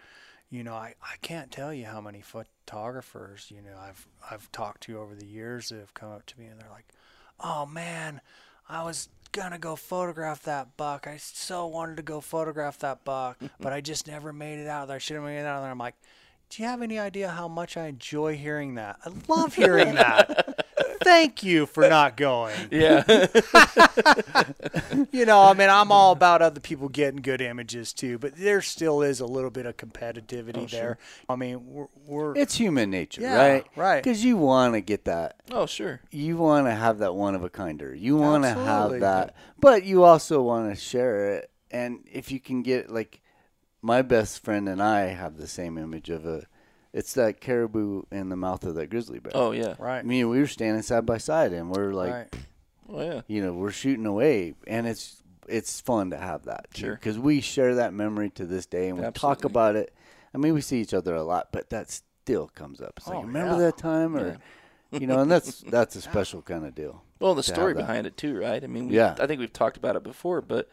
[0.50, 4.82] you know, I, I can't tell you how many photographers you know I've I've talked
[4.84, 6.86] to over the years that have come up to me and they're like,
[7.40, 8.20] oh man,
[8.68, 11.06] I was gonna go photograph that buck.
[11.06, 14.88] I so wanted to go photograph that buck, but I just never made it out
[14.88, 14.96] there.
[14.96, 15.70] I should have made it out there.
[15.70, 15.96] I'm like.
[16.48, 18.98] Do you have any idea how much I enjoy hearing that?
[19.04, 20.64] I love hearing that.
[21.02, 22.56] Thank you for not going.
[22.70, 23.26] Yeah.
[25.12, 28.62] You know, I mean, I'm all about other people getting good images too, but there
[28.62, 30.98] still is a little bit of competitivity oh, there.
[31.28, 33.66] I mean, we're, we're it's human nature, Yeah, right?
[33.76, 34.02] right.
[34.02, 35.36] Because you want to get that.
[35.50, 36.00] oh, sure.
[36.10, 37.94] You want to have that one of a kinder.
[37.94, 41.50] You want to have that, but you also want to share it.
[41.70, 43.20] And if you can get like,
[43.82, 46.46] my best friend and I have the same image of a.
[46.92, 49.32] It's that caribou in the mouth of that grizzly bear.
[49.34, 49.74] Oh, yeah.
[49.78, 49.98] right.
[49.98, 52.34] I mean, we were standing side by side, and we're like, right.
[52.88, 53.20] Oh, yeah.
[53.26, 56.94] you know we're shooting away and it's it's fun to have that Sure.
[56.94, 59.50] because we share that memory to this day and we talk Absolutely.
[59.50, 59.94] about it
[60.32, 63.18] i mean we see each other a lot but that still comes up it's like
[63.18, 63.58] Oh, remember yeah.
[63.62, 64.38] that time or
[64.92, 67.80] you know and that's that's a special kind of deal Well, the to story that.
[67.80, 68.62] behind it too, right?
[68.62, 69.16] I mean, we, Yeah.
[69.18, 70.68] I think we've talked about it before, but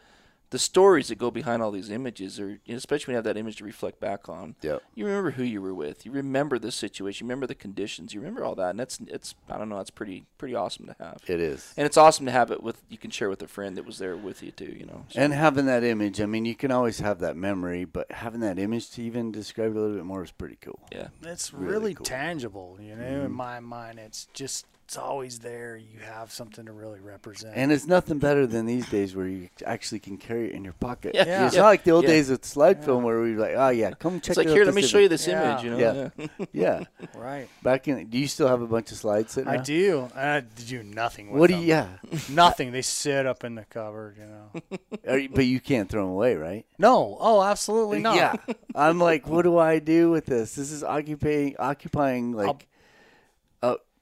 [0.54, 3.24] the stories that go behind all these images are, you know, especially when you have
[3.24, 4.54] that image to reflect back on.
[4.62, 4.84] Yep.
[4.94, 6.06] You remember who you were with.
[6.06, 7.24] You remember the situation.
[7.26, 8.14] You remember the conditions.
[8.14, 9.34] You remember all that, and that's it's.
[9.50, 9.80] I don't know.
[9.80, 11.18] It's pretty pretty awesome to have.
[11.26, 11.74] It is.
[11.76, 13.98] And it's awesome to have it with you can share with a friend that was
[13.98, 14.76] there with you too.
[14.78, 15.06] You know.
[15.08, 18.38] So- And having that image, I mean, you can always have that memory, but having
[18.42, 20.78] that image to even describe it a little bit more is pretty cool.
[20.92, 21.08] yeah.
[21.24, 22.06] It's Really really, cool.
[22.06, 23.04] tangible, you know.
[23.04, 23.32] In mm-hmm.
[23.32, 25.76] my mind, it's just it's always there.
[25.76, 27.54] You have something to really represent.
[27.56, 30.72] And it's nothing better than these days where you actually can carry it in your
[30.74, 31.16] pocket.
[31.16, 31.46] Yeah.
[31.46, 31.62] It's Yeah.
[31.62, 32.10] not like the old Yeah.
[32.10, 34.52] days with slide film where we were like, oh, yeah, come check It's like out
[34.54, 34.64] here.
[34.64, 35.50] Let this me show you this Yeah.
[35.60, 35.64] image.
[35.64, 35.78] You know.
[35.78, 36.10] Yeah.
[36.16, 36.46] yeah.
[36.52, 36.84] Yeah.
[37.16, 39.64] right, Back in, do you still have a bunch of slides sitting I around?
[39.64, 40.08] do.
[40.14, 41.40] I do nothing with them.
[41.40, 41.88] What do you, yeah.
[42.30, 42.70] Nothing.
[42.70, 45.16] They sit up in the cupboard, you know.
[45.18, 46.64] You- but you can't throw them away, right?
[46.78, 47.16] No.
[47.20, 48.14] Oh, absolutely not.
[48.14, 48.36] Yeah.
[48.76, 50.54] I'm like, what do I do with this?
[50.54, 52.54] This is occupying occupying like uh,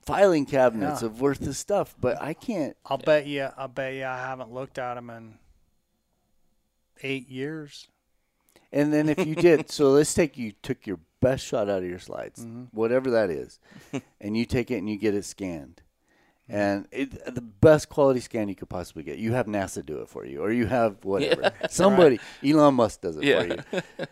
[0.03, 1.07] filing cabinets Yeah.
[1.09, 2.77] of worthless stuff, but I can't.
[2.87, 3.49] I'll bet you.
[3.57, 4.05] I'll bet you.
[4.05, 5.35] I haven't looked at them in
[7.03, 7.89] eight years.
[8.73, 11.89] And then if you did, so let's take you took your best shot out of
[11.89, 12.65] your slides, Mm-hmm.
[12.73, 13.61] whatever that is,
[14.21, 15.83] and you take it and you get it scanned.
[16.49, 19.19] And it, the best quality scan you could possibly get.
[19.19, 21.53] You have NASA do it for you, or you have whatever.
[21.71, 23.43] Somebody, Elon Musk does it Yeah.
[23.43, 23.47] for
[23.79, 24.07] you.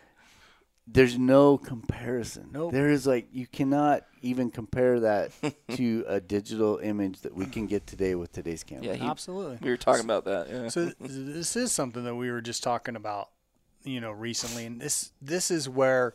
[0.93, 2.51] There's no comparison.
[2.53, 2.73] Nope.
[2.73, 5.31] There is like you cannot even compare that
[5.73, 8.87] to a digital image that we can get today with today's camera.
[8.87, 8.95] Yeah.
[8.95, 9.59] He, Absolutely.
[9.63, 10.49] we were talking about that.
[10.49, 10.69] Yeah.
[10.69, 13.31] So this is something that we were just talking about,
[13.85, 16.13] you know, recently, and this this is where,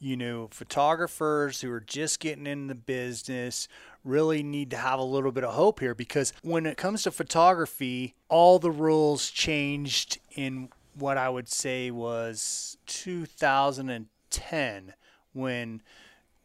[0.00, 3.68] you know, photographers who are just getting in the business
[4.02, 7.10] really need to have a little bit of hope here because when it comes to
[7.10, 14.08] photography, all the rules changed in what I would say was 2010
[15.32, 15.82] when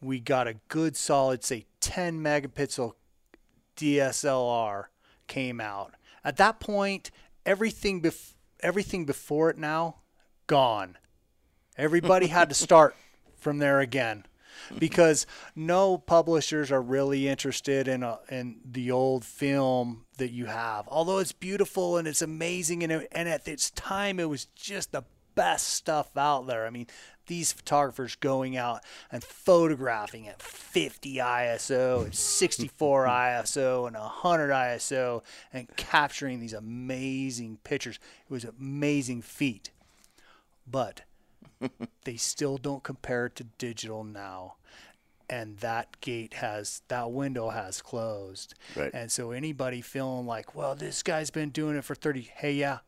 [0.00, 2.92] we got a good solid say 10 megapixel
[3.76, 4.84] DSLR
[5.26, 5.94] came out.
[6.24, 7.10] At that point,
[7.46, 9.96] everything bef- everything before it now
[10.46, 10.98] gone.
[11.76, 12.94] Everybody had to start
[13.36, 14.24] from there again
[14.78, 20.86] because no publishers are really interested in a, in the old film that you have.
[20.88, 25.04] Although it's beautiful and it's amazing and and at its time it was just the
[25.34, 26.66] best stuff out there.
[26.66, 26.86] I mean,
[27.32, 35.22] these photographers going out and photographing at 50 ISO and 64 ISO and 100 ISO
[35.50, 37.98] and capturing these amazing pictures.
[38.28, 39.70] It was an amazing feat.
[40.70, 41.04] But
[42.04, 44.56] they still don't compare it to digital now.
[45.30, 48.52] And that gate has, that window has closed.
[48.76, 48.90] Right.
[48.92, 52.80] And so anybody feeling like, well, this guy's been doing it for 30, hey, yeah,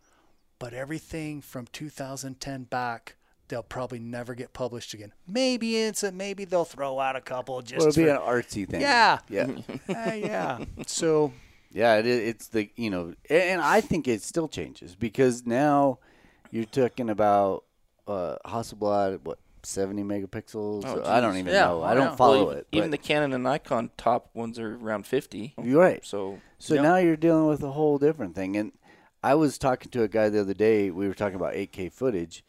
[0.58, 3.16] but everything from 2010 back,
[3.48, 5.12] they'll probably never get published again.
[5.26, 8.68] Maybe it's a, maybe they'll throw out a couple just Well, it'll be an artsy
[8.68, 8.80] thing.
[8.80, 9.18] Yeah.
[9.28, 9.48] Yeah.
[9.88, 10.58] Eh, yeah.
[10.86, 11.32] So
[11.72, 15.98] Yeah, it, it's the you know, and I think it still changes because now
[16.50, 17.64] you're talking about
[18.06, 20.84] uh, Hasselblad, what seventy megapixels?
[20.84, 21.82] Oh, I don't even Yeah, know.
[21.82, 22.16] I don't yeah.
[22.16, 22.66] follow well, it.
[22.70, 25.54] Even the Canon and Nikon top ones are around 50.
[25.62, 26.04] you're right.
[26.04, 26.82] So So Yep.
[26.82, 28.56] now you're dealing with a whole different thing.
[28.56, 28.72] And
[29.22, 30.90] I was talking to a guy the other day.
[30.90, 32.44] We were talking about 8K footage,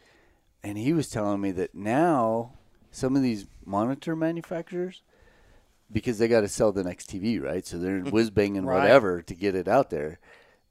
[0.66, 2.54] and he was telling me that now
[2.92, 5.04] some of these monitor manufacturers,
[5.92, 7.66] because they got to sell the next TV, right?
[7.66, 8.80] So they're whiz banging Right.
[8.82, 10.20] whatever to get it out there.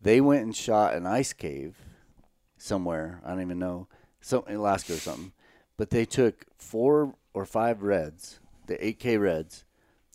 [0.02, 1.76] They went and shot an ice cave
[2.58, 3.20] somewhere.
[3.24, 3.86] I don't even know,
[4.20, 5.32] some in Alaska or something.
[5.76, 9.64] But they took four or five reds, the 8K reds,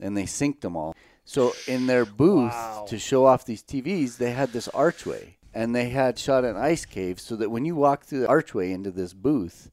[0.02, 0.96] and they synced them all.
[1.26, 2.86] So in their booth Wow.
[2.88, 6.86] to show off these TVs, they had this archway, and they had shot an ice
[6.86, 9.72] cave so that when you walk through the archway into this booth,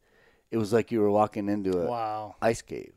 [0.50, 2.34] it was like you were walking into a wow.
[2.40, 2.92] ice cave.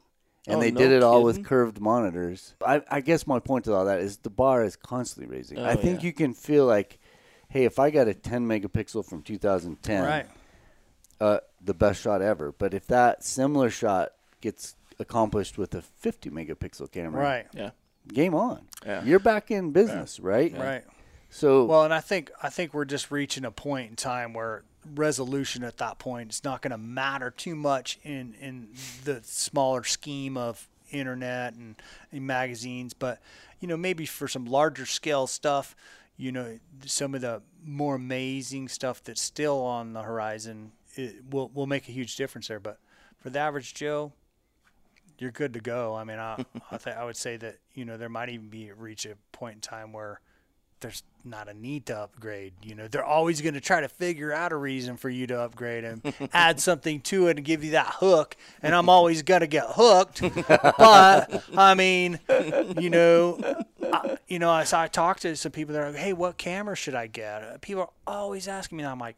[0.47, 2.56] And Oh, they no did it all with curved monitors.
[2.65, 5.60] I, I guess my point to all that is the bar is constantly raising.
[5.60, 6.07] I Oh, think yeah.
[6.07, 6.97] you can feel like,
[7.49, 10.26] hey, if I got a 10 megapixel from 2010, Right.
[11.19, 12.51] uh, the best shot ever.
[12.51, 17.47] But if that similar shot gets accomplished with a 50 megapixel camera, Right.
[17.53, 17.72] yeah.
[18.07, 18.65] game on.
[18.85, 19.03] Yeah.
[19.03, 20.53] You're back in business, right?
[20.57, 20.84] Right.
[21.30, 24.64] So Well, and I think I think we're just reaching a point in time where
[24.95, 28.69] resolution at that point is not going to matter too much in in
[29.03, 31.76] the smaller scheme of internet and,
[32.11, 33.22] and magazines, but
[33.60, 35.76] you know maybe for some larger scale stuff,
[36.18, 41.49] you know some of the more amazing stuff that's still on the horizon it will
[41.53, 42.60] will make a huge difference there.
[42.60, 42.80] But
[43.18, 44.14] for the average Joe,
[45.18, 45.95] you're good to go.
[45.95, 48.72] I mean, I I, th- I would say that you know there might even be
[48.72, 50.19] reach a point in time where
[50.81, 52.53] there's not a need to upgrade.
[52.64, 55.39] You know, they're always going to try to figure out a reason for you to
[55.41, 56.01] upgrade and
[56.34, 58.35] add something to it and give you that hook.
[58.61, 60.22] And I'm always going to get hooked.
[60.47, 62.19] but I mean,
[62.80, 66.38] you know, I, you know, as I talk to some people, they're like, "Hey, what
[66.38, 68.91] camera should I get?" People are always asking me that.
[68.91, 69.18] I'm like,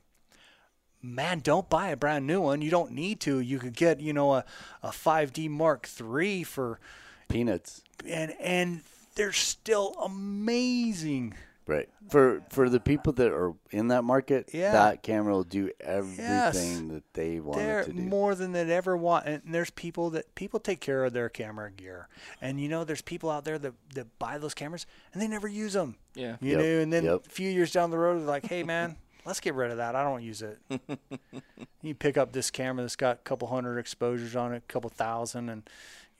[1.01, 2.61] man, don't buy a brand new one.
[2.61, 3.39] You don't need to.
[3.39, 4.45] You could get, you know, a,
[4.83, 6.79] a 5D Mark III for,
[7.27, 7.81] Peanuts.
[8.07, 8.81] and and
[9.15, 11.33] they're still amazing.
[11.71, 11.89] Right.
[12.09, 14.73] For for the people that are in that market, Yeah.
[14.73, 18.01] that camera will do everything that they want They're it to do.
[18.01, 19.25] more than they'd ever want.
[19.25, 22.09] And there's people that people take care of their camera gear,
[22.41, 25.47] and you know, there's people out there that that buy those cameras and they never
[25.47, 25.95] use them.
[26.13, 26.35] Yeah.
[26.41, 27.25] You Yep, know, and then yep.
[27.25, 29.95] a few years down the road, they're like, "Hey, man, let's get rid of that.
[29.95, 30.59] I don't use it."
[31.81, 34.89] you pick up this camera that's got a couple hundred exposures on it, a couple
[34.89, 35.63] thousand, and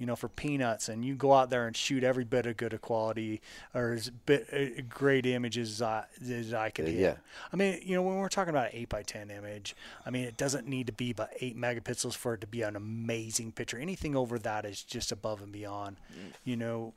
[0.01, 2.81] you know, for peanuts, and you go out there and shoot every bit of good
[2.81, 3.39] quality
[3.75, 6.99] or as bit uh, great images as I, as I can Uh, hit.
[6.99, 7.13] yeah.
[7.53, 10.23] I mean, you know, when we're talking about an eight by ten image, I mean,
[10.23, 13.77] it doesn't need to be but eight megapixels for it to be an amazing picture.
[13.77, 15.97] Anything over that is just above and beyond.
[16.43, 16.95] You know,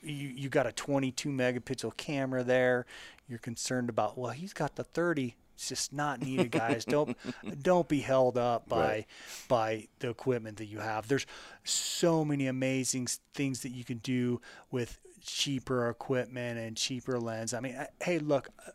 [0.00, 2.86] you you got a 22 megapixel camera there.
[3.28, 5.34] You're concerned about well, he's got the 30.
[5.54, 6.84] It's just not needed, guys.
[6.84, 7.16] don't
[7.62, 9.06] don't be held up by Right.
[9.48, 11.08] by the equipment that you have.
[11.08, 11.26] There's
[11.64, 14.40] so many amazing things that you can do
[14.70, 17.54] with cheaper equipment and cheaper lens.
[17.54, 18.70] I mean, uh, hey, look, uh,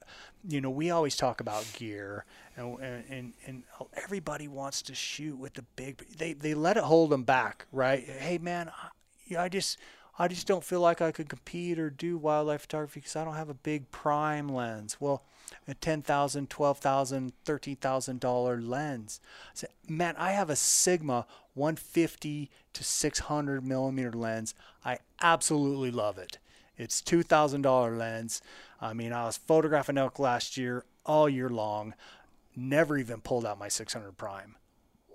[0.47, 2.26] you know, we always talk about gear,
[2.56, 6.06] and and and, and everybody wants to shoot with the big.
[6.18, 8.03] They they let it hold them back, right?
[8.03, 8.72] Hey, man,
[9.30, 9.77] I, I just.
[10.22, 13.35] I just don't feel like I could compete or do wildlife photography because I don't
[13.35, 14.97] have a big prime lens.
[14.99, 15.23] Well,
[15.67, 19.19] a ten thousand, twelve thousand, thirteen thousand dollar lens.
[19.47, 24.53] I said, man, I have a Sigma 150 to 600 millimeter lens.
[24.85, 26.38] I absolutely love it.
[26.77, 28.41] It's two thousand dollar lens.
[28.81, 31.93] I mean, I was photographing elk last year all year long.
[32.55, 34.55] Never even pulled out my 600 prime.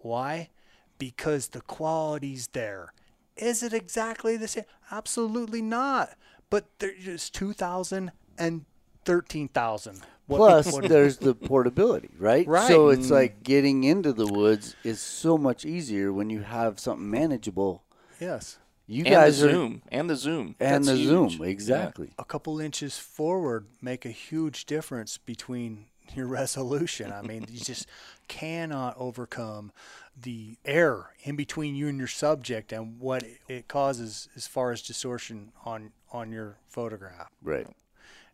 [0.02, 0.50] Why?
[0.98, 2.92] Because the quality's there.
[3.36, 4.64] Is it exactly the same?
[4.90, 6.10] Absolutely not.
[6.50, 8.64] But there's 2,000 and
[9.04, 10.02] 13,000.
[10.28, 12.46] Plus, what- there's the portability, right?
[12.46, 12.66] Right.
[12.68, 17.10] So it's like getting into the woods is so much easier when you have something
[17.10, 17.82] manageable.
[18.20, 18.58] yes.
[18.86, 19.82] You and guys the are zoom.
[19.90, 20.56] And the zoom.
[20.60, 21.32] and That's the huge.
[21.38, 22.12] zoom exactly.
[22.18, 27.10] A couple inches forward make a huge difference between your resolution.
[27.10, 27.86] I mean, you just
[28.28, 29.72] cannot overcome
[30.20, 34.82] the error in between you and your subject and what it causes as far as
[34.82, 37.28] distortion on on your photograph.
[37.42, 37.66] Right.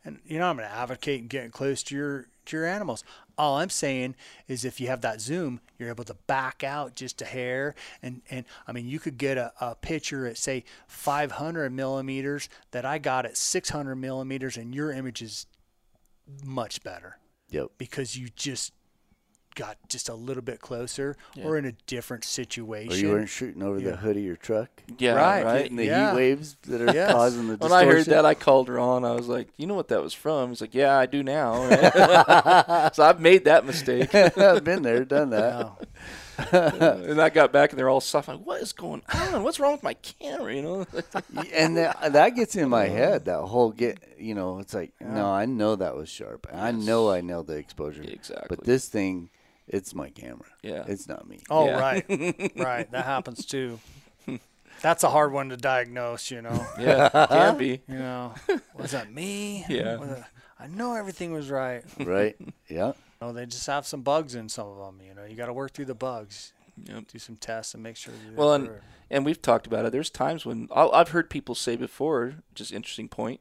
[0.05, 3.05] And you know, I'm going to advocate getting close to your to your animals.
[3.36, 4.16] All I'm saying
[4.48, 8.22] is, if you have that zoom, you're able to back out just a hair, and
[8.31, 12.98] and I mean, you could get a, a picture at say 500 millimeters that I
[12.98, 15.47] got at 600 millimeters, and your image is
[16.44, 17.18] much better
[17.51, 17.72] Yep.
[17.78, 18.72] because you just
[19.55, 22.93] got just a little bit closer or in a different situation.
[22.93, 23.90] Or you weren't shooting over Yeah.
[23.90, 24.68] the hood of your truck,
[24.98, 25.44] Yeah, Right.
[25.44, 25.62] right.
[25.62, 26.10] getting the Yeah.
[26.10, 27.12] heat waves that are Yes.
[27.12, 27.72] causing the When.
[27.72, 29.05] I heard that, I called Ron.
[29.05, 31.68] I was like, "You know what that was from?" He's like, "Yeah, I do now."
[32.93, 35.70] so I've made that mistake, I've been there, done that.
[36.52, 38.28] And I got back and they're all soft.
[38.28, 39.43] Like, what is going on?
[39.43, 40.55] What's wrong with my camera?
[40.55, 40.86] You know?
[41.52, 43.27] and that, that gets in my head.
[43.27, 46.47] That whole get, you know, it's like, no, I know that was sharp.
[46.52, 48.02] I know I nailed the exposure.
[48.02, 48.47] Exactly.
[48.48, 49.28] But this thing,
[49.72, 50.47] it's my camera.
[50.62, 50.84] Yeah.
[50.86, 51.40] It's not me.
[51.48, 51.80] oh Yeah.
[51.80, 52.90] right, right.
[52.92, 53.78] That happens too.
[54.82, 56.66] That's a hard one to diagnose, you know.
[56.78, 57.82] yeah, can be.
[57.86, 58.34] You know,
[58.74, 59.64] was that me?
[59.68, 59.97] Yeah.
[59.97, 60.24] Was it-
[60.59, 61.82] I know everything was right.
[61.98, 62.36] right?
[62.68, 62.92] Yeah.
[63.22, 65.01] No, they just have some bugs in some of them.
[65.06, 66.52] You know, you got to work through the bugs,
[66.84, 67.09] Yep.
[67.09, 68.12] do some tests, and make sure.
[68.26, 68.70] You Well, and
[69.10, 69.92] and we've talked about it.
[69.92, 73.40] There's times when i I've heard people say before, just interesting point.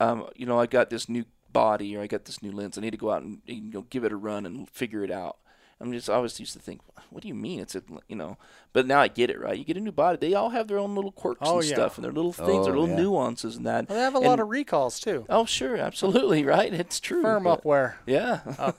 [0.00, 2.76] Um, you know, I got this new body or I got this new lens.
[2.78, 5.10] I need to go out and you know give it a run and figure it
[5.10, 5.38] out.
[5.80, 6.80] I'm just I always used to think,
[7.10, 7.60] what do you mean?
[7.60, 8.36] It's a you know,
[8.72, 9.56] but now I get it right.
[9.56, 10.18] You get a new body.
[10.18, 11.74] They all have their own little quirks Oh, and yeah.
[11.74, 12.96] stuff and their little things, their Oh, little yeah.
[13.02, 13.88] nuances and that.
[13.88, 15.24] Well, they have a lot of recalls too.
[15.28, 16.72] Oh, sure, absolutely, right.
[16.74, 17.22] It's true.
[17.22, 18.38] Firm but- upware, Yeah.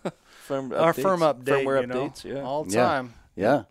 [0.44, 2.24] firm our updates, firm update, firmware you know, updates.
[2.26, 2.42] Yeah.
[2.42, 2.84] all the Yeah.
[2.88, 3.14] time.
[3.36, 3.64] Yeah.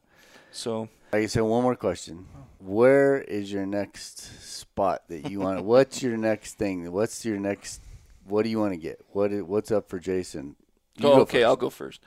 [0.50, 2.26] so Like I said, one more question.
[2.60, 5.64] Where is your next spot that you want?
[5.64, 6.90] what's your next thing?
[6.90, 7.82] What's your next?
[8.26, 9.00] What do you want to get?
[9.12, 10.56] What What's up for Jason?
[10.96, 11.46] You oh, go okay, first.
[11.46, 12.00] I'll go first.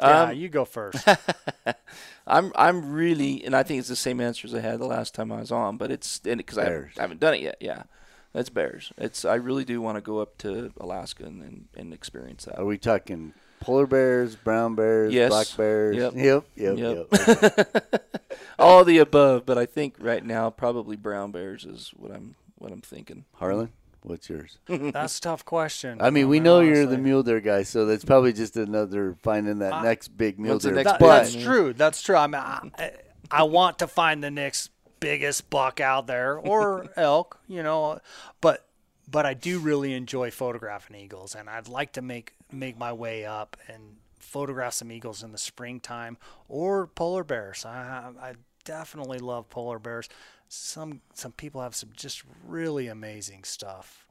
[0.00, 1.06] Yeah, Um, you go first.
[2.26, 5.14] I'm I'm really, and I think it's the same answer as I had the last
[5.14, 7.56] time I was on, but it's because I, haven't- I haven't done it yet.
[7.60, 7.84] Yeah,
[8.32, 8.92] that's bears.
[8.98, 12.58] It's I really do want to go up to Alaska and, and, and experience that.
[12.58, 15.30] Are we talking polar bears, brown bears, Yes.
[15.30, 15.96] black bears?
[15.96, 16.12] Yep.
[16.16, 16.44] Yep.
[16.56, 16.78] Yep.
[16.78, 17.06] Yep.
[17.12, 18.10] yep.
[18.58, 22.72] All the above, but I think right now probably brown bears is what I'm what
[22.72, 23.24] I'm thinking.
[23.36, 23.70] Harlan,
[24.08, 24.58] what's yours?
[24.68, 25.98] That's a tough question.
[26.00, 29.58] I mean, we know you're the mule deer guy, so that's probably just another finding
[29.60, 30.74] that I- next big mule deer.
[30.82, 31.72] That- that's true.
[31.72, 32.16] That's true.
[32.16, 32.92] I mean, I,
[33.30, 34.70] I want to find the next
[35.00, 38.00] biggest buck out there or elk, you know,
[38.40, 38.66] but
[39.10, 43.24] but I do really enjoy photographing eagles, and I'd like to make make my way
[43.24, 46.18] up and photograph some eagles in the springtime
[46.48, 47.64] or polar bears.
[47.64, 50.08] I, I definitely love polar bears.
[50.48, 54.06] Some some people have some just really amazing stuff,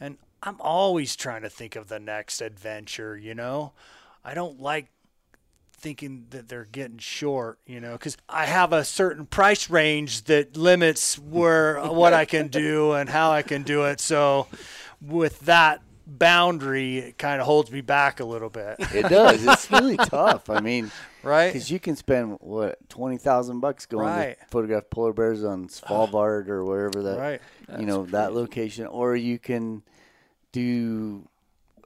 [0.00, 3.16] and I'm always trying to think of the next adventure.
[3.16, 3.72] You know,
[4.24, 4.88] I don't like
[5.72, 10.56] thinking that they're getting short, you know, because I have a certain price range that
[10.56, 14.00] limits where uh, what I can do and how I can do it.
[14.00, 14.46] So,
[15.00, 19.44] with that boundary, it kind of holds me back a little bit, It does.
[19.44, 20.48] It's really tough.
[20.48, 20.90] I mean,
[21.26, 21.52] right?
[21.52, 24.38] because you can spend what twenty thousand bucks going Right.
[24.40, 27.40] to photograph polar bears on Svalbard or wherever that Right.
[27.78, 29.82] you know that location, or you can
[30.52, 31.28] do.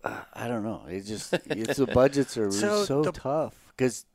[0.03, 0.85] Uh, I don't know.
[0.89, 4.07] It's just it's the budgets are So so, the- tough because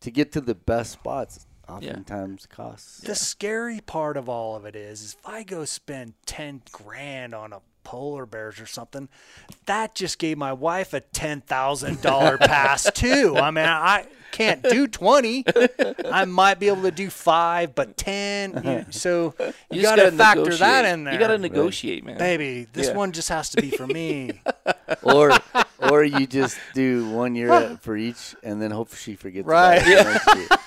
[0.00, 2.98] to get to the best spots oftentimes costs.
[3.00, 7.34] The scary part of all of it is, is if I go spend ten grand
[7.34, 9.08] on a polar bears or something,
[9.66, 13.36] that just gave my wife a ten thousand dollar pass too.
[13.36, 15.44] I mean, I can't do twenty.
[16.10, 18.60] I might be able to do five, but ten.
[18.64, 21.14] You, so you, You got to gotta factor that in there.
[21.14, 22.18] You got to negotiate, man.
[22.18, 22.94] Baby, this Yeah.
[22.96, 24.40] one just has to be for me.
[25.02, 25.32] or
[25.90, 29.46] or you just do one year for each, and then hope she forgets.
[29.46, 29.82] about Right.
[29.86, 30.58] it next year.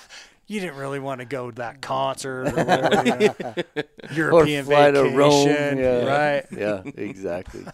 [0.46, 3.82] You didn't really want to go to that concert or whatever, you know,
[4.12, 6.04] European fly to vacation, Rome, yeah.
[6.04, 6.46] right?
[6.56, 7.64] yeah, exactly,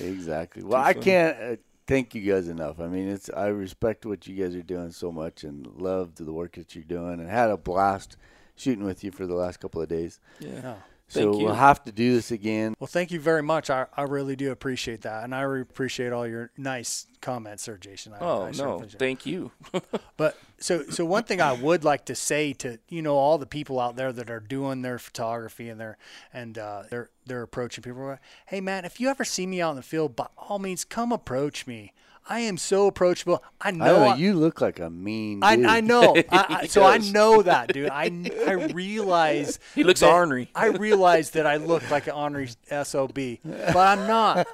[0.00, 0.62] exactly.
[0.62, 1.56] Well, I can't uh,
[1.86, 2.80] thank you guys enough.
[2.80, 6.32] I mean, it's I respect what you guys are doing so much and love the
[6.32, 8.16] work that you're doing, and had a blast
[8.56, 10.20] shooting with you for the last couple of days.
[10.40, 10.76] Yeah.
[11.08, 11.12] No.
[11.12, 11.46] So Thank you.
[11.46, 12.74] we'll have to do this again.
[12.80, 13.70] Well, thank you very much.
[13.70, 17.76] I, I really do appreciate that, and I re- appreciate all your nice comments, there,
[17.76, 18.12] Jason.
[18.12, 19.52] I, Oh I no, thank you.
[20.16, 23.46] But so so one thing I would like to say to you know all the
[23.46, 25.98] people out there that are doing their photography and they're
[26.32, 28.18] and uh, they're they're approaching people.
[28.46, 31.12] Hey man, if you ever see me out in the field, by all means come
[31.12, 31.92] approach me.
[32.28, 33.42] I am so approachable.
[33.60, 33.84] I know.
[33.84, 34.02] I know.
[34.08, 35.44] I- You look like a mean.
[35.44, 35.66] I, dude.
[35.66, 36.16] I know.
[36.30, 37.88] I, I, so I know that, dude.
[37.90, 38.10] I,
[38.46, 40.50] I realize He looks that- ornery.
[40.54, 42.50] I realize that I look like an ornery
[42.84, 44.46] sob, but I'm not.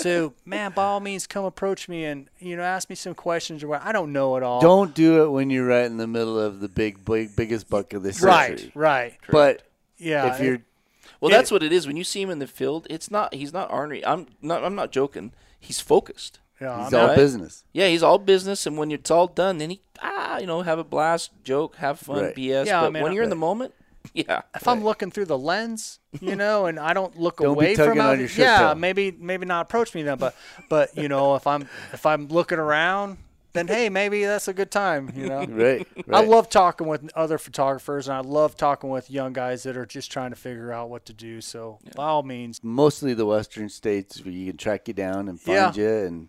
[0.00, 3.62] So, man, by all means, come approach me and you know ask me some questions
[3.62, 3.82] or what.
[3.82, 4.60] I don't know it all.
[4.60, 7.92] Don't do it when you're right in the middle of the big, big biggest buck
[7.92, 8.72] of the century.
[8.74, 9.18] right, right.
[9.30, 9.64] But
[9.98, 10.32] Yeah.
[10.34, 10.58] if you're
[11.20, 11.86] Well, It- that's what it is.
[11.86, 13.34] When you see him in the field, it's not.
[13.34, 14.04] He's not ornery.
[14.06, 14.64] I'm not.
[14.64, 15.32] I'm not joking.
[15.60, 16.38] He's focused.
[16.62, 17.16] Yeah, he's I'm all right.
[17.16, 17.64] business.
[17.72, 20.78] Yeah, he's all business, and when it's all done, then he ah, you know, have
[20.78, 22.34] a blast, joke, have fun, Right.
[22.36, 22.66] BS.
[22.66, 23.74] Yeah, I but mean, when you're in the moment,
[24.14, 27.66] yeah, if I'm looking through the lens, you know, and I don't look Don't be
[27.66, 28.74] away tugging from on out, your shirt yeah, tail.
[28.74, 30.34] maybe maybe not approach me then, but
[30.68, 33.18] but you know, if I'm if I'm looking around,
[33.52, 35.44] then hey, maybe that's a good time, you know.
[35.46, 35.86] Right.
[35.96, 39.76] right, I love talking with other photographers, and I love talking with young guys that
[39.76, 41.40] are just trying to figure out what to do.
[41.40, 45.40] So by all means, mostly the western states where you can track you down and
[45.40, 46.28] find you and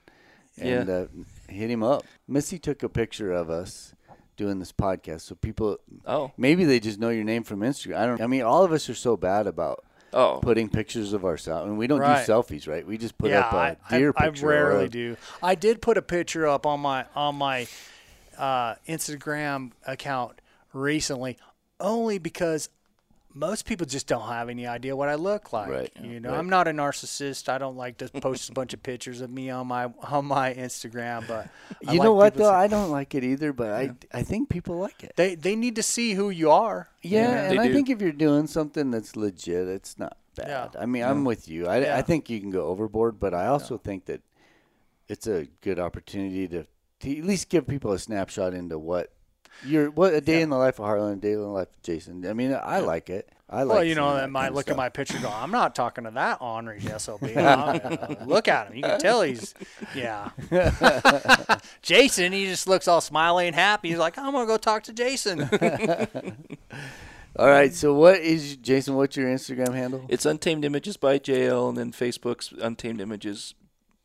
[0.60, 0.94] and Yeah.
[0.96, 1.08] uh,
[1.48, 2.04] hit him up.
[2.28, 3.94] Missy took a picture of us
[4.36, 7.98] doing this podcast, so people Oh, maybe they just know your name from Instagram.
[7.98, 8.22] I don't.
[8.22, 11.78] I mean, all of us are so bad about oh, putting pictures of ourselves, and
[11.78, 12.26] we don't Right.
[12.26, 12.86] do selfies, right?
[12.86, 14.46] We just put yeah, up a I, I, deer I picture.
[14.46, 15.18] or rarely a- do.
[15.42, 17.68] I did put a picture up on my on my
[18.38, 20.42] uh, Instagram account
[20.74, 21.38] recently,
[21.80, 22.70] only because
[23.36, 25.70] most people just don't have any idea what I look like.
[25.70, 26.38] Right, You know, right.
[26.38, 27.50] I'm not a narcissist.
[27.50, 30.54] I don't like to post a bunch of pictures of me on my on my
[30.54, 31.28] Instagram.
[31.28, 31.50] But
[31.88, 32.52] I You like know what though?
[32.52, 35.14] to- I don't like it either, but I I think people like it.
[35.16, 36.90] they they need to see who you are.
[37.02, 37.74] Yeah, Yeah, and they I do.
[37.74, 40.48] think if you're doing something that's legit, it's not bad.
[40.74, 40.82] Yeah.
[40.82, 41.68] I mean, I'm with you.
[41.68, 41.98] I, Yeah.
[41.98, 44.22] I think you can go overboard, but I also think that
[45.10, 46.66] it's a good opportunity to,
[47.02, 49.12] to at least give people a snapshot into what
[49.66, 51.82] your what a day in the life of Harlan, a day in the life of
[51.84, 52.26] Jason.
[52.26, 53.30] I mean, I like it.
[53.50, 53.76] I like.
[53.76, 55.76] Well, you know, that might kind of look at my picture and go, I'm not
[55.76, 57.24] talking to that ornery SOB.
[57.38, 58.78] I'm- look at him.
[58.78, 59.54] You can tell he's,
[59.94, 60.30] yeah.
[61.84, 63.90] Jason, he just looks all smiley and happy.
[63.90, 65.50] He's like, I'm going to go talk to Jason.
[67.36, 68.94] All right, so what is Jason?
[68.96, 70.06] What's your Instagram handle?
[70.08, 73.56] it's Untamed Images by JL, and then Facebook's Untamed Images,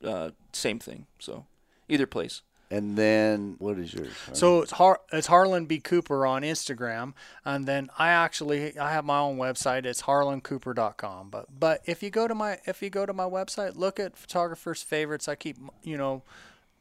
[0.03, 1.07] uh, same thing.
[1.19, 1.45] So
[1.91, 2.41] either place.
[2.71, 4.13] And then what is yours?
[4.35, 7.15] So it's Har- it's Harlan B Cooper on Instagram,
[7.45, 9.87] and then I actually I have my own website.
[9.87, 11.31] It's harlancooper.com.
[11.31, 14.17] But but if you go to my if you go to my website, look at
[14.17, 15.29] photographers' favorites.
[15.29, 16.23] I keep you know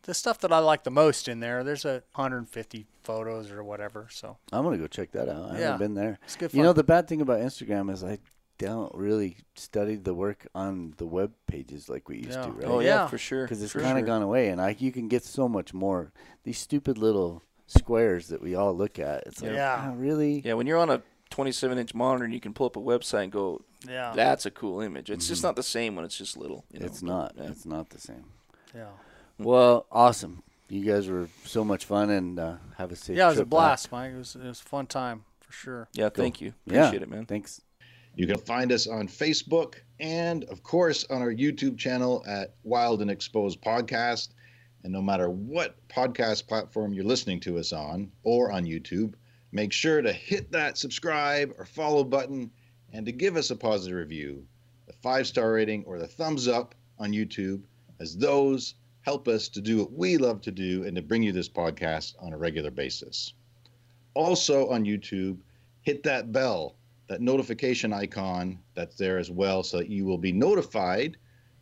[0.04, 1.64] the stuff that I like the most in there.
[1.64, 4.08] There's a 150 photos or whatever.
[4.12, 5.52] So I'm gonna go check that out.
[5.52, 5.72] I Yeah.
[5.72, 6.20] haven't been there.
[6.26, 8.20] It's good You know, the bad thing about Instagram is I
[8.58, 12.46] don't really study the work on the web pages like we used Yeah.
[12.46, 12.66] to, right?
[12.68, 13.08] Oh yeah, Yeah.
[13.08, 13.44] for sure.
[13.44, 14.08] because it's kind of sure.
[14.08, 16.12] gone away, and I you can get so much more.
[16.44, 19.28] These stupid little squares that we all look at.
[19.28, 19.90] It's like, Yeah.
[19.90, 20.42] "Ah, really?
[20.46, 23.24] Yeah, when you're on a 27 inch monitor and you can pull up a website
[23.24, 25.10] and go, yeah that's a cool image.
[25.12, 26.64] It's just not the same when it's just little.
[26.72, 26.86] You know?
[26.86, 26.94] Mm-hmm.
[26.94, 27.34] It's not.
[27.38, 27.44] Yeah.
[27.50, 28.26] It's not the same.
[28.74, 28.88] yeah.
[29.38, 30.42] Well, awesome.
[30.70, 33.16] You guys were so much fun, and uh, have a safe.
[33.16, 33.52] Yeah, it was a trip back.
[33.52, 34.12] blast, Mike.
[34.14, 35.88] It was, it was a fun time for sure.
[35.94, 36.54] Yeah, thank you.
[36.66, 37.26] Yeah, Appreciate it, man.
[37.26, 37.62] Thanks.
[38.18, 43.04] You can find us on Facebook and, of course, on our YouTube channel at Wild
[43.04, 44.30] and Exposed Podcast.
[44.84, 49.14] And no matter what podcast platform you're listening to us on or on YouTube,
[49.52, 52.50] make sure to hit that subscribe or follow button
[52.92, 54.44] and to give us a positive review,
[54.88, 57.62] the five star rating, or the thumbs up on YouTube,
[58.00, 61.32] as those help us to do what we love to do and to bring you
[61.32, 63.34] this podcast on a regular basis.
[64.16, 65.38] Also on YouTube,
[65.84, 66.77] hit that bell,
[67.08, 71.18] that notification icon that's there as well, so that you will be notified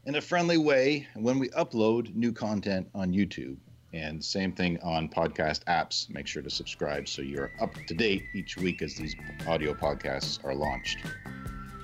[0.06, 3.58] in a friendly way when we upload new content on YouTube.
[3.94, 6.10] And same thing on podcast apps.
[6.10, 9.16] Make sure to subscribe so you're up to date each week as these
[9.48, 10.98] audio podcasts are launched.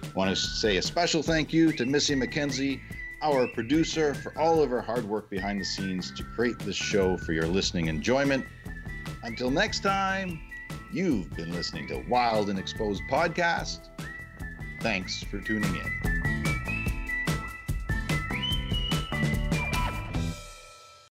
[0.03, 2.81] I want to say a special thank you to Missy McKenzie,
[3.21, 7.17] our producer, for all of her hard work behind the scenes to create this show
[7.17, 8.45] for your listening enjoyment.
[9.23, 10.41] Until next time,
[10.91, 13.89] you've been listening to Wild and Exposed Podcast.
[14.81, 16.10] Thanks for tuning in.